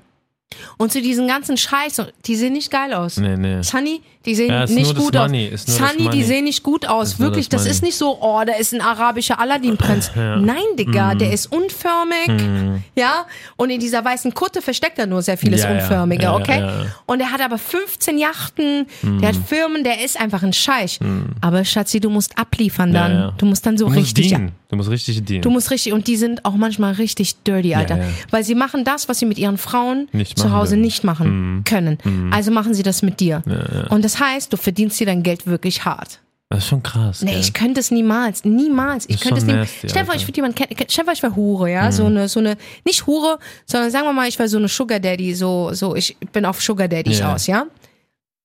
Und 0.77 0.92
zu 0.92 1.01
diesen 1.01 1.27
ganzen 1.27 1.57
Scheiß, 1.57 2.03
die 2.27 2.37
sehen 2.37 2.53
nicht 2.53 2.70
geil 2.70 2.92
aus. 2.92 3.16
Nee, 3.16 3.37
nee. 3.37 3.62
Sunny, 3.62 4.03
die 4.25 4.35
sehen 4.35 4.51
Ja, 4.51 4.67
nicht 4.67 4.95
gut 4.97 5.15
Money, 5.15 5.51
aus. 5.53 5.65
das 5.65 5.77
Sunny, 5.77 5.91
die 5.99 6.03
Money. 6.05 6.25
sehen 6.25 6.45
nicht 6.45 6.63
gut 6.63 6.87
aus. 6.89 7.19
Wirklich, 7.19 7.49
das 7.49 7.65
das, 7.65 7.73
ist 7.73 7.81
Money. 7.83 7.89
nicht 7.89 7.99
so, 7.99 8.19
oh, 8.21 8.41
da 8.47 8.53
ist 8.55 8.73
ein 8.73 8.81
arabischer 8.81 9.39
Aladdin-Prinz. 9.41 10.13
Nein, 10.17 10.63
Digga, 10.79 11.15
der 11.15 11.33
ist 11.33 11.51
unförmig. 11.53 12.83
Ja, 12.97 13.27
und 13.57 13.71
in 13.71 13.81
dieser 13.81 14.05
weißen 14.05 14.33
Kutte 14.35 14.63
versteckt 14.63 14.99
er 14.99 15.07
nur 15.07 15.23
sehr 15.23 15.37
vieles 15.39 15.63
Ja, 15.63 15.71
ja. 15.75 15.81
Unförmige, 15.83 16.23
Ja, 16.25 16.31
ja, 16.33 16.37
okay? 16.39 16.59
ja, 16.61 16.67
ja. 16.83 16.87
Und 17.07 17.21
er 17.21 17.31
hat 17.31 17.41
aber 17.41 17.59
15 17.59 18.19
Yachten, 18.19 18.87
der 19.03 19.29
hat 19.31 19.37
Firmen, 19.37 19.85
der 19.85 20.05
ist 20.05 20.21
einfach 20.21 20.43
ein 20.43 20.53
Scheich. 20.53 20.99
Aber 21.41 21.65
Schatzi, 21.65 22.01
du 22.01 22.11
musst 22.11 22.39
abliefern 22.39 22.93
dann. 22.93 23.13
Ja, 23.13 23.19
ja. 23.27 23.35
Du 23.39 23.47
musst 23.47 23.65
dann 23.67 23.77
so 23.79 23.89
Du 23.89 23.95
richtig. 23.95 24.29
dienen. 24.29 24.53
Du 24.69 24.77
musst 24.77 24.89
richtig 24.91 25.23
dienen. 25.25 25.43
Du 25.43 25.51
musst 25.51 25.71
richtig, 25.71 25.93
und 25.93 26.07
die 26.07 26.17
sind 26.17 26.45
auch 26.45 26.55
manchmal 26.55 26.93
richtig 26.95 27.37
dirty, 27.43 27.75
Alter. 27.75 27.99
ja. 27.99 28.05
Weil 28.31 28.43
sie 28.45 28.55
machen 28.55 28.85
das, 28.85 29.09
was 29.09 29.19
sie 29.19 29.27
mit 29.27 29.39
ihren 29.39 29.59
Frauen 29.59 30.09
Nicht 30.13 30.39
zu 30.39 30.53
Hause 30.53 30.71
dürfen. 30.77 30.81
nicht 30.83 31.05
machen 31.05 31.63
können. 31.65 31.99
Also 32.33 32.51
machen 32.51 32.73
sie 32.75 32.83
das 32.83 33.03
mit 33.03 33.21
dir. 33.21 33.43
Und 33.91 34.05
das 34.05 34.12
heißt, 34.20 34.53
du 34.53 34.57
verdienst 34.57 34.98
dir 35.01 35.07
dein 35.07 35.22
Geld 35.22 35.46
wirklich 35.46 35.85
hart. 35.85 36.20
das 36.51 36.61
ist 36.64 36.68
schon 36.68 36.83
krass. 36.83 37.22
Nee, 37.22 37.33
gell? 37.33 37.40
ich 37.40 37.53
könnte 37.53 37.81
es 37.81 37.90
niemals. 37.90 38.44
Niemals. 38.44 39.09
Ich 39.09 39.20
könnte 39.20 39.38
es 39.38 39.44
nasty, 39.44 39.88
Stell 39.88 40.03
dir 40.03 40.07
vor, 40.07 40.14
ich 40.14 40.27
würde 40.27 40.37
jemanden 40.37 40.57
kennen. 40.57 40.75
Stell 40.88 41.05
dir 41.05 41.05
vor, 41.05 41.12
ich 41.14 41.22
war 41.22 41.35
Hure, 41.37 41.70
ja. 41.72 41.90
So 41.92 42.05
eine, 42.07 42.29
so 42.29 42.40
eine, 42.40 42.57
nicht 42.85 43.07
Hure, 43.07 43.38
sondern 43.66 43.90
sagen 43.90 44.07
wir 44.07 44.12
mal, 44.12 44.29
ich 44.29 44.38
war 44.38 44.48
so 44.48 44.59
eine 44.59 44.68
Sugar 44.68 45.01
Daddy, 45.01 45.35
so, 45.35 45.72
so, 45.72 45.94
ich 45.96 46.16
bin 46.33 46.44
auf 46.44 46.61
Sugar 46.62 46.88
Daddy 46.88 47.12
Ja. 47.12 47.35
aus, 47.35 47.46
ja. 47.46 47.64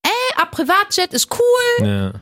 Ey, 0.03 0.41
ab 0.41 0.51
Privatjet 0.51 1.13
ist 1.13 1.27
cool, 1.32 1.88
ja, 1.88 2.13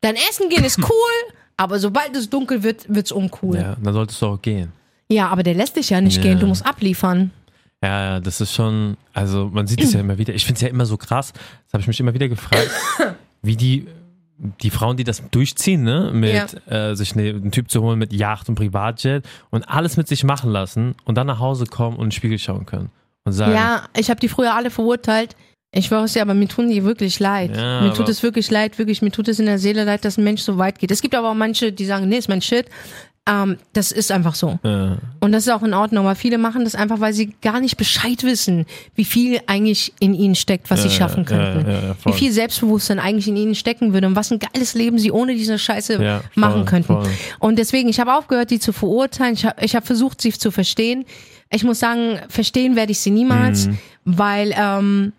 dein 0.00 0.16
Essen 0.16 0.48
gehen 0.48 0.64
ist 0.64 0.78
cool, 0.78 1.34
aber 1.56 1.78
sobald 1.78 2.16
es 2.16 2.28
dunkel 2.28 2.62
wird, 2.62 2.84
wird's 2.88 3.12
uncool. 3.12 3.56
Ja. 3.56 3.62
ja, 3.62 3.76
dann 3.80 3.94
solltest 3.94 4.20
du 4.22 4.26
auch 4.26 4.42
gehen. 4.42 4.72
aber 5.16 5.42
der 5.42 5.54
lässt 5.54 5.76
dich 5.76 5.90
ja 5.90 6.00
nicht 6.00 6.16
Ja. 6.16 6.22
gehen, 6.22 6.40
du 6.40 6.46
musst 6.46 6.64
abliefern. 6.66 7.30
Ja, 7.82 8.20
das 8.20 8.40
ist 8.40 8.54
schon, 8.54 8.96
also 9.14 9.48
man 9.52 9.66
sieht 9.66 9.82
es 9.82 9.94
ja 9.94 10.00
immer 10.00 10.18
wieder. 10.18 10.34
Ich 10.34 10.44
finde 10.44 10.56
es 10.58 10.62
ja 10.62 10.68
immer 10.68 10.84
so 10.84 10.96
krass, 10.98 11.32
das 11.32 11.72
habe 11.72 11.80
ich 11.80 11.86
mich 11.86 11.98
immer 12.00 12.12
wieder 12.12 12.28
gefragt, 12.28 12.70
wie 13.42 13.56
die, 13.56 13.86
die 14.36 14.70
Frauen, 14.70 14.98
die 14.98 15.04
das 15.04 15.22
durchziehen, 15.30 15.82
ne, 15.82 16.10
mit 16.12 16.60
äh, 16.70 16.94
sich 16.94 17.14
ne, 17.14 17.30
einen 17.30 17.52
Typ 17.52 17.70
zu 17.70 17.82
holen 17.82 17.98
mit 17.98 18.12
Yacht 18.12 18.48
und 18.50 18.54
Privatjet 18.54 19.26
und 19.50 19.68
alles 19.68 19.96
mit 19.96 20.08
sich 20.08 20.24
machen 20.24 20.50
lassen 20.50 20.94
und 21.04 21.14
dann 21.16 21.26
nach 21.26 21.38
Hause 21.38 21.64
kommen 21.66 21.96
und 21.96 22.04
in 22.04 22.08
den 22.08 22.12
Spiegel 22.12 22.38
schauen 22.38 22.66
können 22.66 22.90
und 23.24 23.32
sagen, 23.32 23.52
Ja, 23.52 23.84
ich 23.96 24.10
habe 24.10 24.20
die 24.20 24.28
früher 24.28 24.54
alle 24.54 24.70
verurteilt. 24.70 25.34
Ich 25.72 25.88
weiß 25.88 26.14
ja, 26.14 26.22
aber 26.22 26.34
mir 26.34 26.48
tun 26.48 26.68
die 26.68 26.82
wirklich 26.84 27.20
leid. 27.20 27.56
Ja, 27.56 27.80
mir 27.82 27.92
tut 27.94 28.08
es 28.08 28.24
wirklich 28.24 28.50
leid, 28.50 28.76
wirklich, 28.78 29.02
mir 29.02 29.12
tut 29.12 29.28
es 29.28 29.38
in 29.38 29.46
der 29.46 29.58
Seele 29.58 29.84
leid, 29.84 30.04
dass 30.04 30.18
ein 30.18 30.24
Mensch 30.24 30.42
so 30.42 30.58
weit 30.58 30.80
geht. 30.80 30.90
Es 30.90 31.00
gibt 31.00 31.14
aber 31.14 31.30
auch 31.30 31.34
manche, 31.34 31.72
die 31.72 31.86
sagen, 31.86 32.08
nee, 32.08 32.16
ist 32.18 32.28
mein 32.28 32.42
Shit. 32.42 32.66
Ähm, 33.28 33.58
das 33.74 33.92
ist 33.92 34.10
einfach 34.10 34.34
so. 34.34 34.58
äh, 34.64 34.96
Und 35.20 35.32
das 35.32 35.46
ist 35.46 35.52
auch 35.52 35.62
in 35.62 35.74
Ordnung. 35.74 36.06
Aber 36.06 36.14
viele 36.16 36.38
machen 36.38 36.64
das 36.64 36.74
einfach, 36.74 37.00
weil 37.00 37.12
sie 37.12 37.34
gar 37.42 37.60
nicht 37.60 37.76
Bescheid 37.76 38.22
wissen, 38.24 38.64
wie 38.94 39.04
viel 39.04 39.40
eigentlich 39.46 39.92
in 40.00 40.14
ihnen 40.14 40.34
steckt, 40.34 40.70
was 40.70 40.82
sie 40.82 40.88
Ja, 40.88 40.94
schaffen 40.94 41.24
ja, 41.24 41.24
könnten. 41.28 41.70
ja, 41.70 41.80
ja, 41.88 41.96
wie 42.06 42.12
viel 42.14 42.32
Selbstbewusstsein 42.32 42.98
eigentlich 42.98 43.28
in 43.28 43.36
ihnen 43.36 43.54
stecken 43.54 43.92
würde 43.92 44.06
und 44.06 44.16
was 44.16 44.30
ein 44.32 44.38
geiles 44.38 44.74
Leben 44.74 44.98
sie 44.98 45.12
ohne 45.12 45.34
diese 45.34 45.58
Scheiße 45.58 46.02
Ja, 46.02 46.20
voll, 46.20 46.30
machen 46.34 46.64
könnten. 46.64 46.94
voll. 46.94 47.08
Und 47.40 47.58
deswegen, 47.58 47.88
ich 47.90 48.00
habe 48.00 48.14
aufgehört, 48.16 48.50
die 48.50 48.58
zu 48.58 48.72
verurteilen. 48.72 49.34
Ich 49.34 49.44
habe 49.44 49.62
ich 49.64 49.76
hab 49.76 49.86
versucht, 49.86 50.20
sie 50.22 50.32
zu 50.32 50.50
verstehen. 50.50 51.04
Ich 51.50 51.62
muss 51.62 51.78
sagen, 51.78 52.18
verstehen 52.28 52.74
werde 52.74 52.92
ich 52.92 53.00
sie 53.00 53.10
niemals, 53.10 53.66
Mhm. 53.66 53.78
weil 54.06 54.54
ähm, 54.56 55.12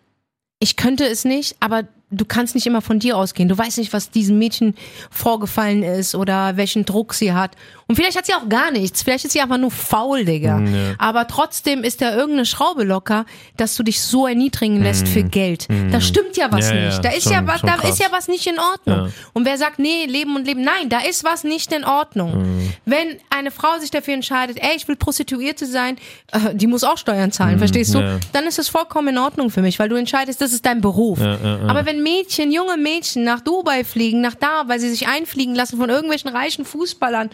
ich 0.60 0.76
könnte 0.76 1.06
es 1.06 1.24
nicht, 1.24 1.56
aber 1.60 1.84
du 2.14 2.26
kannst 2.26 2.56
nicht 2.56 2.68
immer 2.68 2.82
von 2.82 3.00
dir 3.00 3.16
ausgehen. 3.18 3.48
Du 3.48 3.58
weißt 3.58 3.78
nicht, 3.78 3.94
was 3.94 4.12
diesem 4.12 4.38
Mädchen 4.38 4.76
vorgefallen 5.10 5.82
ist 5.82 6.14
oder 6.14 6.58
welchen 6.58 6.86
Druck 6.86 7.14
sie 7.14 7.32
hat. 7.34 7.52
Und 7.92 7.98
vielleicht 7.98 8.18
hat 8.18 8.26
sie 8.26 8.34
auch 8.34 8.48
gar 8.48 8.72
nichts. 8.72 9.04
Vielleicht 9.04 9.26
ist 9.26 9.34
sie 9.34 9.42
einfach 9.42 9.58
nur 9.58 9.70
faul, 9.70 10.24
Digga. 10.24 10.60
Mhm, 10.60 10.74
ja. 10.74 10.82
Aber 10.98 11.28
trotzdem 11.28 11.84
ist 11.84 12.02
da 12.02 12.16
irgendeine 12.16 12.46
Schraube 12.46 12.86
locker, 12.86 13.26
dass 13.58 13.76
du 13.76 13.84
dich 13.84 14.00
so 14.00 14.28
erniedrigen 14.28 14.82
lässt 14.82 15.10
für 15.10 15.24
Geld. 15.24 15.68
Da 15.92 16.00
stimmt 16.00 16.38
ja 16.38 16.50
was 16.50 16.70
Mhm. 16.70 16.76
Ja, 16.78 16.82
ja, 16.84 16.86
nicht. 16.88 17.04
Da 17.04 17.10
ist 17.10 17.24
schon- 17.24 17.34
ja 17.34 17.46
was, 17.46 17.60
da 17.62 17.76
krass. 17.76 17.90
ist 17.90 18.00
ja 18.00 18.08
was 18.12 18.30
nicht 18.30 18.48
in 18.48 18.58
Ordnung. 18.60 19.08
Ja. 19.08 19.12
Und 19.34 19.44
wer 19.46 19.58
sagt, 19.58 19.78
nee, 19.78 20.06
Leben 20.06 20.38
und 20.38 20.46
Leben, 20.46 20.62
nein, 20.64 20.88
da 20.88 21.00
ist 21.00 21.26
was 21.26 21.44
nicht 21.44 21.74
in 21.74 21.84
Ordnung. 21.84 22.38
Mhm. 22.44 22.74
Wenn 22.86 23.08
eine 23.30 23.52
Frau 23.52 23.78
sich 23.80 23.92
dafür 23.92 24.14
entscheidet, 24.14 24.58
ey, 24.62 24.78
ich 24.78 24.88
will 24.88 24.96
Prostituierte 24.96 25.66
sein, 25.66 25.98
äh, 26.32 26.56
die 26.56 26.68
muss 26.68 26.86
auch 26.86 26.98
Steuern 26.98 27.34
zahlen, 27.34 27.58
verstehst 27.58 27.94
du? 27.94 27.98
Mhm. 28.00 28.06
ja. 28.06 28.20
Dann 28.32 28.46
ist 28.48 28.58
es 28.58 28.70
vollkommen 28.70 29.10
in 29.10 29.18
Ordnung 29.18 29.50
für 29.50 29.62
mich, 29.62 29.80
weil 29.80 29.90
du 29.90 29.98
entscheidest, 29.98 30.40
das 30.40 30.54
ist 30.54 30.66
dein 30.66 30.80
Beruf. 30.80 31.20
Ja, 31.20 31.36
ja, 31.36 31.58
ja. 31.58 31.68
Aber 31.68 31.86
wenn 31.86 32.02
Mädchen, 32.04 32.54
junge 32.54 32.78
Mädchen 32.78 33.26
nach 33.26 33.42
Dubai 33.42 33.84
fliegen, 33.84 34.22
nach 34.22 34.36
da, 34.36 34.64
weil 34.68 34.80
sie 34.80 34.90
sich 34.90 35.08
einfliegen 35.10 35.56
lassen 35.56 35.78
von 35.78 35.90
irgendwelchen 35.90 36.30
reichen 36.30 36.64
Fußballern 36.64 37.30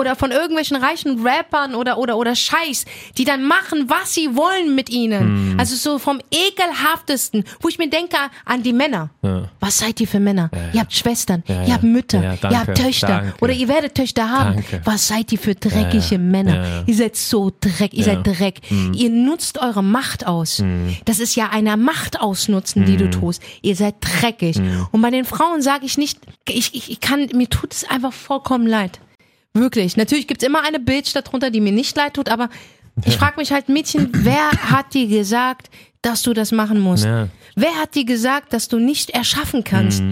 oder 0.00 0.16
von 0.16 0.30
irgendwelchen 0.32 0.76
reichen 0.76 1.24
Rappern 1.26 1.74
oder, 1.74 1.98
oder, 1.98 2.16
oder 2.16 2.34
Scheiß, 2.34 2.84
die 3.18 3.24
dann 3.24 3.44
machen, 3.44 3.88
was 3.88 4.14
sie 4.14 4.34
wollen 4.34 4.74
mit 4.74 4.90
ihnen. 4.90 5.52
Mhm. 5.52 5.60
Also 5.60 5.76
so 5.76 5.98
vom 5.98 6.20
ekelhaftesten, 6.30 7.44
wo 7.60 7.68
ich 7.68 7.78
mir 7.78 7.88
denke 7.88 8.16
an 8.44 8.62
die 8.62 8.72
Männer. 8.72 9.10
Ja. 9.22 9.48
Was 9.60 9.78
seid 9.78 10.00
ihr 10.00 10.08
für 10.08 10.20
Männer? 10.20 10.50
Ihr 10.72 10.80
habt 10.80 10.92
Schwestern, 10.92 11.42
Ja, 11.46 11.62
ihr 11.62 11.68
ja. 11.68 11.74
habt 11.74 11.84
Mütter, 11.84 12.22
Ja, 12.22 12.32
ihr 12.32 12.38
danke, 12.40 12.58
habt 12.58 12.78
Töchter 12.78 13.06
danke. 13.08 13.34
oder 13.40 13.52
ihr 13.52 13.68
werdet 13.68 13.94
Töchter 13.94 14.28
haben. 14.30 14.54
Danke. 14.56 14.80
Was 14.84 15.08
seid 15.08 15.30
ihr 15.32 15.38
für 15.38 15.54
dreckige 15.54 15.98
Ja, 15.98 16.10
ja. 16.12 16.18
Männer? 16.18 16.54
Ja, 16.56 16.64
ja. 16.78 16.82
Ihr 16.86 16.94
seid 16.94 17.16
so 17.16 17.52
dreck, 17.60 17.92
ihr 17.94 18.06
Ja. 18.06 18.14
Mhm. 18.18 18.24
seid 18.24 18.38
Dreck. 18.38 18.60
Ihr 18.94 19.10
nutzt 19.10 19.58
eure 19.58 19.82
Macht 19.82 20.26
aus. 20.26 20.62
Das 21.04 21.18
ist 21.18 21.34
ja 21.36 21.48
eine 21.50 21.76
Macht 21.76 22.20
ausnutzen, 22.20 22.84
die 22.84 22.96
du 22.96 23.04
Mhm. 23.06 23.10
tust. 23.12 23.42
Ihr 23.62 23.76
seid 23.76 23.96
dreckig. 24.00 24.60
Und 24.92 25.02
bei 25.02 25.10
den 25.10 25.24
Frauen 25.24 25.62
sage 25.62 25.84
ich 25.86 25.98
nicht, 25.98 26.18
ich, 26.48 26.74
ich, 26.74 26.90
ich 26.90 27.00
kann, 27.00 27.28
mir 27.34 27.48
tut 27.48 27.72
es 27.72 27.84
einfach 27.88 28.12
vollkommen 28.12 28.66
leid. 28.66 29.00
Wirklich. 29.54 29.96
Natürlich 29.96 30.26
gibt's 30.28 30.44
immer 30.44 30.62
eine 30.62 30.78
Bitch 30.78 31.12
darunter, 31.14 31.50
die 31.50 31.60
mir 31.60 31.72
nicht 31.72 31.96
leid 31.96 32.14
tut, 32.14 32.28
aber 32.28 32.48
ich 33.04 33.16
frage 33.16 33.34
mich 33.38 33.52
halt, 33.52 33.68
Mädchen, 33.68 34.08
wer 34.12 34.50
hat 34.50 34.94
dir 34.94 35.06
gesagt, 35.06 35.70
dass 36.02 36.22
du 36.22 36.32
das 36.32 36.52
machen 36.52 36.80
musst? 36.80 37.04
Ja. 37.04 37.28
Wer 37.56 37.74
hat 37.76 37.94
dir 37.94 38.04
gesagt, 38.04 38.52
dass 38.52 38.68
du 38.68 38.78
nicht 38.78 39.10
erschaffen 39.10 39.64
kannst? 39.64 40.02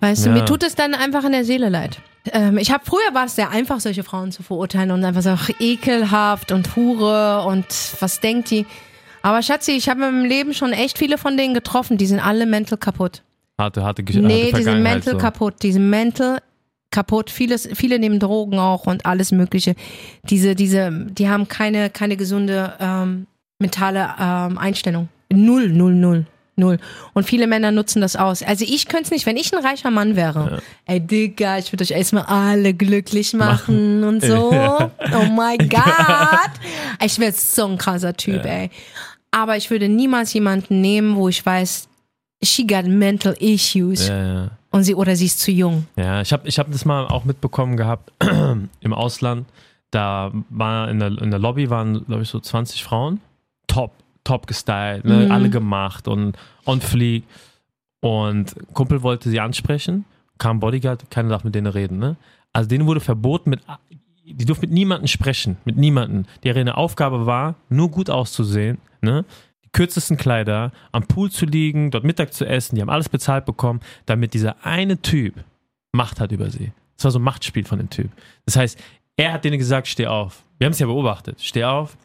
Weißt 0.00 0.24
du, 0.26 0.30
Ja. 0.30 0.34
mir 0.34 0.44
tut 0.44 0.62
es 0.62 0.74
dann 0.74 0.94
einfach 0.94 1.24
in 1.24 1.32
der 1.32 1.44
Seele 1.44 1.68
leid. 1.68 1.98
Ähm, 2.32 2.58
ich 2.58 2.70
habe 2.72 2.84
früher 2.84 3.12
war 3.14 3.26
es 3.26 3.36
sehr 3.36 3.50
einfach, 3.50 3.80
solche 3.80 4.02
Frauen 4.02 4.32
zu 4.32 4.42
verurteilen 4.42 4.90
und 4.90 5.04
einfach 5.04 5.22
so 5.22 5.30
ach, 5.30 5.50
ekelhaft 5.60 6.52
und 6.52 6.74
Hure 6.76 7.44
und 7.46 7.66
was 8.00 8.20
denkt 8.20 8.50
die? 8.50 8.66
Aber 9.22 9.42
Schatzi, 9.42 9.72
ich 9.72 9.88
habe 9.88 10.04
in 10.04 10.12
meinem 10.14 10.24
Leben 10.24 10.54
schon 10.54 10.72
echt 10.72 10.98
viele 10.98 11.18
von 11.18 11.36
denen 11.36 11.54
getroffen, 11.54 11.96
die 11.98 12.06
sind 12.06 12.20
alle 12.20 12.46
mental 12.46 12.78
kaputt. 12.78 13.22
Harte, 13.58 13.82
harte 13.84 14.02
Geschichte. 14.02 14.26
Nee, 14.26 14.52
die 14.52 14.62
sind 14.62 14.82
mental 14.82 15.14
so. 15.14 15.18
kaputt, 15.18 15.54
die 15.62 15.72
sind 15.72 15.88
mental 15.88 16.40
kaputt. 16.96 17.30
Vieles, 17.30 17.68
viele 17.74 17.98
nehmen 17.98 18.18
Drogen 18.18 18.58
auch 18.58 18.86
und 18.86 19.04
alles 19.04 19.30
Mögliche. 19.30 19.74
Diese, 20.30 20.54
diese, 20.54 20.90
die 20.90 21.28
haben 21.28 21.46
keine, 21.46 21.90
keine 21.90 22.16
gesunde 22.16 22.72
ähm, 22.80 23.26
mentale 23.58 24.14
ähm, 24.18 24.56
Einstellung. 24.56 25.08
Null, 25.30 25.68
null, 25.68 25.92
null. 25.94 26.26
Null. 26.58 26.78
Und 27.12 27.24
viele 27.24 27.46
Männer 27.46 27.70
nutzen 27.70 28.00
das 28.00 28.16
aus. 28.16 28.42
Also 28.42 28.64
ich 28.66 28.88
könnte 28.88 29.04
es 29.04 29.10
nicht, 29.10 29.26
wenn 29.26 29.36
ich 29.36 29.52
ein 29.52 29.62
reicher 29.62 29.90
Mann 29.90 30.16
wäre. 30.16 30.62
Ey, 30.86 31.00
Digga, 31.00 31.58
ich 31.58 31.70
würde 31.70 31.84
euch 31.84 31.90
erstmal 31.90 32.24
alle 32.24 32.72
glücklich 32.72 33.34
machen 33.34 34.02
und 34.02 34.24
so. 34.24 34.52
Ja. 34.52 34.90
Oh 35.12 35.26
my 35.30 35.58
God. 35.58 36.50
Ich 37.04 37.18
wäre 37.18 37.32
so 37.32 37.66
ein 37.66 37.76
krasser 37.76 38.16
Typ, 38.16 38.42
ey. 38.46 38.70
Aber 39.30 39.58
ich 39.58 39.70
würde 39.70 39.90
niemals 39.90 40.32
jemanden 40.32 40.80
nehmen, 40.80 41.16
wo 41.16 41.28
ich 41.28 41.44
weiß, 41.44 41.88
she 42.42 42.66
got 42.66 42.86
mental 42.86 43.34
issues. 43.38 44.08
Ja, 44.08 44.24
ja. 44.24 44.50
Und 44.76 44.84
sie, 44.84 44.94
oder 44.94 45.16
sie 45.16 45.24
ist 45.24 45.40
zu 45.40 45.50
jung. 45.50 45.86
Ja, 45.96 46.20
ich 46.20 46.34
habe 46.34 46.46
ich 46.46 46.58
hab 46.58 46.70
das 46.70 46.84
mal 46.84 47.06
auch 47.06 47.24
mitbekommen 47.24 47.78
gehabt 47.78 48.12
im 48.80 48.92
Ausland. 48.92 49.46
Da 49.90 50.30
war 50.50 50.90
in 50.90 50.98
der, 50.98 51.16
in 51.16 51.30
der 51.30 51.40
Lobby 51.40 51.70
waren, 51.70 52.04
glaube 52.04 52.24
ich, 52.24 52.28
so 52.28 52.38
20 52.38 52.84
Frauen. 52.84 53.22
Top, 53.68 53.92
top 54.22 54.46
gestylt, 54.46 55.06
ne? 55.06 55.24
Mhm. 55.24 55.32
alle 55.32 55.48
gemacht 55.48 56.08
und 56.08 56.36
on 56.66 56.82
fleek. 56.82 57.24
Und 58.00 58.54
Kumpel 58.74 59.02
wollte 59.02 59.30
sie 59.30 59.40
ansprechen, 59.40 60.04
kam 60.36 60.60
Bodyguard, 60.60 61.10
keiner 61.10 61.30
darf 61.30 61.42
mit 61.42 61.54
denen 61.54 61.68
reden. 61.68 61.98
Ne? 61.98 62.16
Also 62.52 62.68
denen 62.68 62.86
wurde 62.86 63.00
verboten, 63.00 63.48
mit, 63.48 63.60
die 64.26 64.44
durften 64.44 64.66
mit 64.66 64.72
niemandem 64.72 65.08
sprechen, 65.08 65.56
mit 65.64 65.78
niemandem. 65.78 66.26
Deren 66.44 66.68
Aufgabe 66.68 67.24
war, 67.24 67.54
nur 67.70 67.90
gut 67.90 68.10
auszusehen, 68.10 68.76
ne? 69.00 69.24
Kürzesten 69.76 70.16
Kleider, 70.16 70.72
am 70.90 71.06
Pool 71.06 71.30
zu 71.30 71.44
liegen, 71.44 71.90
dort 71.90 72.02
Mittag 72.02 72.32
zu 72.32 72.46
essen, 72.46 72.76
die 72.76 72.80
haben 72.80 72.88
alles 72.88 73.10
bezahlt 73.10 73.44
bekommen, 73.44 73.80
damit 74.06 74.32
dieser 74.32 74.64
eine 74.64 75.00
Typ 75.02 75.44
Macht 75.92 76.18
hat 76.18 76.32
über 76.32 76.50
sie. 76.50 76.72
Das 76.96 77.04
war 77.04 77.10
so 77.10 77.18
ein 77.18 77.22
Machtspiel 77.22 77.64
von 77.64 77.78
dem 77.78 77.90
Typ. 77.90 78.10
Das 78.44 78.56
heißt, 78.56 78.78
Er 79.18 79.32
hat 79.32 79.44
denen 79.44 79.58
gesagt, 79.58 79.88
steh 79.88 80.06
auf. 80.06 80.44
Wir 80.58 80.66
haben 80.66 80.72
es 80.72 80.78
ja 80.78 80.86
beobachtet. 80.86 81.40
Steh 81.40 81.64
auf. 81.64 81.96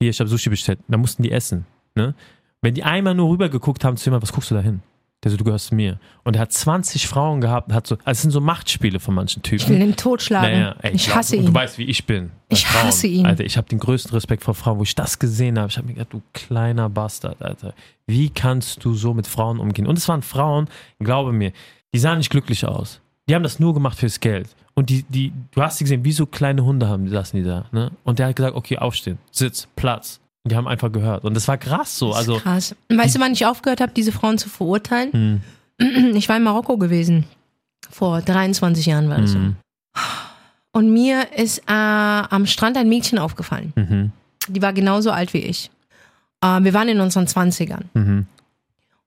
Hier, 0.00 0.10
ich 0.10 0.18
habe 0.18 0.28
Sushi 0.28 0.50
bestellt. 0.50 0.80
Dann 0.88 1.00
mussten 1.00 1.22
die 1.22 1.30
essen. 1.30 1.66
Ne? 1.94 2.14
Wenn 2.62 2.74
die 2.74 2.82
einmal 2.82 3.14
nur 3.14 3.30
rübergeguckt 3.30 3.84
haben 3.84 3.96
zu 3.96 4.06
jemandem, 4.06 4.22
was 4.22 4.32
guckst 4.32 4.50
du 4.50 4.56
da 4.56 4.60
hin? 4.60 4.82
Der 5.26 5.32
so, 5.32 5.38
du 5.38 5.42
gehörst 5.42 5.72
mir. 5.72 5.98
Und 6.22 6.36
er 6.36 6.42
hat 6.42 6.52
20 6.52 7.08
Frauen 7.08 7.40
gehabt 7.40 7.72
hat 7.72 7.84
so, 7.84 7.96
also 7.96 8.10
es 8.12 8.22
sind 8.22 8.30
so 8.30 8.40
Machtspiele 8.40 9.00
von 9.00 9.12
manchen 9.12 9.42
Typen. 9.42 9.64
Ich 9.64 9.68
will 9.68 9.80
ihn 9.80 9.96
totschlagen. 9.96 10.52
Naja, 10.52 10.76
ey, 10.82 10.92
ich 10.94 11.12
hasse 11.12 11.34
ihn. 11.34 11.46
Du 11.46 11.52
weißt, 11.52 11.78
wie 11.78 11.84
ich 11.86 12.06
bin. 12.06 12.30
Ich 12.48 12.72
hasse 12.72 13.08
ihn. 13.08 13.26
Alter, 13.26 13.42
ich 13.42 13.56
habe 13.56 13.68
den 13.68 13.80
größten 13.80 14.12
Respekt 14.12 14.44
vor 14.44 14.54
Frauen. 14.54 14.78
Wo 14.78 14.84
ich 14.84 14.94
das 14.94 15.18
gesehen 15.18 15.58
habe, 15.58 15.68
ich 15.68 15.78
habe 15.78 15.88
mir 15.88 15.94
gedacht, 15.94 16.12
du 16.12 16.22
kleiner 16.32 16.88
Bastard, 16.88 17.42
Alter. 17.42 17.74
Wie 18.06 18.30
kannst 18.30 18.84
du 18.84 18.94
so 18.94 19.14
mit 19.14 19.26
Frauen 19.26 19.58
umgehen? 19.58 19.88
Und 19.88 19.98
es 19.98 20.08
waren 20.08 20.22
Frauen, 20.22 20.68
glaube 21.00 21.32
mir, 21.32 21.50
die 21.92 21.98
sahen 21.98 22.18
nicht 22.18 22.30
glücklich 22.30 22.64
aus. 22.64 23.00
Die 23.28 23.34
haben 23.34 23.42
das 23.42 23.58
nur 23.58 23.74
gemacht 23.74 23.98
fürs 23.98 24.20
Geld. 24.20 24.54
Und 24.74 24.90
die, 24.90 25.02
die, 25.08 25.32
du 25.50 25.60
hast 25.60 25.78
sie 25.78 25.84
gesehen, 25.84 26.04
wie 26.04 26.12
so 26.12 26.26
kleine 26.26 26.64
Hunde 26.64 26.86
haben, 26.86 27.04
die 27.06 27.10
saßen 27.10 27.36
die 27.36 27.44
da. 27.44 27.64
Ne? 27.72 27.90
Und 28.04 28.20
der 28.20 28.28
hat 28.28 28.36
gesagt, 28.36 28.54
okay, 28.54 28.78
aufstehen, 28.78 29.18
Sitz, 29.32 29.66
Platz. 29.74 30.20
Und 30.46 30.52
die 30.52 30.56
haben 30.56 30.68
einfach 30.68 30.92
gehört. 30.92 31.24
Und 31.24 31.34
das 31.34 31.48
war 31.48 31.58
krass 31.58 31.98
so. 31.98 32.12
Also, 32.12 32.36
Krass. 32.38 32.72
Weißt 32.88 33.16
du, 33.16 33.20
wann 33.20 33.32
ich 33.32 33.44
aufgehört 33.46 33.80
habe, 33.80 33.90
diese 33.96 34.12
Frauen 34.12 34.38
zu 34.38 34.48
verurteilen? 34.48 35.42
Hm. 35.80 36.14
Ich 36.14 36.28
war 36.28 36.36
in 36.36 36.44
Marokko 36.44 36.76
gewesen. 36.76 37.24
Vor 37.90 38.22
23 38.22 38.86
Jahren 38.86 39.08
war 39.10 39.18
das 39.20 39.32
so. 39.32 39.38
Mhm. 39.38 39.56
Und 40.70 40.92
mir 40.92 41.32
ist 41.36 41.58
äh, 41.66 41.72
am 41.72 42.46
Strand 42.46 42.76
ein 42.76 42.88
Mädchen 42.88 43.18
aufgefallen. 43.18 43.72
mhm, 43.74 44.12
Die 44.46 44.62
war 44.62 44.72
genauso 44.72 45.10
alt 45.10 45.34
wie 45.34 45.38
ich. 45.40 45.68
Äh, 46.40 46.62
wir 46.62 46.72
waren 46.74 46.88
in 46.88 47.00
unseren 47.00 47.26
20ern. 47.26 47.82
mhm, 47.94 48.26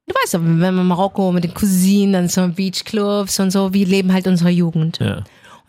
Du 0.08 0.14
weißt 0.22 0.34
ja, 0.34 0.40
wenn 0.44 0.60
man 0.60 0.80
in 0.80 0.88
Marokko 0.88 1.32
mit 1.32 1.46
den 1.46 1.54
Cousinen, 1.54 2.12
dann 2.12 2.28
so 2.28 2.46
Beachclubs 2.50 3.40
und 3.40 3.52
so, 3.52 3.74
wir 3.74 3.86
leben 3.86 4.12
halt 4.12 4.28
unsere 4.28 4.50
Jugend. 4.50 5.00
ja. 5.00 5.18
Und 5.20 5.24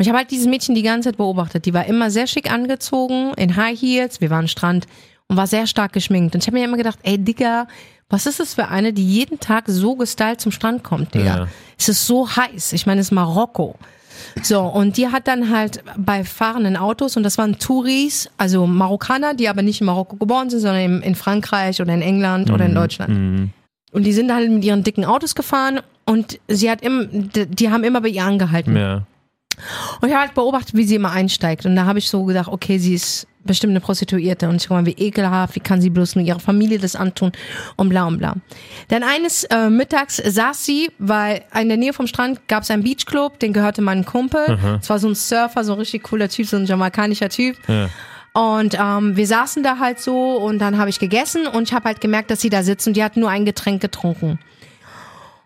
ich 0.05 0.09
habe 0.09 0.19
halt 0.19 0.31
dieses 0.33 0.47
Mädchen 0.49 0.75
die 0.75 0.83
ganze 0.83 1.11
Zeit 1.11 1.19
beobachtet. 1.19 1.67
Die 1.67 1.75
war 1.75 1.85
immer 1.85 2.11
sehr 2.11 2.27
schick 2.27 2.51
angezogen, 2.51 3.35
in 3.37 3.55
High 3.55 3.79
Heels, 3.81 4.21
wir 4.23 4.31
waren 4.31 4.41
am 4.41 4.49
Strand 4.49 4.87
und 5.31 5.37
war 5.37 5.47
sehr 5.47 5.69
stark 5.69 5.93
geschminkt. 5.93 6.35
Und 6.35 6.43
ich 6.43 6.49
habe 6.49 6.59
mir 6.59 6.65
immer 6.65 6.77
gedacht, 6.77 6.99
ey 7.05 7.17
Digga, 7.17 7.69
was 8.09 8.27
ist 8.27 8.41
das 8.41 8.55
für 8.55 8.67
eine, 8.67 8.93
die 8.93 9.07
jeden 9.07 9.39
Tag 9.39 9.65
so 9.69 9.95
gestylt 9.95 10.41
zum 10.41 10.51
Strand 10.51 10.83
kommt, 10.83 11.15
Digga? 11.15 11.25
Ja. 11.25 11.49
Es 11.79 11.89
ist 11.89 12.05
so 12.05 12.29
heiß. 12.29 12.73
Ich 12.73 12.85
meine, 12.85 13.01
es 13.01 13.07
ist 13.07 13.13
Marokko. 13.13 13.77
So, 14.43 14.61
und 14.61 14.97
die 14.97 15.09
hat 15.09 15.29
dann 15.29 15.51
halt 15.51 15.85
bei 15.97 16.25
fahrenden 16.25 16.77
Autos, 16.77 17.17
und 17.17 17.23
das 17.23 17.39
waren 17.39 17.59
Touris, 17.61 18.29
also 18.39 18.67
Marokkaner, 18.67 19.35
die 19.35 19.49
aber 19.49 19.63
nicht 19.63 19.81
in 19.81 19.87
Marokko 19.87 20.17
geboren 20.17 20.51
sind, 20.51 20.61
sondern 20.61 20.83
in, 20.83 21.03
in 21.03 21.15
Frankreich 21.15 21.81
oder 21.81 21.95
in 21.95 22.03
England 22.03 22.51
oder 22.51 22.67
in 22.67 22.75
Deutschland. 22.75 23.15
Mhm. 23.15 23.51
Und 23.93 24.03
die 24.03 24.13
sind 24.13 24.35
halt 24.35 24.51
mit 24.51 24.65
ihren 24.65 24.83
dicken 24.83 25.05
Autos 25.05 25.37
gefahren 25.37 25.81
und 26.07 26.41
sie 26.49 26.71
hat 26.71 26.83
im, 26.83 27.31
die, 27.33 27.47
die 27.47 27.71
haben 27.71 27.85
immer 27.85 28.01
bei 28.01 28.09
ihr 28.09 28.25
angehalten. 28.25 28.77
ja. 28.77 29.03
Und 30.01 30.09
ich 30.09 30.15
habe 30.15 30.25
halt 30.27 30.35
beobachtet, 30.35 30.75
wie 30.75 30.85
sie 30.85 30.97
immer 30.97 31.13
einsteigt. 31.13 31.67
Und 31.67 31.77
da 31.77 31.85
habe 31.85 31.99
ich 31.99 32.09
so 32.09 32.25
gedacht, 32.25 32.49
okay, 32.49 32.79
sie 32.79 32.95
ist 32.95 33.27
bestimmt 33.45 33.71
eine 33.71 33.81
Prostituierte. 33.81 34.49
Und 34.49 34.57
ich 34.57 34.69
guck 34.69 34.77
mal, 34.77 34.87
wie 34.87 34.93
ekelhaft, 34.93 35.55
wie 35.55 35.61
kann 35.61 35.81
sie 35.81 35.91
bloß 35.91 36.17
nur 36.17 36.25
ihrer 36.25 36.41
Familie 36.41 36.79
das 36.79 36.97
antun 36.97 37.33
und 37.77 37.89
bla 37.89 38.07
und 38.07 38.19
bla. 38.19 38.35
Dann 38.89 39.03
eines 39.03 39.45
äh, 39.45 39.71
Mittags 39.71 40.17
saß 40.17 40.65
sie, 40.65 40.91
weil 40.99 41.43
in 41.59 41.69
der 41.69 41.79
Nähe 41.79 41.93
vom 41.93 42.07
Strand 42.07 42.47
gab 42.49 42.65
es 42.65 42.71
einen 42.71 42.83
Beachclub, 42.83 43.39
den 43.39 43.53
gehörte 43.53 43.83
meinem 43.83 44.05
Kumpel. 44.05 44.59
Es 44.81 44.91
war 44.91 44.99
so 44.99 45.09
ein 45.09 45.15
Surfer, 45.15 45.65
so 45.65 45.73
ein 45.73 45.79
richtig 45.79 46.03
cooler 46.05 46.29
Typ, 46.29 46.47
so 46.47 46.57
ein 46.57 46.67
jamaikanischer 46.67 47.29
Typ. 47.29 47.57
Ja. 47.67 47.89
Und 48.33 48.77
ähm, 48.79 49.17
wir 49.17 49.27
saßen 49.27 49.63
da 49.63 49.79
halt 49.79 50.01
so 50.01 50.37
und 50.37 50.61
dann 50.61 50.79
habe 50.79 50.89
ich 50.89 51.01
gegessen 51.01 51.47
und 51.49 51.65
ich 51.65 51.75
habe 51.75 51.87
halt 51.87 52.01
gemerkt, 52.01 52.31
dass 52.31 52.41
sie 52.41 52.51
da 52.51 52.63
sitzt 52.63 52.87
und 52.87 52.95
die 52.95 53.03
hat 53.03 53.17
nur 53.17 53.29
ein 53.29 53.45
Getränk 53.45 53.83
getrunken. 53.83 54.39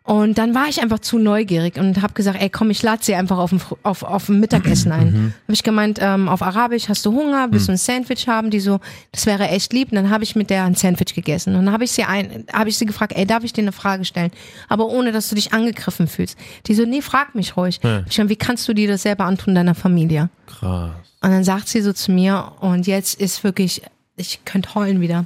Und 0.07 0.37
dann 0.37 0.55
war 0.55 0.69
ich 0.69 0.83
einfach 0.83 0.99
zu 0.99 1.19
neugierig 1.19 1.79
und 1.79 2.03
habe 2.03 2.13
gesagt, 2.13 2.39
ey 2.39 2.51
komm, 2.51 2.69
ich 2.69 2.83
lade 2.83 3.03
sie 3.03 3.15
einfach 3.15 3.39
auf 3.39 3.53
ein, 3.53 3.63
auf, 3.85 4.03
auf 4.03 4.29
ein 4.29 4.39
Mittagessen 4.39 4.93
ein. 4.93 5.07
Mhm. 5.07 5.35
Habe 5.45 5.53
ich 5.55 5.63
gemeint, 5.63 5.99
ähm, 6.03 6.29
auf 6.29 6.43
Arabisch, 6.43 6.91
hast 6.91 7.07
du 7.07 7.13
Hunger, 7.13 7.49
willst 7.51 7.69
du 7.69 7.73
ein 7.73 7.79
Sandwich 7.79 8.29
haben? 8.29 8.51
Die 8.51 8.61
so, 8.61 8.81
das 9.13 9.25
wäre 9.25 9.49
echt 9.49 9.73
lieb. 9.73 9.93
Und 9.93 9.97
dann 9.97 10.11
habe 10.11 10.23
ich 10.23 10.37
mit 10.37 10.51
der 10.51 10.65
ein 10.65 10.75
Sandwich 10.75 11.15
gegessen. 11.15 11.55
Und 11.55 11.65
dann 11.65 11.73
habe 11.73 11.85
ich 11.85 11.93
sie 11.93 12.05
ein, 12.05 12.45
habe 12.53 12.69
ich 12.69 12.77
sie 12.77 12.85
gefragt, 12.85 13.15
ey, 13.17 13.27
darf 13.27 13.45
ich 13.45 13.55
dir 13.55 13.63
eine 13.63 13.73
Frage 13.73 14.05
stellen? 14.05 14.31
Aber 14.69 14.89
ohne, 14.89 15.11
dass 15.11 15.31
du 15.31 15.37
dich 15.37 15.55
angegriffen 15.55 16.07
fühlst. 16.07 16.37
Die 16.67 16.75
so, 16.75 16.85
nee, 16.85 17.01
frag 17.01 17.35
mich 17.35 17.57
ruhig. 17.57 17.81
Ja. 17.83 18.05
Ich 18.07 18.19
meine, 18.19 18.29
wie 18.29 18.37
kannst 18.37 18.69
du 18.69 18.75
dir 18.75 18.89
das 18.89 19.05
selber 19.05 19.25
antun 19.25 19.55
deiner 19.55 19.75
Familie? 19.75 20.29
Krass. 20.47 20.91
Und 21.23 21.31
dann 21.31 21.45
sagt 21.45 21.69
sie 21.69 21.81
so 21.81 21.95
zu 21.95 22.13
mir, 22.13 22.53
und 22.61 22.87
jetzt 22.87 23.19
ist 23.19 23.43
wirklich, 23.43 23.81
ich 24.17 24.45
könnte 24.45 24.75
heulen 24.75 25.01
wieder. 25.01 25.25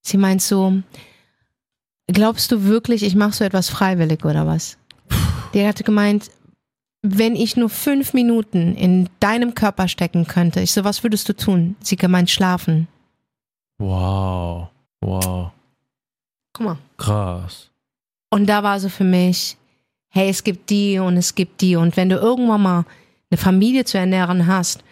Sie 0.00 0.16
meint 0.16 0.42
so, 0.42 0.82
glaubst 2.06 2.50
du 2.52 2.64
wirklich, 2.64 3.02
ich 3.02 3.14
mache 3.14 3.32
so 3.32 3.44
etwas 3.44 3.68
freiwillig 3.70 4.24
oder 4.24 4.46
was? 4.46 4.76
Der 5.54 5.68
hatte 5.68 5.84
gemeint, 5.84 6.30
wenn 7.02 7.34
ich 7.36 7.56
nur 7.56 7.68
fünf 7.68 8.14
Minuten 8.14 8.74
in 8.76 9.08
deinem 9.20 9.54
Körper 9.54 9.88
stecken 9.88 10.26
könnte, 10.26 10.60
ich 10.60 10.72
so, 10.72 10.84
was 10.84 11.02
würdest 11.02 11.28
du 11.28 11.32
tun? 11.34 11.76
Sie 11.80 11.96
gemeint, 11.96 12.30
schlafen. 12.30 12.86
Wow. 13.78 14.68
Wow. 15.00 15.50
Guck 16.52 16.66
mal. 16.66 16.78
Krass. 16.96 17.70
Und 18.30 18.46
da 18.46 18.62
war 18.62 18.78
so 18.80 18.88
für 18.88 19.04
mich, 19.04 19.56
hey, 20.08 20.28
es 20.30 20.44
gibt 20.44 20.70
die 20.70 20.98
und 20.98 21.16
es 21.16 21.34
gibt 21.34 21.60
die. 21.60 21.76
Und 21.76 21.96
wenn 21.96 22.08
du 22.08 22.16
irgendwann 22.16 22.62
mal 22.62 22.84
eine 23.30 23.38
Familie 23.38 23.84
zu 23.84 23.98
ernähren 23.98 24.46
hast 24.46 24.84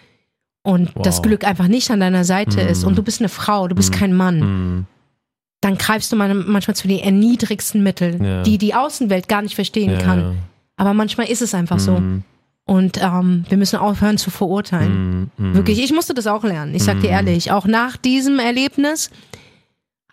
und 0.62 0.94
Wow. 0.96 1.03
das 1.05 1.23
Glück 1.23 1.44
einfach 1.44 1.68
nicht 1.68 1.90
an 1.90 2.01
deiner 2.01 2.25
Seite 2.25 2.61
ist 2.61 2.83
Mhm. 2.83 2.88
und 2.88 2.99
du 2.99 3.03
bist 3.03 3.20
eine 3.20 3.29
Frau, 3.29 3.68
du 3.68 3.75
bist 3.75 3.90
Mhm. 3.92 3.96
kein 3.99 4.14
Mann, 4.14 4.38
Mhm. 4.40 4.87
Dann 5.61 5.77
greifst 5.79 6.11
du 6.12 6.16
man- 6.16 6.46
manchmal 6.51 6.75
zu 6.77 6.88
den 6.88 6.99
erniedrigsten 7.01 7.83
Mitteln, 7.83 8.25
Ja. 8.25 8.42
die 8.42 8.59
die 8.59 8.75
Außenwelt 8.75 9.29
gar 9.29 9.42
nicht 9.42 9.55
verstehen 9.55 9.90
Ja, 9.92 9.99
kann. 9.99 10.18
ja. 10.20 10.33
Aber 10.77 10.94
manchmal 10.94 11.29
ist 11.29 11.42
es 11.42 11.53
einfach 11.55 11.79
so. 11.79 11.99
Mhm. 12.01 12.23
Und 12.64 12.99
ähm, 13.03 13.44
wir 13.49 13.59
müssen 13.59 13.77
aufhören 13.79 14.16
zu 14.16 14.31
verurteilen. 14.31 15.31
Mhm. 15.37 15.46
Mhm. 15.51 15.55
Wirklich, 15.55 15.83
ich 15.83 15.92
musste 15.92 16.14
das 16.14 16.27
auch 16.27 16.44
lernen. 16.44 16.75
Ich 16.75 16.85
sag 16.85 17.01
dir 17.01 17.09
Mhm. 17.09 17.12
ehrlich, 17.14 17.51
auch 17.53 17.66
nach 17.66 17.96
diesem 17.96 18.38
Erlebnis 18.38 19.11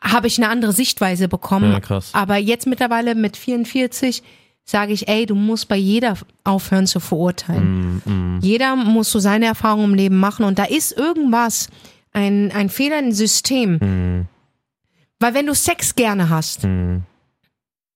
habe 0.01 0.27
ich 0.27 0.37
eine 0.37 0.49
andere 0.49 0.73
Sichtweise 0.73 1.27
bekommen. 1.27 1.79
Aber 2.13 2.37
jetzt 2.37 2.67
mittlerweile 2.67 3.15
mit 3.15 3.37
44 3.37 4.23
sage 4.63 4.91
ich, 4.91 5.07
ey, 5.07 5.25
du 5.25 5.35
musst 5.35 5.67
bei 5.69 5.77
jeder 5.77 6.15
aufhören 6.43 6.87
zu 6.87 6.99
verurteilen. 6.99 8.01
Mhm. 8.05 8.13
Mhm. 8.35 8.39
Jeder 8.41 8.75
muss 8.75 9.11
so 9.11 9.19
seine 9.19 9.45
Erfahrungen 9.45 9.91
im 9.91 9.93
Leben 9.95 10.17
machen 10.19 10.43
und 10.45 10.59
da 10.59 10.65
ist 10.65 10.91
irgendwas, 10.97 11.69
ein, 12.11 12.51
ein 12.51 12.69
Fehler 12.69 12.99
im 12.99 13.11
System. 13.11 14.27
Weil 15.19 15.33
wenn 15.33 15.45
du 15.47 15.55
Sex 15.55 15.95
gerne 15.95 16.29
hast, 16.29 16.63
Mhm. 16.63 17.03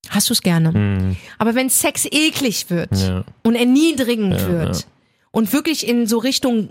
hast 0.09 0.29
du 0.29 0.33
es 0.33 0.41
gerne. 0.41 0.71
Mhm. 0.71 1.17
Aber 1.37 1.55
wenn 1.55 1.69
Sex 1.69 2.05
eklig 2.09 2.69
wird 2.69 2.95
Ja. 2.97 3.23
und 3.43 3.55
erniedrigend 3.55 4.33
Ja, 4.39 4.47
wird 4.47 4.75
ja. 4.77 4.83
und 5.31 5.53
wirklich 5.53 5.87
in 5.87 6.07
so 6.07 6.17
Richtung, 6.17 6.69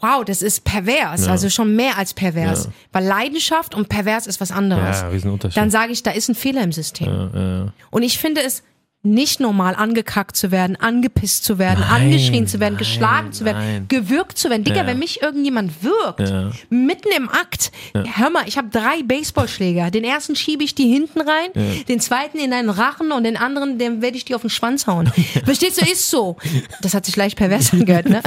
wow, 0.00 0.22
das 0.24 0.42
ist 0.42 0.64
pervers, 0.64 1.26
also 1.28 1.48
schon 1.48 1.74
mehr 1.74 1.96
als 1.96 2.12
pervers. 2.12 2.68
Weil 2.92 3.04
Leidenschaft 3.04 3.74
und 3.74 3.88
pervers 3.88 4.26
ist 4.26 4.40
was 4.40 4.50
anderes. 4.50 5.00
Ja. 5.00 5.48
Dann 5.54 5.70
sage 5.70 5.92
ich, 5.92 6.02
da 6.02 6.10
ist 6.10 6.28
ein 6.28 6.34
Fehler 6.34 6.62
im 6.62 6.72
System. 6.72 7.70
Und 7.90 8.02
ich 8.02 8.18
finde 8.18 8.42
es 8.42 8.62
nicht 9.08 9.40
normal, 9.40 9.74
angekackt 9.74 10.36
zu 10.36 10.50
werden, 10.50 10.76
angepisst 10.76 11.44
zu 11.44 11.58
werden, 11.58 11.80
Nein, 11.80 12.02
angeschrien 12.02 12.46
zu 12.46 12.60
werden, 12.60 12.74
nein, 12.74 12.78
geschlagen 12.78 13.32
zu 13.32 13.44
werden, 13.44 13.58
nein. 13.58 13.84
gewürgt 13.88 14.38
zu 14.38 14.50
werden. 14.50 14.64
Digga, 14.64 14.78
Ja. 14.78 14.86
wenn 14.86 14.98
mich 14.98 15.22
irgendjemand 15.22 15.82
wirkt, 15.82 16.20
Ja. 16.28 16.50
mitten 16.70 17.08
im 17.16 17.28
Akt, 17.28 17.72
hör 17.94 18.30
mal, 18.30 18.44
ich 18.46 18.56
habe 18.58 18.68
drei 18.68 19.02
Baseballschläger. 19.04 19.90
Den 19.90 20.04
ersten 20.04 20.36
schiebe 20.36 20.64
ich 20.64 20.74
die 20.74 20.88
hinten 20.92 21.20
rein, 21.20 21.84
den 21.88 22.00
zweiten 22.00 22.38
in 22.38 22.50
deinen 22.50 22.70
Rachen 22.70 23.12
und 23.12 23.24
den 23.24 23.36
anderen, 23.36 23.78
den 23.78 24.02
werde 24.02 24.16
ich 24.16 24.24
dir 24.24 24.36
auf 24.36 24.42
den 24.42 24.50
Schwanz 24.50 24.86
hauen. 24.86 25.06
Verstehst 25.44 25.80
du, 25.80 25.84
ist 25.90 26.08
so. 26.10 26.36
Das 26.82 26.94
hat 26.94 27.06
sich 27.06 27.16
leicht 27.16 27.36
pervers 27.36 27.72
angehört, 27.72 28.08
ne? 28.08 28.22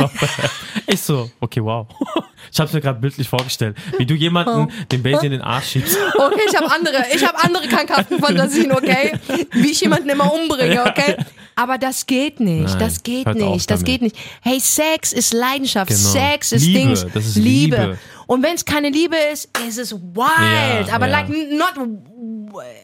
Ich 0.88 1.02
so, 1.02 1.30
okay, 1.40 1.64
wow. 1.64 1.88
Ich 2.52 2.60
hab's 2.60 2.74
mir 2.74 2.82
gerade 2.82 3.00
bildlich 3.00 3.30
vorgestellt, 3.30 3.78
wie 4.00 4.06
du 4.06 4.16
jemanden 4.16 4.52
Oh. 4.52 4.68
den 4.92 5.04
Baby 5.04 5.28
in 5.28 5.32
den 5.34 5.42
Arsch 5.42 5.70
schiebst. 5.74 5.96
Okay, 6.18 6.42
ich 6.50 6.56
habe 6.58 6.70
andere, 6.72 7.06
ich 7.16 7.26
habe 7.26 7.40
andere 7.42 7.68
krankhaften 7.68 8.20
Fantasien, 8.20 8.72
okay? 8.72 9.14
Wie 9.52 9.70
ich 9.72 9.80
jemanden 9.80 10.10
immer 10.10 10.34
umbringe, 10.34 10.71
okay? 10.80 11.18
Aber 11.56 11.78
das 11.78 12.06
geht 12.08 12.40
nicht, 12.40 12.70
Nein, 12.70 12.80
das 12.80 13.04
geht 13.04 13.28
nicht, 13.34 13.70
das 13.70 13.80
damit. 13.82 13.86
geht 13.86 14.02
nicht. 14.02 14.16
Hey, 14.42 14.60
Sex 14.60 15.12
ist 15.14 15.34
Leidenschaft, 15.34 15.90
Genau. 15.90 16.00
Sex 16.10 16.52
ist 16.54 16.66
Liebe, 16.66 16.80
Dings, 16.80 17.04
ist 17.14 17.36
Liebe. 17.36 17.98
Und 18.28 18.42
wenn 18.44 18.56
es 18.56 18.64
keine 18.64 18.90
Liebe 18.90 19.16
ist, 19.34 19.50
ist 19.68 19.78
es 19.78 19.92
wild, 19.94 20.88
Ja, 20.88 20.94
aber 20.96 21.08
ja. 21.08 21.20
like 21.20 21.30
not 21.30 21.74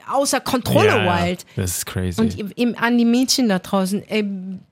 außer 0.09 0.39
Kontrolle 0.41 0.87
Ja, 1.05 1.25
wild. 1.25 1.45
Das 1.55 1.77
ist 1.77 1.85
crazy. 1.85 2.19
Und 2.21 2.57
im, 2.57 2.75
an 2.77 2.97
die 2.97 3.05
Mädchen 3.05 3.49
da 3.49 3.59
draußen, 3.59 4.03
ey, 4.09 4.25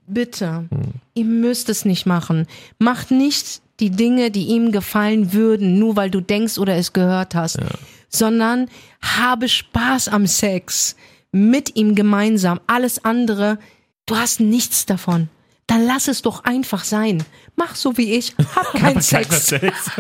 bitte, 0.07 0.65
Hm. 0.69 0.93
ihr 1.13 1.25
müsst 1.25 1.69
es 1.69 1.85
nicht 1.85 2.05
machen. 2.05 2.47
Macht 2.79 3.11
nicht 3.11 3.61
die 3.79 3.89
Dinge, 3.89 4.31
die 4.31 4.45
ihm 4.47 4.71
gefallen 4.71 5.33
würden, 5.33 5.79
nur 5.79 5.95
weil 5.95 6.09
du 6.09 6.21
denkst 6.21 6.57
oder 6.57 6.75
es 6.75 6.93
gehört 6.93 7.35
hast, 7.35 7.57
sondern 8.09 8.69
habe 9.01 9.49
Spaß 9.49 10.07
am 10.07 10.27
Sex 10.27 10.95
mit 11.35 11.75
ihm 11.75 11.95
gemeinsam. 11.95 12.61
Alles 12.65 13.03
andere, 13.03 13.59
du 14.05 14.15
hast 14.15 14.39
nichts 14.39 14.85
davon. 14.85 15.27
Dann 15.67 15.85
lass 15.85 16.07
es 16.07 16.21
doch 16.21 16.45
einfach 16.45 16.85
sein. 16.85 17.25
Mach 17.57 17.75
so 17.75 17.97
wie 17.97 18.13
ich, 18.13 18.33
hab 18.55 18.71
keinen 18.79 19.01
Sex. 19.01 19.51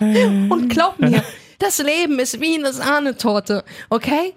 Und 0.00 0.68
glaub 0.68 0.98
mir, 0.98 1.22
das 1.60 1.78
Leben 1.78 2.18
ist 2.18 2.40
wie 2.40 2.56
eine 2.58 2.72
Sahnetorte, 2.72 3.64
okay? 3.88 4.34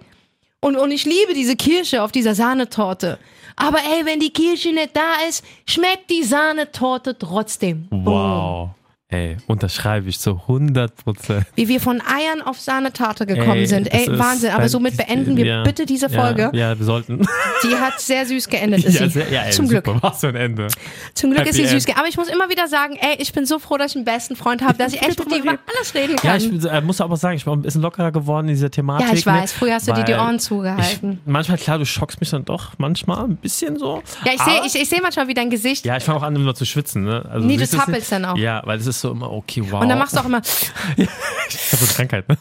Und, 0.60 0.76
und 0.76 0.92
ich 0.92 1.04
liebe 1.04 1.34
diese 1.34 1.56
Kirsche 1.56 2.02
auf 2.02 2.12
dieser 2.12 2.36
Sahnetorte. 2.36 3.18
Aber 3.56 3.78
ey, 3.78 4.06
wenn 4.06 4.20
die 4.20 4.32
Kirsche 4.32 4.72
nicht 4.72 4.94
da 4.94 5.26
ist, 5.28 5.44
schmeckt 5.66 6.08
die 6.08 6.22
Sahnetorte 6.22 7.18
trotzdem. 7.18 7.88
Wow. 7.90 8.70
Ey, 9.12 9.38
unterschreibe 9.48 10.08
ich 10.08 10.20
zu 10.20 10.40
100 10.42 10.94
Prozent. 10.94 11.44
Wie 11.56 11.66
wir 11.66 11.80
von 11.80 12.00
Eiern 12.00 12.42
auf 12.42 12.60
Sahnetorte 12.60 13.26
gekommen 13.26 13.66
sind. 13.66 13.92
Ey, 13.92 14.06
das 14.06 14.14
ist- 14.14 14.18
Wahnsinn. 14.20 14.50
Aber 14.52 14.68
somit 14.68 14.96
beenden 14.96 15.36
wir 15.36 15.44
ja, 15.44 15.62
bitte 15.64 15.84
diese 15.84 16.08
Folge. 16.08 16.50
Ja, 16.52 16.70
ja 16.70 16.78
wir 16.78 16.86
sollten. 16.86 17.18
Die 17.64 17.74
hat 17.74 18.00
sehr 18.00 18.24
süß 18.24 18.48
geendet, 18.48 18.84
ist 18.84 19.00
ja, 19.00 19.06
sie. 19.08 19.12
sehr, 19.14 19.28
ja, 19.32 19.42
ey, 19.42 19.50
Zum 19.50 19.66
Glück. 19.68 19.84
super. 19.84 19.98
Was 20.00 20.20
für 20.20 20.28
ein 20.28 20.36
Ende. 20.36 20.68
Zum 21.14 21.32
Glück 21.32 21.44
ist 21.44 21.56
sie 21.56 21.62
Happy 21.62 21.72
süß. 21.72 21.86
End. 21.86 21.98
Aber 21.98 22.06
ich 22.06 22.16
muss 22.16 22.28
immer 22.28 22.48
wieder 22.50 22.68
sagen, 22.68 22.96
ey, 23.00 23.16
ich 23.18 23.32
bin 23.32 23.46
so 23.46 23.58
froh, 23.58 23.76
dass 23.78 23.90
ich 23.92 23.96
einen 23.96 24.04
besten 24.04 24.36
Freund 24.36 24.62
habe, 24.62 24.78
dass 24.78 24.92
ich 24.94 25.02
echt 25.02 25.18
mit 25.18 25.30
dir 25.32 25.38
über 25.42 25.58
alles 25.76 25.94
reden 25.94 26.14
Ja, 26.22 26.38
kann. 26.38 26.40
ich 26.40 26.64
äh, 26.64 26.80
muss 26.80 27.00
aber 27.00 27.16
sagen, 27.16 27.36
ich 27.36 27.44
bin 27.44 27.52
ein 27.54 27.62
bisschen 27.62 27.82
lockerer 27.82 28.12
geworden 28.12 28.46
in 28.48 28.54
dieser 28.54 28.70
Thematik. 28.70 29.08
Ja, 29.08 29.14
ich 29.14 29.26
ne, 29.26 29.32
weiß. 29.32 29.52
Früher 29.52 29.74
hast 29.74 29.88
du 29.88 29.92
dir 29.92 30.04
die 30.04 30.14
Ohren 30.14 30.38
zugehalten. 30.38 31.18
Ich, 31.24 31.30
manchmal, 31.30 31.58
klar, 31.58 31.78
du 31.78 31.84
schockst 31.84 32.20
mich 32.20 32.30
dann 32.30 32.44
doch 32.44 32.74
manchmal 32.78 33.24
ein 33.24 33.36
bisschen 33.36 33.76
so. 33.76 34.04
Ja, 34.24 34.32
ich 34.34 34.40
sehe 34.42 34.60
ich, 34.66 34.74
ich 34.82 34.88
seh 34.88 35.00
manchmal 35.02 35.26
wie 35.26 35.34
dein 35.34 35.50
Gesicht. 35.50 35.84
Ja, 35.84 35.96
ich 35.96 36.04
fange 36.04 36.18
auch 36.18 36.22
an, 36.22 36.36
immer 36.36 36.54
zu 36.54 36.64
schwitzen. 36.64 37.02
Ne? 37.02 37.24
Also, 37.28 37.44
Nee, 37.46 37.56
du 37.56 37.62
nicht? 37.62 38.12
dann 38.12 38.24
auch. 38.24 38.36
Ja, 38.36 38.62
weil 38.64 38.78
es 38.78 38.86
ist 38.86 38.99
so 39.00 39.10
immer, 39.12 39.30
okay, 39.30 39.62
wow. 39.68 39.82
Und 39.82 39.88
dann 39.88 39.98
machst 39.98 40.14
du 40.14 40.20
auch 40.20 40.24
immer, 40.26 40.40
Ich 40.96 41.72
hab 41.72 41.80
so 41.80 41.86
Krankheit, 41.94 42.28
ne? 42.28 42.36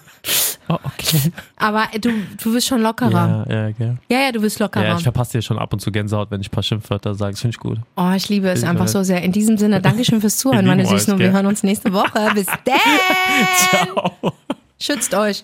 Oh, 0.67 0.77
okay. 0.83 1.31
aber 1.57 1.87
du, 1.99 2.11
du 2.41 2.53
wirst 2.53 2.67
schon 2.67 2.81
lockerer. 2.81 3.45
Ja, 3.49 3.55
ja, 3.55 3.67
okay. 3.69 3.97
Ja, 4.07 4.19
ja, 4.19 4.31
du 4.31 4.41
wirst 4.41 4.59
lockerer. 4.59 4.85
Ja, 4.85 4.97
ich 4.97 5.03
verpasse 5.03 5.37
dir 5.37 5.41
schon 5.41 5.57
ab 5.57 5.73
und 5.73 5.79
zu 5.79 5.91
Gänsehaut, 5.91 6.29
wenn 6.29 6.41
ich 6.41 6.47
ein 6.47 6.51
paar 6.51 6.61
Schimpfwörter 6.61 7.15
sage. 7.15 7.31
Das 7.31 7.41
finde 7.41 7.55
ich 7.55 7.59
gut. 7.59 7.79
oh, 7.95 8.11
ich 8.15 8.29
liebe 8.29 8.49
es 8.49 8.61
Ich 8.61 8.67
einfach 8.67 8.87
so 8.87 9.01
sehr. 9.01 9.23
In 9.23 9.31
diesem 9.31 9.57
Sinne, 9.57 9.81
Dankeschön 9.81 10.21
fürs 10.21 10.37
Zuhören, 10.37 10.65
Wir 10.65 10.75
meine 10.75 10.85
Süßen. 10.85 11.13
Und 11.13 11.19
wir 11.19 11.31
hören 11.31 11.47
uns 11.47 11.63
nächste 11.63 11.91
Woche. 11.91 12.31
Bis 12.35 12.45
dann. 12.45 12.79
Ciao. 13.57 14.33
Schützt 14.79 15.13
euch. 15.15 15.43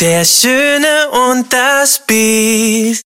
Der 0.00 0.24
Schöne 0.24 0.86
und 1.30 1.52
das 1.52 2.04
Biest. 2.06 3.04